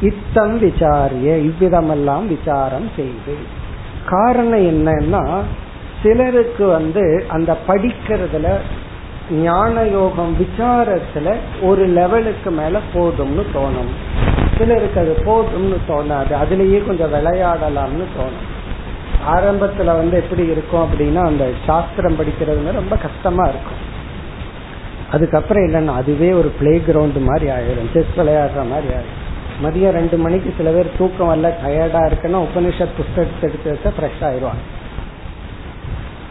இத்தம் 0.01 0.55
விசாரிய 0.61 1.29
இவ்விதமெல்லாம் 1.47 2.27
விசாரம் 2.27 2.89
செய்து. 2.95 3.35
காரணம் 4.09 4.65
என்னன்னா 4.69 5.25
சிலருக்கு 6.03 6.65
வந்து 6.67 7.03
அந்த 7.27 7.57
படிக்கிறதுல 7.67 8.47
ஞான 9.31 9.83
யோகம் 9.83 10.37
விசாரத்துல 10.37 11.35
ஒரு 11.61 11.85
லெவலுக்கு 11.85 12.51
மேல 12.51 12.79
போதும்னு 12.93 13.45
தோணும். 13.53 13.91
சிலருக்கு 14.57 14.99
அது 14.99 15.23
போதும்னு 15.25 15.77
தோணாது. 15.87 16.35
அதுலயே 16.43 16.85
கொஞ்சம் 16.85 17.13
விளையாடலாம்னு 17.13 18.05
தோணும். 18.17 18.49
ஆரம்பத்துல 19.29 19.85
வந்து 19.85 20.17
எப்படி 20.17 20.47
இருக்கும் 20.47 20.89
அப்படின்னா 20.89 21.25
அந்த 21.25 21.49
சாஸ்திரம் 21.65 22.19
படிக்கிறது 22.19 22.71
ரொம்ப 22.71 22.95
கஷ்டமா 22.95 23.43
இருக்கும். 23.43 23.89
அதுக்கப்புறம் 25.11 25.63
இல்லைன்னா 25.63 25.93
அதுவே 25.93 26.31
ஒரு 26.31 26.51
பிளே 26.59 26.81
கிரவுண்ட் 26.87 27.21
மாதிரி 27.21 27.51
ஆயிரும். 27.51 27.91
செஸ் 27.93 28.17
விளையாடுற 28.17 28.69
மாதிரி 28.69 28.93
ஆயிரும். 28.93 29.19
மதியம் 29.63 29.93
ரெண்டு 29.93 30.17
மணிக்கு 30.17 30.53
சில 30.57 30.71
பேர் 30.71 30.97
தூக்கம் 30.97 31.29
வரல 31.29 31.47
டயர்டா 31.47 32.11
இருக்குன்னா 32.11 32.45
உபனிஷத் 32.45 32.97
புஸ்தகத்தை 32.97 33.41
எடுத்து 33.41 33.71
வச்சா 33.71 33.93
ஃப்ரெஷ் 33.99 34.23
ஆயிடுவாங்க. 34.23 34.63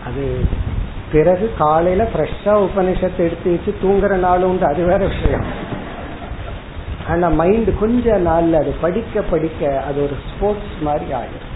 அது 0.07 0.45
பிறகு 1.13 1.53
காலையில 1.59 2.03
ஃப்ரெஷ்ஷா 2.13 2.53
உபனிஷத்தை 2.67 3.23
எடுத்து 3.29 3.51
வச்சு 3.51 3.75
தூங்குற 3.83 4.15
நாளும் 4.17 4.51
உண்டு. 4.51 4.67
அது 4.67 4.85
வேற 4.85 5.07
விஷயம். 5.07 5.47
ஆனா 7.09 7.29
மைண்ட் 7.29 7.79
கொஞ்ச 7.81 8.19
நாள்ல 8.19 8.53
அது 8.63 8.75
படிக்க 8.81 9.23
படிக்க 9.23 9.83
அது 9.89 10.03
ஒரு 10.03 10.17
ஸ்போர்ட்ஸ் 10.29 10.77
மாதிரி 10.81 11.05
ஆயிடும் 11.13 11.49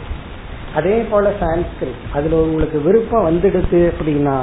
அதே 0.75 0.97
போல 1.11 1.31
சான்ஸ்கிரிட் 1.41 2.03
அதுல 2.15 2.37
உங்களுக்கு 2.37 2.81
விருப்பம் 2.81 3.27
வந்துடுது 3.27 3.83
அப்படின்னா 3.91 4.37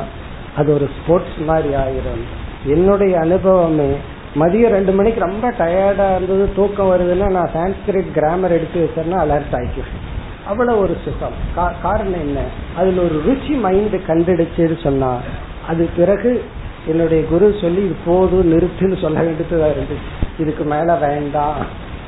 அது 0.58 0.74
ஒரு 0.74 0.90
ஸ்போர்ட்ஸ் 0.98 1.40
மாதிரி 1.48 1.74
ஆயிரும். 1.74 2.24
என்னுடைய 2.66 3.20
அனுபவமே 3.20 3.92
மதியம் 4.36 4.76
ரெண்டு 4.78 4.92
மணிக்கு 4.92 5.20
ரொம்ப 5.20 5.46
டயர்டா 5.52 6.08
இருந்தது 6.16 6.50
தூக்கம் 6.56 6.92
வருதுன்னா 6.92 7.30
நான் 7.32 7.54
சான்ஸ்கிரிட் 7.56 8.12
கிராமர் 8.14 8.52
எடுத்து 8.52 8.80
வச்சேன்னா 8.86 9.20
அலர்ட் 9.26 9.56
ஆகிக்குவேன் 9.60 10.10
அவ்வளவு 10.52 10.80
ஒரு 10.80 10.96
சுகம். 11.06 11.38
காரணம் 11.82 12.22
என்ன? 12.26 12.40
அதுல 12.78 13.02
ஒரு 13.02 13.18
ருச்சி 13.28 13.54
மைண்ட் 13.66 13.96
கண்டுடுச்சுன்னு 14.08 14.80
சொன்னா 14.84 15.12
அது 15.68 15.90
பிறகு 15.98 16.32
என்னுடைய 16.86 17.22
குரு 17.26 17.48
சொல்லி 17.62 17.82
இது 17.86 17.96
போதும் 18.06 18.52
நிறுத்துன்னு 18.52 19.02
சொல்ல 19.02 19.22
வேண்டியதா 19.22 19.68
இருந்துச்சு 19.74 20.42
இதுக்கு 20.42 20.64
மேல 20.64 20.96
வேண்டாம். 20.96 21.60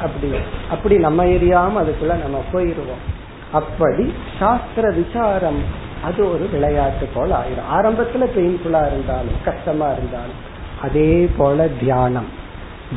அப்படி 0.01 0.29
அப்படி 0.69 0.95
நம்ம 0.97 1.25
எரியாம 1.35 1.75
அதுக்குள்ள 1.81 2.13
நம்ம 2.23 2.37
போயிருவோம். 2.53 3.03
அப்படி 3.51 4.05
சாஸ்திர 4.39 4.85
விசாரம் 4.91 5.59
அது 6.03 6.21
ஒரு 6.31 6.49
விளையாட்டு 6.51 7.05
போல 7.13 7.31
ஆயிரும். 7.41 7.69
ஆரம்பத்துல 7.75 8.25
பெயின்ஃபுல்லா 8.35 8.81
இருந்தாலும் 8.91 9.37
கஷ்டமா 9.45 9.89
இருந்தாலும் 9.97 10.39
அதே 10.81 11.29
போல 11.37 11.67
தியானம். 11.81 12.29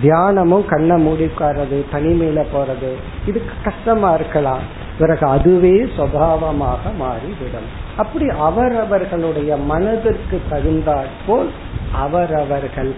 தியானமும் 0.03 0.67
கண்ணை 0.69 0.97
மூடி 1.03 1.25
உட்கார்றது 1.25 1.77
தனிமையில 1.93 2.41
போறது 2.55 2.91
இதுக்கு 3.27 3.55
கஷ்டமா 3.65 4.11
இருக்கலாம். 4.15 4.65
பிறகு 4.99 5.27
அதுவே 5.27 5.75
சுவாவமாக 5.97 6.93
மாறிவிடும். 6.99 7.69
அப்படி 7.97 8.29
அவரவர்களுடைய 8.29 9.57
மனதிற்கு 9.57 10.41
தகுந்தாற் 10.51 11.13
போல் 11.27 11.51
அவரவர்கள் 11.93 12.95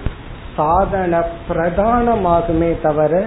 சாதன 0.56 1.24
பிரதானமாகுமே 1.48 2.80
தவிர 2.82 3.26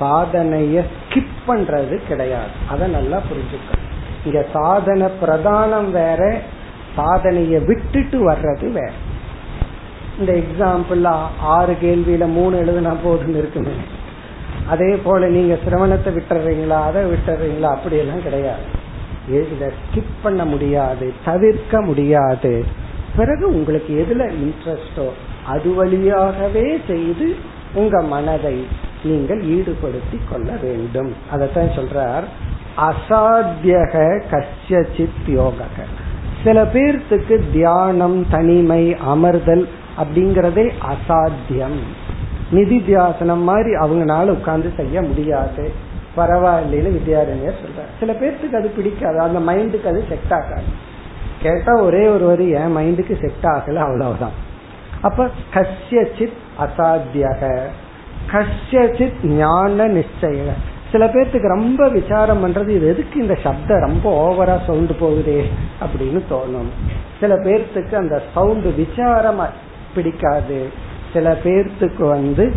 சாதனைய 0.00 0.82
ஸ்கிப் 0.94 1.34
பண்றது 1.48 2.00
கிடையாது. 2.08 2.54
அதை 2.70 2.88
நல்லா 2.88 3.16
புரிஞ்சுக்கணும். 3.16 3.82
இங்க 4.24 4.44
சாதன 4.52 5.08
பிரதானம் 5.22 5.90
வேற 5.90 6.40
சாதனைய 6.96 7.64
விட்டுட்டு 7.64 8.30
வர்றது 8.30 8.72
வேற. 8.72 8.90
இந்த 10.18 10.32
எக்ஸாம்பிள் 10.32 11.06
ஆறு 11.40 11.76
கேள்வியில 11.82 12.26
மூணு 12.26 12.56
எழுதுனா 12.56 12.96
போதுன்னு 13.06 13.36
இருக்குமே. 13.36 13.76
அதே 14.68 14.96
போல 14.96 15.26
நீங்க 15.26 15.58
சிரவணத்தை 15.64 16.10
விட்டுறீங்களா 16.16 16.80
அதை 16.88 17.02
விட்டுறீங்களா 17.04 17.70
அப்படியெல்லாம் 17.76 18.22
கிடையாது. 18.22 18.82
இதை 19.28 19.68
ஸ்கிப் 19.68 20.14
பண்ண 20.22 20.44
முடியாது 20.44 21.12
தவிர்க்க 21.24 21.80
முடியாது. 21.80 22.64
பிறகு 23.16 23.48
உங்களுக்கு 23.48 24.06
எதுல 24.06 24.30
இன்ட்ரெஸ்டோ 24.44 25.08
அது 25.46 25.74
வழியாகவே 25.74 26.80
செய்து 26.86 27.34
உங்க 27.74 28.02
மனதை 28.02 28.66
நீங்கள் 29.04 29.42
ஈடுபடுத்தி 29.44 30.18
கொள்ள 30.30 30.52
வேண்டும். 30.62 31.12
அதைத்தான் 31.30 31.76
சொல்றார் 31.76 32.24
அசாத்தியக 32.78 34.22
கஷ்யசித் 34.30 35.26
யோக 35.26 35.54
சில 36.44 36.62
பேர்த்துக்கு 36.62 37.40
தியானம் 37.52 38.26
தனிமை 38.30 38.94
அமர்தல் 38.94 39.64
அப்படிங்கறதே 39.98 40.72
அசாத்தியம். 40.92 41.78
நிதி 42.54 42.78
தியாசனம் 42.78 43.42
மாதிரி 43.42 43.70
அவங்கனால 43.74 44.24
உட்கார்ந்து 44.24 44.72
செய்ய 44.76 45.02
முடியாது. 45.02 45.72
பரவாயில்லைன்னு 46.16 46.96
வித்யாரண்யர் 46.96 47.60
சொல்ற 47.64 47.80
சில 48.00 48.12
பேர்த்துக்கு 48.12 48.56
அது 48.56 48.68
பிடிக்காது. 48.68 49.18
அந்த 49.18 49.52
மைண்டுக்கு 49.52 49.86
அது 49.86 50.04
செட் 50.08 50.32
ஆகாது. 50.32 50.92
கேட்டா 51.42 51.80
ஒரே 51.80 52.08
ஒரு 52.08 52.26
வரி 52.26 52.48
என் 52.48 52.76
மைண்டுக்கு 52.76 53.20
செட் 53.20 53.42
ஆகல 53.42 53.74
அவ்வளவுதான். 53.74 54.30
அப்ப 55.02 55.28
கஷ்யசித் 55.54 56.32
அசாத்தியக. 56.58 57.60
கஷ்யசித் 58.30 59.26
ஞான 59.26 59.88
நிச்சய 59.88 60.38
சில 60.92 61.06
பேர்த்துக்கு 61.06 61.48
ரொம்ப 61.48 61.88
விசாரம் 61.88 62.46
பண்றது 62.46 62.68
இது 62.68 62.88
எதுக்கு 62.88 63.20
இந்த 63.20 63.34
சப்தம் 63.34 63.80
ரொம்ப 63.80 64.28
ஓவரா 64.28 64.58
சவுண்டு 64.66 64.94
போகுதே? 65.00 65.44
அப்படின்னு 65.80 66.22
தோணும். 66.30 66.90
சில 67.20 67.34
பேர்த்துக்கு 67.34 67.94
அந்த 67.94 68.22
சவுண்டு 68.34 68.72
விசாரம் 68.72 69.48
பிடிக்காது. 69.94 70.68
சில 71.14 71.38
பேர்த்துக்கு 71.44 72.08
வந்து 72.08 72.54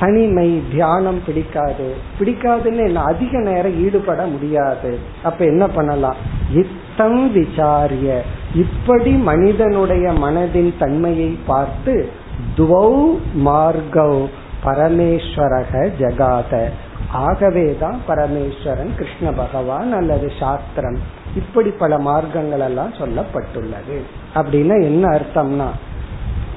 தனிமை 0.00 0.62
தியானம் 0.70 1.20
பிடிக்காது. 1.26 1.94
பிடிக்காதுன்னு 2.18 2.86
என்ன? 2.86 3.02
அதிக 3.02 3.40
நேரம் 3.40 3.84
ஈடுபட 3.84 4.26
முடியாது. 4.26 4.98
அப்ப 5.22 5.44
என்ன 5.44 5.66
பண்ணலாம்? 5.66 6.16
இத்தம் 6.52 7.36
விசாரிய. 7.36 8.18
இப்படி 8.54 9.10
மனிதனுடைய 9.10 10.10
மனதின் 10.10 10.74
தன்மையை 10.78 11.38
பார்த்து 11.46 12.08
துவௌ 12.56 13.18
மார்கவ் 13.44 14.26
பரமேஸ்வரக 14.64 15.90
ஜகாத. 16.00 16.68
ஆகவேதான் 17.10 18.00
பரமேஸ்வரன் 18.08 18.94
கிருஷ்ண 18.96 19.32
பகவான் 19.36 19.92
அல்லது 19.92 20.32
சாஸ்திரம் 20.40 20.98
இப்படி 21.36 21.70
பல 21.70 21.98
மார்க்கங்கள் 21.98 22.60
எல்லாம் 22.60 22.92
சொல்லப்பட்டுள்ளது. 22.92 23.98
அப்படின்னா 24.34 24.82
என்ன 24.82 25.08
அர்த்தம்னா 25.08 25.68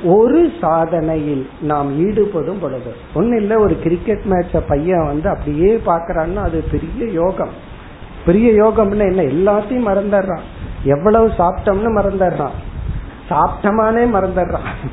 ஒரு 0.04 0.52
சாதனையில் 0.62 1.47
நாம் 1.62 2.08
ஈடுபடும் 2.08 2.60
பொழுது 2.60 2.95
ஒன்னு 3.14 3.36
இல்ல 3.36 3.60
ஒரு 3.60 3.80
கிரிக்கெட் 3.80 4.22
மேட்ச 4.30 4.62
பையன் 4.68 5.06
வந்து 5.06 5.30
அப்படியே 5.30 5.82
பாக்குறான்னா 5.86 6.36
அது 6.36 6.64
பெரிய 6.72 7.06
யோகம். 7.06 7.68
பெரிய 8.26 8.64
யோகம்னு 8.64 9.16
என்ன? 9.16 9.52
எல்லாத்தையும் 9.52 9.88
மறந்துடுறான். 9.88 10.39
எவ்வளவு 10.84 11.28
சாப்பிட்டோம்னு 11.28 12.00
மறந்துடுறான். 12.00 12.58
சாப்பிட்டமானே 13.30 14.06
மறந்துடுறான். 14.16 14.89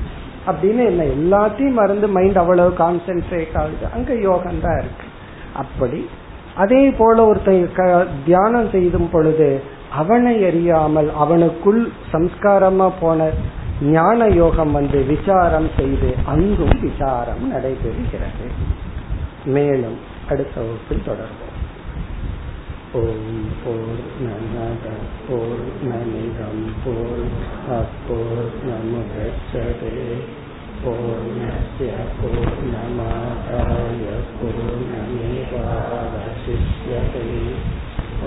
அப்படின்னு 0.47 0.87
என்ன? 0.87 1.05
எல்லாத்தையும் 1.05 1.73
மறந்து 1.73 2.09
மைண்ட் 2.09 2.37
அவ்வளவு 2.37 2.71
கான்சென்ட்ரேட் 2.71 3.57
ஆகுது. 3.57 3.87
அங்க 3.95 4.15
யோகம் 4.15 4.61
தான் 4.63 4.79
இருக்கு. 4.79 5.05
அப்படி 5.55 6.09
அதே 6.57 6.91
போல 6.91 7.27
ஒருத்தன் 7.27 7.71
தியானம் 8.25 8.71
செய்தும் 8.71 9.11
பொழுது 9.11 9.63
அவனை 9.93 10.47
அறியாமல் 10.47 11.11
அவனுக்குள் 11.25 11.87
சம்ஸ்காரமா 12.13 12.91
போன 13.01 13.31
ஞான 13.81 14.27
யோகம் 14.27 14.73
வந்து 14.73 15.05
விசாரம் 15.05 15.69
செய்து 15.77 16.15
அங்கும் 16.27 16.81
விசாரம் 16.81 17.53
நடைபெறுகிறது. 17.53 18.47
மேலும் 19.45 19.99
அடுத்த 20.29 20.61
வகுப்பில் 20.61 21.07
தொடர்போம் 21.07 21.55
ஓம் 22.93 23.49
போர் 23.65 24.03
நமத 24.25 24.85
போர் 25.29 25.67
நமிதம் 25.91 26.65
போர் 26.85 27.29
அப்போர் 27.77 28.51
நமுதச்சதே 28.69 29.93
பூர்ணய 30.85 31.93
பூர்ணமாதாய 32.19 34.05
பூர்ணமேவாவசிஷ்யதே. 34.39 37.29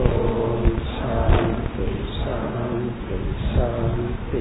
ஓம் 0.05 0.71
சாந்தி 0.95 1.89
சாந்தி 2.23 3.19
சாந்தி. 3.55 4.18